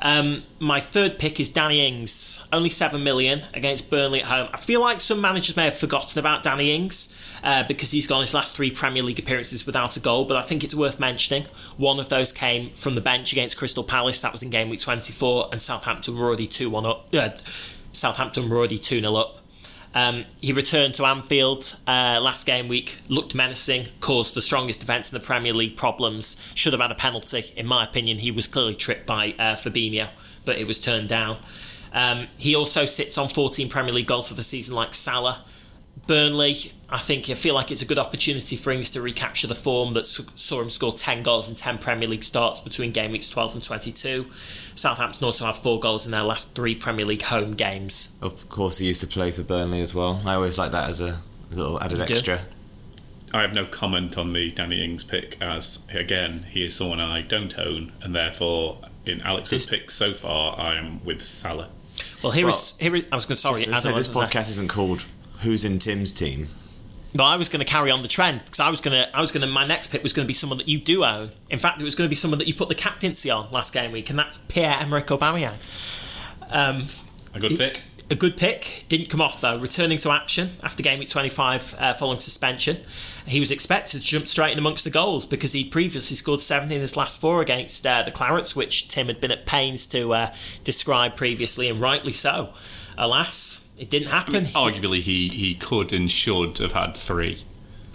Um, 0.00 0.44
my 0.60 0.78
third 0.78 1.18
pick 1.18 1.40
is 1.40 1.52
Danny 1.52 1.84
Ings, 1.84 2.46
only 2.52 2.70
7 2.70 3.02
million 3.02 3.42
against 3.54 3.90
Burnley 3.90 4.20
at 4.20 4.26
home. 4.26 4.50
I 4.54 4.56
feel 4.56 4.80
like 4.80 5.00
some 5.00 5.20
managers 5.20 5.56
may 5.56 5.64
have 5.64 5.76
forgotten 5.76 6.16
about 6.16 6.44
Danny 6.44 6.72
Ings. 6.72 7.16
Uh, 7.40 7.62
because 7.68 7.92
he's 7.92 8.08
gone 8.08 8.20
his 8.20 8.34
last 8.34 8.56
three 8.56 8.68
Premier 8.68 9.00
League 9.00 9.20
appearances 9.20 9.64
without 9.64 9.96
a 9.96 10.00
goal, 10.00 10.24
but 10.24 10.36
I 10.36 10.42
think 10.42 10.64
it's 10.64 10.74
worth 10.74 10.98
mentioning. 10.98 11.44
One 11.76 12.00
of 12.00 12.08
those 12.08 12.32
came 12.32 12.70
from 12.70 12.96
the 12.96 13.00
bench 13.00 13.30
against 13.30 13.56
Crystal 13.56 13.84
Palace, 13.84 14.20
that 14.22 14.32
was 14.32 14.42
in 14.42 14.50
game 14.50 14.68
week 14.68 14.80
24, 14.80 15.50
and 15.52 15.62
Southampton 15.62 16.18
were 16.18 16.26
already 16.26 16.48
2 16.48 16.68
1 16.68 16.84
up. 16.84 17.06
Uh, 17.14 17.30
Southampton 17.92 18.48
were 18.48 18.56
already 18.56 18.76
2 18.76 18.98
0 18.98 19.14
up. 19.14 19.38
Um, 19.94 20.26
he 20.40 20.52
returned 20.52 20.94
to 20.96 21.04
Anfield 21.06 21.74
uh, 21.86 22.20
last 22.22 22.46
game 22.46 22.68
week, 22.68 22.98
looked 23.08 23.34
menacing, 23.34 23.88
caused 24.00 24.34
the 24.34 24.42
strongest 24.42 24.80
defence 24.80 25.12
in 25.12 25.18
the 25.18 25.24
Premier 25.24 25.54
League 25.54 25.76
problems, 25.76 26.40
should 26.54 26.72
have 26.72 26.80
had 26.80 26.92
a 26.92 26.94
penalty. 26.94 27.44
In 27.56 27.66
my 27.66 27.84
opinion, 27.84 28.18
he 28.18 28.30
was 28.30 28.46
clearly 28.46 28.74
tripped 28.74 29.06
by 29.06 29.34
uh, 29.38 29.56
Fabinho, 29.56 30.08
but 30.44 30.58
it 30.58 30.66
was 30.66 30.80
turned 30.80 31.08
down. 31.08 31.38
Um, 31.92 32.28
he 32.36 32.54
also 32.54 32.84
sits 32.84 33.16
on 33.16 33.28
14 33.28 33.68
Premier 33.68 33.92
League 33.92 34.06
goals 34.06 34.28
for 34.28 34.34
the 34.34 34.42
season, 34.42 34.74
like 34.74 34.94
Salah. 34.94 35.44
Burnley, 36.08 36.72
I 36.88 36.98
think 36.98 37.28
I 37.28 37.34
feel 37.34 37.54
like 37.54 37.70
it's 37.70 37.82
a 37.82 37.86
good 37.86 37.98
opportunity 37.98 38.56
for 38.56 38.72
Ings 38.72 38.90
to 38.92 39.02
recapture 39.02 39.46
the 39.46 39.54
form 39.54 39.92
that 39.92 40.06
saw 40.06 40.60
him 40.60 40.70
score 40.70 40.94
10 40.94 41.22
goals 41.22 41.50
in 41.50 41.54
10 41.54 41.78
Premier 41.78 42.08
League 42.08 42.24
starts 42.24 42.60
between 42.60 42.92
game 42.92 43.12
weeks 43.12 43.28
12 43.28 43.54
and 43.56 43.62
22. 43.62 44.26
Southampton 44.74 45.24
also 45.24 45.44
have 45.44 45.56
four 45.56 45.78
goals 45.78 46.06
in 46.06 46.10
their 46.10 46.22
last 46.22 46.56
three 46.56 46.74
Premier 46.74 47.04
League 47.04 47.22
home 47.22 47.52
games. 47.52 48.16
Of 48.22 48.48
course, 48.48 48.78
he 48.78 48.86
used 48.86 49.02
to 49.02 49.06
play 49.06 49.30
for 49.30 49.42
Burnley 49.42 49.82
as 49.82 49.94
well. 49.94 50.22
I 50.24 50.34
always 50.34 50.56
like 50.56 50.72
that 50.72 50.88
as 50.88 51.02
a, 51.02 51.18
little 51.50 51.80
added 51.80 52.00
extra. 52.00 52.40
I 53.34 53.42
have 53.42 53.54
no 53.54 53.66
comment 53.66 54.16
on 54.16 54.32
the 54.32 54.50
Danny 54.50 54.82
Ings 54.82 55.04
pick, 55.04 55.36
as 55.42 55.86
again, 55.92 56.46
he 56.50 56.64
is 56.64 56.74
someone 56.74 57.00
I 57.00 57.20
don't 57.20 57.56
own, 57.58 57.92
and 58.00 58.14
therefore, 58.14 58.78
in 59.04 59.20
Alex's 59.20 59.66
this... 59.66 59.66
pick 59.66 59.90
so 59.90 60.14
far, 60.14 60.58
I 60.58 60.76
am 60.76 61.02
with 61.02 61.20
Salah. 61.22 61.68
Well, 62.22 62.32
here 62.32 62.46
well, 62.46 62.54
is, 62.54 62.78
here 62.78 62.96
is, 62.96 63.04
I 63.12 63.14
was 63.14 63.26
going 63.26 63.36
to 63.36 63.40
sorry. 63.40 63.64
So, 63.64 63.92
this 63.92 64.08
podcast 64.08 64.48
isn't 64.48 64.68
called 64.68 65.04
"Who's 65.40 65.64
in 65.64 65.78
Tim's 65.78 66.12
Team." 66.12 66.48
But 67.14 67.24
I 67.24 67.36
was 67.36 67.48
going 67.48 67.64
to 67.64 67.70
carry 67.70 67.90
on 67.90 68.02
the 68.02 68.08
trend 68.08 68.44
because 68.44 68.60
I 68.60 68.68
was 68.68 68.80
going 68.80 68.92
to, 68.92 69.16
I 69.16 69.20
was 69.20 69.32
going 69.32 69.40
to, 69.40 69.46
my 69.46 69.66
next 69.66 69.90
pick 69.90 70.02
was 70.02 70.12
going 70.12 70.26
to 70.26 70.28
be 70.28 70.34
someone 70.34 70.58
that 70.58 70.68
you 70.68 70.78
do 70.78 71.04
own. 71.04 71.30
In 71.48 71.58
fact, 71.58 71.80
it 71.80 71.84
was 71.84 71.94
going 71.94 72.06
to 72.06 72.10
be 72.10 72.14
someone 72.14 72.38
that 72.38 72.46
you 72.46 72.54
put 72.54 72.68
the 72.68 72.74
captaincy 72.74 73.30
on 73.30 73.50
last 73.50 73.72
game 73.72 73.92
week, 73.92 74.10
and 74.10 74.18
that's 74.18 74.38
Pierre 74.38 74.76
Emerick 74.78 75.06
Aubameyang. 75.06 75.56
Um, 76.50 76.84
a 77.34 77.40
good 77.40 77.56
pick. 77.58 77.80
A 78.10 78.14
good 78.14 78.38
pick. 78.38 78.84
Didn't 78.88 79.10
come 79.10 79.20
off 79.20 79.40
though. 79.42 79.58
Returning 79.58 79.98
to 79.98 80.10
action 80.10 80.50
after 80.62 80.82
game 80.82 80.98
week 80.98 81.10
25 81.10 81.74
uh, 81.78 81.94
following 81.94 82.20
suspension. 82.20 82.78
He 83.26 83.38
was 83.38 83.50
expected 83.50 83.98
to 83.98 84.04
jump 84.04 84.26
straight 84.26 84.52
in 84.52 84.58
amongst 84.58 84.84
the 84.84 84.90
goals 84.90 85.26
because 85.26 85.52
he 85.52 85.68
previously 85.68 86.16
scored 86.16 86.40
seven 86.40 86.72
in 86.72 86.80
his 86.80 86.96
last 86.96 87.20
four 87.20 87.42
against 87.42 87.86
uh, 87.86 88.02
the 88.02 88.10
Clarets, 88.10 88.56
which 88.56 88.88
Tim 88.88 89.08
had 89.08 89.20
been 89.20 89.30
at 89.30 89.44
pains 89.44 89.86
to 89.88 90.14
uh, 90.14 90.34
describe 90.64 91.16
previously, 91.16 91.68
and 91.68 91.82
rightly 91.82 92.12
so. 92.12 92.54
Alas, 92.96 93.67
it 93.78 93.90
didn't 93.90 94.08
happen. 94.08 94.36
I 94.36 94.40
mean, 94.40 94.52
arguably, 94.52 95.00
he, 95.00 95.28
he 95.28 95.54
could 95.54 95.92
and 95.92 96.10
should 96.10 96.58
have 96.58 96.72
had 96.72 96.96
three. 96.96 97.44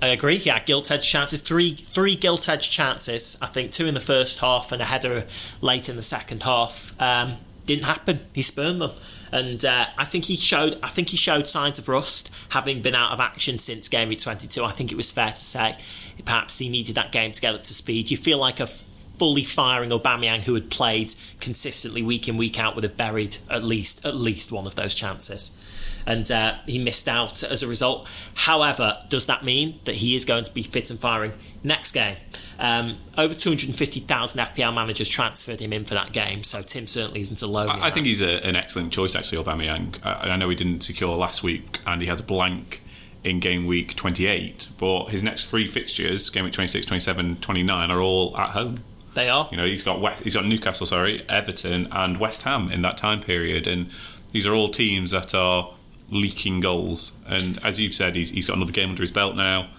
I 0.02 0.08
agree. 0.08 0.36
Yeah, 0.36 0.60
gilt 0.60 0.92
edge 0.92 1.08
chances. 1.10 1.40
Three 1.40 1.72
three 1.72 2.18
gilt 2.18 2.50
edge 2.50 2.70
chances. 2.70 3.38
I 3.42 3.46
think 3.46 3.72
two 3.72 3.86
in 3.86 3.94
the 3.94 4.02
first 4.02 4.40
half 4.40 4.74
and 4.74 4.82
a 4.82 4.86
header 4.86 5.26
late 5.62 5.88
in 5.88 5.96
the 5.96 6.02
second 6.02 6.44
half. 6.44 6.94
Um, 7.00 7.38
didn't 7.66 7.86
happen. 7.86 8.20
He 8.34 8.42
spurned 8.42 8.82
them, 8.82 8.92
and 9.32 9.64
uh, 9.64 9.86
I 9.98 10.04
think 10.04 10.26
he 10.26 10.36
showed. 10.36 10.78
I 10.84 10.90
think 10.90 11.10
he 11.10 11.18
showed 11.18 11.48
signs 11.48 11.80
of 11.80 11.88
rust, 11.88 12.30
having 12.50 12.82
been 12.82 12.96
out 12.96 13.12
of 13.12 13.22
action 13.22 13.60
since 13.60 13.88
game 13.88 14.10
week 14.10 14.20
twenty 14.20 14.46
two. 14.46 14.66
I 14.66 14.72
think 14.72 14.92
it 14.92 14.96
was 14.96 15.10
fair 15.10 15.30
to 15.30 15.38
say 15.38 15.78
perhaps 16.26 16.60
he 16.60 16.68
needed 16.68 16.96
that 16.96 17.14
game 17.14 17.32
to 17.32 17.40
get 17.40 17.56
up 17.56 17.64
to 17.64 17.74
speed. 17.74 18.12
You 18.12 18.18
feel 18.18 18.40
like 18.40 18.60
a 18.60 18.68
fully 18.68 19.44
firing 19.44 19.92
Aubameyang, 19.92 20.44
who 20.44 20.54
had 20.54 20.70
played 20.70 21.16
consistently 21.40 22.02
week 22.02 22.28
in 22.28 22.36
week 22.36 22.60
out, 22.60 22.76
would 22.76 22.84
have 22.84 22.98
buried 22.98 23.38
at 23.50 23.64
least 23.64 24.06
at 24.06 24.18
least 24.18 24.52
one 24.52 24.68
of 24.68 24.76
those 24.76 24.96
chances 24.96 25.58
and 26.06 26.30
uh, 26.32 26.58
he 26.66 26.80
missed 26.80 27.08
out 27.08 27.44
as 27.44 27.64
a 27.64 27.68
result. 27.68 28.08
However, 28.36 29.04
does 29.10 29.26
that 29.28 29.44
mean 29.44 29.80
that 29.86 29.96
he 29.96 30.16
is 30.16 30.26
going 30.26 30.44
to 30.44 30.54
be 30.54 30.64
fit 30.64 30.90
and 30.90 31.00
firing 31.00 31.34
next 31.64 31.92
game? 31.92 32.18
Um, 32.60 32.98
over 33.18 33.34
250,000 33.34 34.46
FPL 34.46 34.74
managers 34.74 35.10
transferred 35.10 35.60
him 35.60 35.74
in 35.74 35.86
for 35.86 35.96
that 35.96 36.12
game, 36.12 36.44
so 36.44 36.62
Tim 36.62 36.88
certainly 36.88 37.20
isn't 37.22 37.42
alone. 37.42 37.70
I, 37.70 37.88
I 37.88 37.92
think 37.92 38.06
he's 38.06 38.22
a, 38.22 38.46
an 38.46 38.56
excellent 38.56 38.94
choice, 38.94 39.16
actually, 39.16 39.44
Aubameyang. 39.44 40.00
I, 40.06 40.32
I 40.32 40.36
know 40.36 40.50
he 40.50 40.56
didn't 40.56 40.82
secure 40.82 41.16
last 41.16 41.44
week, 41.44 41.80
and 41.86 42.02
he 42.02 42.08
has 42.08 42.20
a 42.20 42.24
blank 42.24 42.82
in 43.24 43.40
game 43.40 43.66
week 43.66 43.96
28, 43.96 44.68
but 44.78 45.06
his 45.06 45.24
next 45.24 45.50
three 45.50 45.68
fixtures, 45.68 46.30
game 46.30 46.44
week 46.44 46.54
26, 46.54 46.86
27, 46.86 47.38
29, 47.38 47.92
are 47.92 48.02
all 48.02 48.38
at 48.38 48.52
home. 48.52 48.78
They 49.14 49.30
are. 49.30 49.48
You 49.52 49.58
know, 49.58 49.66
he's 49.66 49.84
got 49.84 50.02
West, 50.02 50.24
he's 50.24 50.36
got 50.36 50.46
Newcastle, 50.46 50.86
sorry, 50.86 51.24
Everton, 51.30 51.88
and 51.92 52.20
West 52.20 52.44
Ham 52.44 52.72
in 52.72 52.82
that 52.82 52.98
time 52.98 53.22
period, 53.22 53.68
and 53.68 53.90
these 54.32 54.48
are 54.48 54.54
all 54.54 54.70
teams 54.70 55.12
that 55.12 55.34
are 55.36 55.72
leaking 56.14 56.60
goals. 56.60 57.14
And 57.28 57.60
as 57.64 57.80
you've 57.80 57.94
said, 57.94 58.16
he's, 58.16 58.32
he's 58.32 58.48
got 58.48 58.58
another 58.58 58.72
game 58.72 58.90
under 58.90 59.04
his 59.04 59.12
belt 59.12 59.36
now. 59.36 59.70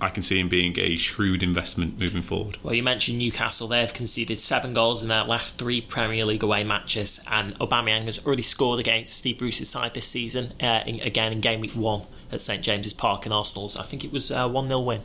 I 0.00 0.08
can 0.08 0.22
see 0.22 0.40
him 0.40 0.48
being 0.48 0.78
a 0.78 0.96
shrewd 0.96 1.42
investment 1.42 2.00
moving 2.00 2.22
forward. 2.22 2.56
Well, 2.62 2.72
you 2.72 2.82
mentioned 2.82 3.18
Newcastle. 3.18 3.68
They've 3.68 3.92
conceded 3.92 4.40
seven 4.40 4.72
goals 4.72 5.02
in 5.02 5.10
their 5.10 5.24
last 5.24 5.58
three 5.58 5.82
Premier 5.82 6.24
League 6.24 6.42
away 6.42 6.64
matches, 6.64 7.22
and 7.30 7.54
Aubameyang 7.58 8.04
has 8.04 8.24
already 8.24 8.42
scored 8.42 8.80
against 8.80 9.18
Steve 9.18 9.38
Bruce's 9.38 9.68
side 9.68 9.92
this 9.92 10.06
season, 10.06 10.52
uh, 10.60 10.82
in, 10.86 11.00
again 11.00 11.32
in 11.32 11.40
game 11.40 11.60
week 11.60 11.72
one 11.72 12.06
at 12.32 12.40
St 12.40 12.62
James's 12.62 12.94
Park 12.94 13.26
in 13.26 13.32
Arsenal's. 13.32 13.76
I 13.76 13.82
think 13.82 14.04
it 14.04 14.12
was 14.12 14.30
a 14.30 14.48
1 14.48 14.68
0 14.68 14.80
win. 14.80 15.02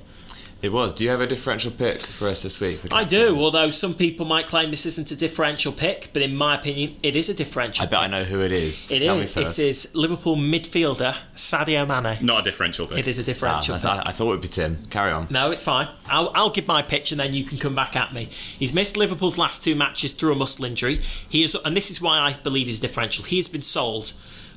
It 0.65 0.71
was. 0.71 0.93
Do 0.93 1.03
you 1.03 1.11
have 1.11 1.21
a 1.21 1.27
differential 1.27 1.69
pick 1.71 1.99
for 2.01 2.27
us 2.27 2.41
this 2.41 2.59
week? 2.59 2.79
I 2.91 3.03
do, 3.03 3.39
although 3.39 3.69
some 3.69 3.93
people 3.93 4.25
might 4.25 4.47
claim 4.47 4.71
this 4.71 4.87
isn't 4.87 5.11
a 5.11 5.15
differential 5.15 5.71
pick, 5.71 6.09
but 6.11 6.23
in 6.23 6.35
my 6.35 6.55
opinion, 6.55 6.95
it 7.03 7.15
is 7.15 7.29
a 7.29 7.35
differential. 7.35 7.83
I 7.83 7.85
bet 7.85 7.99
pick. 7.99 8.03
I 8.05 8.07
know 8.07 8.23
who 8.23 8.41
it 8.41 8.51
is. 8.51 8.89
It 8.89 9.03
Tell 9.03 9.15
is. 9.19 9.35
me 9.35 9.43
first. 9.43 9.59
It 9.59 9.67
is 9.67 9.95
Liverpool 9.95 10.35
midfielder 10.37 11.15
Sadio 11.35 11.87
Mane. 11.87 12.17
Not 12.25 12.39
a 12.39 12.41
differential 12.41 12.87
pick. 12.87 12.97
It 12.97 13.07
is 13.07 13.19
a 13.19 13.21
Ah, 13.21 13.25
differential. 13.25 13.75
I. 13.75 14.01
I 14.07 14.11
thought 14.11 14.25
it 14.25 14.31
would 14.31 14.41
be 14.41 14.47
Tim. 14.47 14.77
Carry 14.89 15.11
on. 15.11 15.27
No, 15.29 15.51
it's 15.51 15.61
fine. 15.61 15.87
I'll, 16.07 16.31
I'll 16.33 16.49
give 16.49 16.67
my 16.67 16.81
pitch 16.81 17.11
and 17.11 17.19
then 17.19 17.33
you 17.33 17.43
can 17.43 17.59
come 17.59 17.75
back 17.75 17.95
at 17.95 18.11
me. 18.11 18.25
He's 18.25 18.73
missed 18.73 18.97
Liverpool's 18.97 19.37
last 19.37 19.63
two 19.63 19.75
matches 19.75 20.13
through 20.13 20.31
a 20.31 20.35
muscle 20.35 20.65
injury. 20.65 20.99
He 21.29 21.43
is, 21.43 21.53
and 21.63 21.77
this 21.77 21.91
is 21.91 22.01
why 22.01 22.17
I 22.19 22.33
believe 22.33 22.65
he's 22.65 22.79
differential. 22.79 23.23
He 23.23 23.35
has 23.35 23.47
been 23.47 23.61
sold 23.61 24.13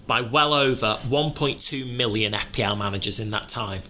by 0.07 0.23
well 0.23 0.55
over 0.55 0.97
1.2 1.07 1.95
million 1.95 2.33
FPL 2.33 2.79
managers 2.79 3.21
in 3.21 3.31
that 3.33 3.51
time. 3.51 3.83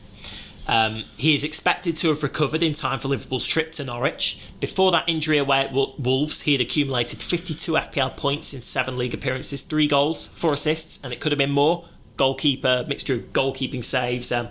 Um, 0.68 1.04
he 1.16 1.34
is 1.34 1.44
expected 1.44 1.96
to 1.98 2.08
have 2.08 2.22
recovered 2.22 2.62
in 2.62 2.74
time 2.74 2.98
for 2.98 3.08
Liverpool's 3.08 3.46
trip 3.46 3.72
to 3.72 3.84
Norwich. 3.84 4.46
Before 4.60 4.90
that 4.92 5.08
injury 5.08 5.38
away 5.38 5.60
at 5.60 5.72
Wolves, 5.72 6.42
he 6.42 6.52
had 6.52 6.60
accumulated 6.60 7.20
52 7.20 7.72
FPL 7.72 8.16
points 8.16 8.52
in 8.52 8.60
seven 8.60 8.98
league 8.98 9.14
appearances, 9.14 9.62
three 9.62 9.88
goals, 9.88 10.26
four 10.26 10.52
assists, 10.52 11.02
and 11.02 11.12
it 11.12 11.20
could 11.20 11.32
have 11.32 11.38
been 11.38 11.50
more. 11.50 11.86
Goalkeeper, 12.18 12.84
mixture 12.86 13.14
of 13.14 13.32
goalkeeping 13.32 13.82
saves, 13.82 14.30
um, 14.30 14.48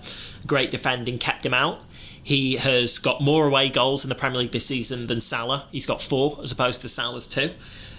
great 0.48 0.72
defending 0.72 1.20
kept 1.20 1.46
him 1.46 1.54
out. 1.54 1.82
He 2.24 2.56
has 2.56 2.98
got 2.98 3.22
more 3.22 3.48
away 3.48 3.70
goals 3.70 4.04
in 4.04 4.10
the 4.10 4.16
Premier 4.16 4.40
League 4.40 4.52
this 4.52 4.66
season 4.66 5.08
than 5.08 5.22
Salah. 5.22 5.66
He's 5.72 5.86
got 5.86 6.02
four 6.02 6.40
as 6.42 6.52
opposed 6.52 6.82
to 6.82 6.90
Salah's 6.90 7.28
two. 7.28 7.52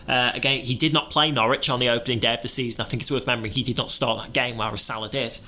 Uh, 0.08 0.32
again, 0.34 0.60
he 0.60 0.74
did 0.74 0.92
not 0.92 1.10
play 1.10 1.30
Norwich 1.30 1.70
on 1.70 1.80
the 1.80 1.88
opening 1.88 2.18
day 2.18 2.34
of 2.34 2.42
the 2.42 2.48
season. 2.48 2.80
I 2.80 2.84
think 2.84 3.02
it's 3.02 3.10
worth 3.10 3.22
remembering 3.22 3.52
he 3.52 3.62
did 3.62 3.76
not 3.76 3.90
start 3.90 4.22
that 4.22 4.32
game, 4.32 4.56
whereas 4.56 4.82
Salah 4.82 5.08
did. 5.10 5.38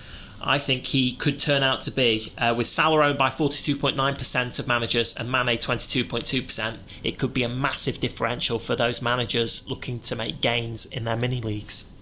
I 0.43 0.59
think 0.59 0.87
he 0.87 1.13
could 1.13 1.39
turn 1.39 1.63
out 1.63 1.83
to 1.83 1.91
be, 1.91 2.33
uh, 2.39 2.55
with 2.57 2.67
Salah 2.67 3.07
owned 3.07 3.19
by 3.19 3.29
42.9% 3.29 4.59
of 4.59 4.67
managers 4.67 5.15
and 5.15 5.31
Mane 5.31 5.59
22.2%, 5.59 6.79
it 7.05 7.19
could 7.19 7.35
be 7.35 7.43
a 7.43 7.49
massive 7.49 8.01
differential 8.01 8.59
for 8.59 8.75
those 8.75 9.03
managers 9.03 9.69
looking 9.69 10.01
to 10.01 10.17
make 10.17 10.41
gains 10.41 10.87
in 10.87 11.05
their 11.05 11.17
mini 11.17 11.41
leagues. 11.41 11.93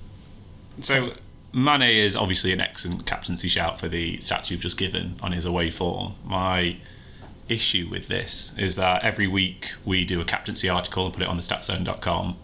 So 0.80 1.14
Mane 1.52 1.82
is 1.82 2.14
obviously 2.14 2.52
an 2.52 2.60
excellent 2.60 3.06
captaincy 3.06 3.48
shout 3.48 3.80
for 3.80 3.88
the 3.88 4.18
stats 4.18 4.50
you've 4.50 4.60
just 4.60 4.78
given 4.78 5.16
on 5.22 5.32
his 5.32 5.44
away 5.44 5.70
form. 5.70 6.14
My 6.24 6.76
issue 7.48 7.88
with 7.90 8.08
this 8.08 8.56
is 8.58 8.76
that 8.76 9.02
every 9.02 9.26
week 9.26 9.72
we 9.84 10.04
do 10.04 10.20
a 10.20 10.24
captaincy 10.24 10.68
article 10.68 11.06
and 11.06 11.14
put 11.14 11.22
it 11.22 11.28
on 11.28 11.36
the 11.36 11.42
statszone.com 11.42 12.36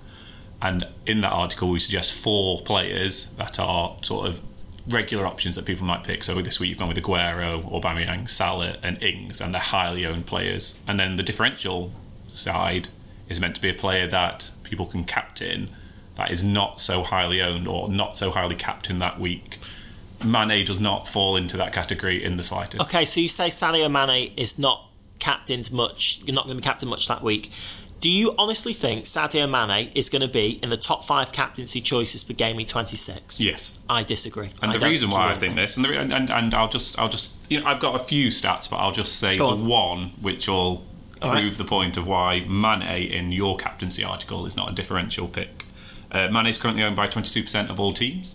and 0.62 0.86
in 1.04 1.20
that 1.20 1.32
article 1.32 1.68
we 1.68 1.78
suggest 1.78 2.12
four 2.14 2.62
players 2.62 3.26
that 3.32 3.60
are 3.60 3.96
sort 4.00 4.26
of 4.26 4.40
regular 4.88 5.26
options 5.26 5.56
that 5.56 5.64
people 5.64 5.86
might 5.86 6.04
pick. 6.04 6.24
So 6.24 6.40
this 6.42 6.60
week 6.60 6.70
you've 6.70 6.78
gone 6.78 6.88
with 6.88 6.98
Aguero, 6.98 7.62
Aubameyang, 7.70 8.28
Salah 8.28 8.76
and 8.82 9.02
Ings 9.02 9.40
and 9.40 9.54
they're 9.54 9.60
highly 9.60 10.04
owned 10.04 10.26
players. 10.26 10.78
And 10.86 11.00
then 11.00 11.16
the 11.16 11.22
differential 11.22 11.92
side 12.28 12.88
is 13.28 13.40
meant 13.40 13.54
to 13.54 13.62
be 13.62 13.70
a 13.70 13.74
player 13.74 14.06
that 14.06 14.50
people 14.62 14.86
can 14.86 15.04
captain 15.04 15.70
that 16.16 16.30
is 16.30 16.44
not 16.44 16.80
so 16.80 17.02
highly 17.02 17.40
owned 17.40 17.66
or 17.66 17.88
not 17.88 18.16
so 18.16 18.30
highly 18.30 18.56
in 18.88 18.98
that 18.98 19.18
week. 19.18 19.58
Mane 20.24 20.64
does 20.64 20.80
not 20.80 21.08
fall 21.08 21.36
into 21.36 21.56
that 21.56 21.72
category 21.72 22.22
in 22.22 22.36
the 22.36 22.42
slightest. 22.42 22.80
Okay, 22.82 23.04
so 23.04 23.20
you 23.20 23.28
say 23.28 23.48
Sadio 23.48 23.90
Mane 23.90 24.32
is 24.36 24.58
not 24.58 24.88
captained 25.18 25.72
much, 25.72 26.22
you're 26.24 26.34
not 26.34 26.44
going 26.44 26.56
to 26.56 26.62
be 26.62 26.64
captained 26.64 26.90
much 26.90 27.08
that 27.08 27.22
week. 27.22 27.50
Do 28.04 28.10
you 28.10 28.34
honestly 28.36 28.74
think 28.74 29.06
Sadio 29.06 29.48
Mane 29.48 29.90
is 29.94 30.10
going 30.10 30.20
to 30.20 30.28
be 30.28 30.58
in 30.62 30.68
the 30.68 30.76
top 30.76 31.06
five 31.06 31.32
captaincy 31.32 31.80
choices 31.80 32.22
for 32.22 32.34
Gaming 32.34 32.66
26? 32.66 33.40
Yes. 33.40 33.80
I 33.88 34.02
disagree. 34.02 34.50
And 34.60 34.72
I 34.72 34.76
the 34.76 34.84
reason 34.84 35.08
why 35.08 35.30
I 35.30 35.32
think 35.32 35.54
this, 35.54 35.76
and, 35.76 35.86
the, 35.86 35.98
and, 35.98 36.12
and 36.12 36.28
and 36.28 36.52
I'll 36.52 36.68
just, 36.68 36.98
I'll 36.98 37.08
just, 37.08 37.50
you 37.50 37.60
know, 37.60 37.66
I've 37.66 37.80
got 37.80 37.98
a 37.98 37.98
few 37.98 38.28
stats, 38.28 38.68
but 38.68 38.76
I'll 38.76 38.92
just 38.92 39.18
say 39.18 39.38
Go 39.38 39.56
the 39.56 39.62
on. 39.62 39.66
one 39.66 40.08
which 40.20 40.48
will 40.48 40.84
All 41.22 41.30
prove 41.30 41.44
right. 41.44 41.52
the 41.54 41.64
point 41.64 41.96
of 41.96 42.06
why 42.06 42.40
Mane 42.40 42.82
in 42.82 43.32
your 43.32 43.56
captaincy 43.56 44.04
article 44.04 44.44
is 44.44 44.54
not 44.54 44.70
a 44.70 44.74
differential 44.74 45.26
pick. 45.26 45.64
Uh, 46.12 46.28
Mane 46.28 46.48
is 46.48 46.58
currently 46.58 46.82
owned 46.82 46.96
by 46.96 47.06
22% 47.06 47.70
of 47.70 47.80
all 47.80 47.94
teams. 47.94 48.34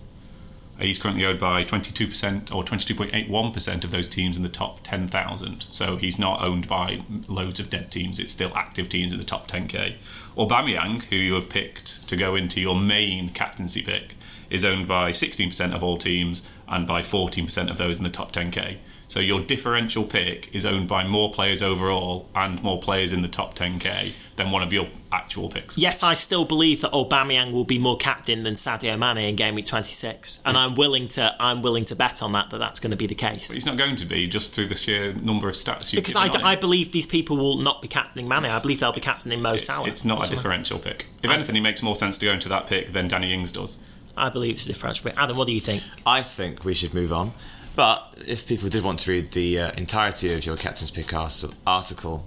He's 0.80 0.98
currently 0.98 1.26
owned 1.26 1.40
by 1.40 1.66
22% 1.66 2.56
or 2.56 2.64
22.81% 2.64 3.84
of 3.84 3.92
those 3.92 4.08
teams 4.08 4.38
in 4.38 4.44
the 4.44 4.50
top 4.50 4.80
10,000. 4.84 5.66
So 5.72 5.98
he's 5.98 6.18
not 6.18 6.42
owned 6.42 6.68
by 6.68 7.04
loads 7.28 7.60
of 7.60 7.70
dead 7.70 7.92
teams. 7.92 8.20
It's 8.20 8.32
still 8.32 8.52
active 8.56 8.88
teams 8.88 9.12
in 9.12 9.20
the 9.20 9.26
top 9.26 9.50
10k. 9.50 9.96
Or 10.36 10.48
Aubameyang, 10.48 11.04
who 11.04 11.18
you 11.18 11.34
have 11.34 11.50
picked 11.50 12.08
to 12.08 12.16
go 12.16 12.36
into 12.36 12.62
your 12.62 12.80
main 12.80 13.30
captaincy 13.30 13.82
pick, 13.82 14.16
is 14.50 14.64
owned 14.64 14.88
by 14.88 15.12
16% 15.12 15.74
of 15.74 15.84
all 15.84 15.98
teams 15.98 16.48
and 16.68 16.88
by 16.88 17.02
14% 17.02 17.70
of 17.70 17.78
those 17.78 17.98
in 17.98 18.04
the 18.04 18.10
top 18.10 18.32
10k. 18.32 18.78
So 19.10 19.20
your 19.20 19.42
differential 19.42 20.04
pick 20.04 20.54
is 20.54 20.68
owned 20.68 20.88
by 20.88 21.04
more 21.04 21.32
players 21.32 21.64
overall 21.64 22.30
and 22.36 22.62
more 22.62 22.80
players 22.80 23.12
in 23.12 23.24
the 23.24 23.28
top 23.28 23.56
10k 23.56 24.14
than 24.36 24.52
one 24.52 24.62
of 24.62 24.72
your 24.72 24.88
actual 25.12 25.50
picks. 25.50 25.80
Yet 25.80 26.04
I 26.04 26.14
still 26.14 26.46
believe 26.46 26.82
that 26.82 26.92
Aubameyang 26.92 27.52
will 27.52 27.64
be 27.66 27.80
more 27.80 27.98
captain 27.98 28.44
than 28.44 28.54
Sadio 28.54 28.98
Mane 29.00 29.28
in 29.30 29.36
Game 29.36 29.56
Week 29.56 29.66
26, 29.66 30.44
and 30.46 30.56
I'm 30.56 30.76
willing 30.76 31.08
to 31.10 31.36
I'm 31.40 31.64
willing 31.64 31.86
to 31.86 31.96
bet 31.96 32.22
on 32.22 32.34
that 32.34 32.52
that 32.52 32.60
that's 32.60 32.80
going 32.80 32.92
to 32.92 32.98
be 32.98 33.08
the 33.08 33.16
But 33.16 33.34
case. 33.34 33.52
he's 33.52 33.66
not 33.66 33.78
going 33.78 33.96
to 33.96 34.06
be 34.06 34.28
just 34.28 34.54
through 34.54 34.68
the 34.68 34.76
sheer 34.76 35.12
number 35.14 35.50
of 35.50 35.56
stats 35.56 35.92
you've 35.92 36.04
Because 36.04 36.16
I, 36.16 36.28
given 36.28 36.46
I 36.46 36.56
believe 36.56 36.92
these 36.92 37.08
people 37.08 37.36
will 37.36 37.58
not 37.58 37.82
be 37.82 37.88
captaining 37.88 38.30
Mane. 38.30 38.46
I 38.46 38.62
believe 38.62 38.80
they'll 38.80 38.94
be 38.94 39.02
captaining 39.02 39.42
Mo 39.42 39.58
Salah. 39.58 39.88
It's 39.88 40.06
not 40.06 40.28
a 40.28 40.30
differential 40.30 40.78
pick. 40.78 41.08
If 41.24 41.32
anything, 41.32 41.56
it 41.56 41.62
makes 41.62 41.82
more 41.82 41.96
sense 41.96 42.20
to 42.20 42.28
go 42.28 42.32
into 42.32 42.48
that 42.50 42.68
pick 42.68 42.94
than 42.94 43.08
Danny 43.08 43.34
Ings 43.34 43.54
does. 43.54 43.84
I 44.16 44.30
believe 44.30 44.56
it's 44.56 44.66
a 44.66 44.70
differential. 44.70 45.10
pick. 45.10 45.18
Adam, 45.18 45.36
what 45.36 45.48
do 45.48 45.54
you 45.54 45.62
think? 45.62 45.82
I 46.06 46.22
think 46.22 46.64
we 46.64 46.76
should 46.76 46.94
move 46.94 47.12
on. 47.12 47.32
But 47.76 48.16
if 48.28 48.48
people 48.48 48.70
did 48.70 48.84
want 48.84 49.00
to 49.00 49.12
read 49.12 49.32
the 49.32 49.60
uh, 49.60 49.72
entirety 49.78 50.34
of 50.34 50.46
your 50.46 50.58
Captain's 50.58 50.92
Pick 50.92 51.14
article, 51.14 52.26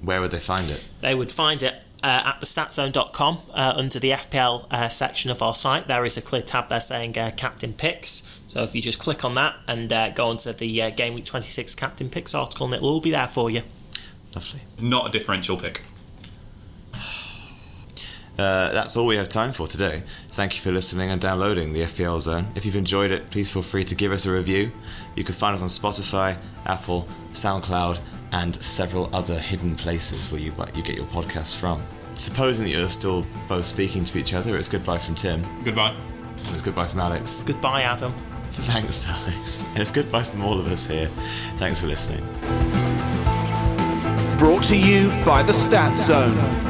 where 0.00 0.20
would 0.20 0.30
they 0.30 0.38
find 0.38 0.70
it? 0.70 0.82
They 1.00 1.14
would 1.14 1.32
find 1.32 1.62
it 1.62 1.84
uh, 2.02 2.22
at 2.26 2.40
thestatzone.com 2.40 3.38
uh, 3.52 3.72
under 3.76 3.98
the 3.98 4.10
FPL 4.10 4.66
uh, 4.70 4.88
section 4.88 5.30
of 5.30 5.42
our 5.42 5.54
site. 5.54 5.86
There 5.86 6.04
is 6.04 6.16
a 6.16 6.22
clear 6.22 6.42
tab 6.42 6.68
there 6.68 6.80
saying 6.80 7.18
uh, 7.18 7.32
Captain 7.36 7.72
Picks. 7.72 8.40
So 8.46 8.62
if 8.62 8.74
you 8.74 8.82
just 8.82 8.98
click 8.98 9.24
on 9.24 9.34
that 9.34 9.56
and 9.66 9.92
uh, 9.92 10.10
go 10.10 10.26
onto 10.26 10.52
the 10.52 10.82
uh, 10.82 10.90
Game 10.90 11.14
Week 11.14 11.24
26 11.24 11.74
Captain 11.74 12.08
Picks 12.08 12.34
article, 12.34 12.66
and 12.66 12.74
it'll 12.74 12.88
all 12.88 13.00
be 13.00 13.10
there 13.10 13.28
for 13.28 13.50
you. 13.50 13.62
Lovely. 14.34 14.60
Not 14.80 15.06
a 15.06 15.10
differential 15.10 15.56
pick. 15.56 15.82
Uh, 18.38 18.72
that's 18.72 18.96
all 18.96 19.06
we 19.06 19.16
have 19.16 19.28
time 19.28 19.52
for 19.52 19.66
today. 19.66 20.02
Thank 20.40 20.54
you 20.56 20.62
for 20.62 20.72
listening 20.72 21.10
and 21.10 21.20
downloading 21.20 21.74
the 21.74 21.82
FPL 21.82 22.18
Zone. 22.18 22.46
If 22.54 22.64
you've 22.64 22.74
enjoyed 22.74 23.10
it, 23.10 23.28
please 23.28 23.50
feel 23.50 23.60
free 23.60 23.84
to 23.84 23.94
give 23.94 24.10
us 24.10 24.24
a 24.24 24.32
review. 24.32 24.72
You 25.14 25.22
can 25.22 25.34
find 25.34 25.54
us 25.54 25.60
on 25.60 25.68
Spotify, 25.68 26.34
Apple, 26.64 27.06
SoundCloud, 27.32 27.98
and 28.32 28.56
several 28.56 29.14
other 29.14 29.38
hidden 29.38 29.76
places 29.76 30.32
where 30.32 30.40
you, 30.40 30.54
you 30.74 30.82
get 30.82 30.96
your 30.96 31.04
podcasts 31.08 31.54
from. 31.54 31.82
Supposing 32.14 32.64
that 32.64 32.70
you're 32.70 32.88
still 32.88 33.26
both 33.50 33.66
speaking 33.66 34.02
to 34.02 34.18
each 34.18 34.32
other, 34.32 34.56
it's 34.56 34.70
goodbye 34.70 34.96
from 34.96 35.14
Tim, 35.14 35.44
Goodbye. 35.62 35.90
and 35.90 36.54
it's 36.54 36.62
goodbye 36.62 36.86
from 36.86 37.00
Alex. 37.00 37.42
Goodbye, 37.42 37.82
Adam. 37.82 38.14
Thanks, 38.52 39.06
Alex. 39.06 39.58
And 39.74 39.78
it's 39.80 39.90
goodbye 39.92 40.22
from 40.22 40.42
all 40.42 40.58
of 40.58 40.66
us 40.68 40.86
here. 40.86 41.08
Thanks 41.58 41.82
for 41.82 41.86
listening. 41.86 42.24
Brought 44.38 44.62
to 44.64 44.78
you 44.78 45.10
by 45.22 45.42
the 45.42 45.52
Stat 45.52 45.98
Zone. 45.98 46.69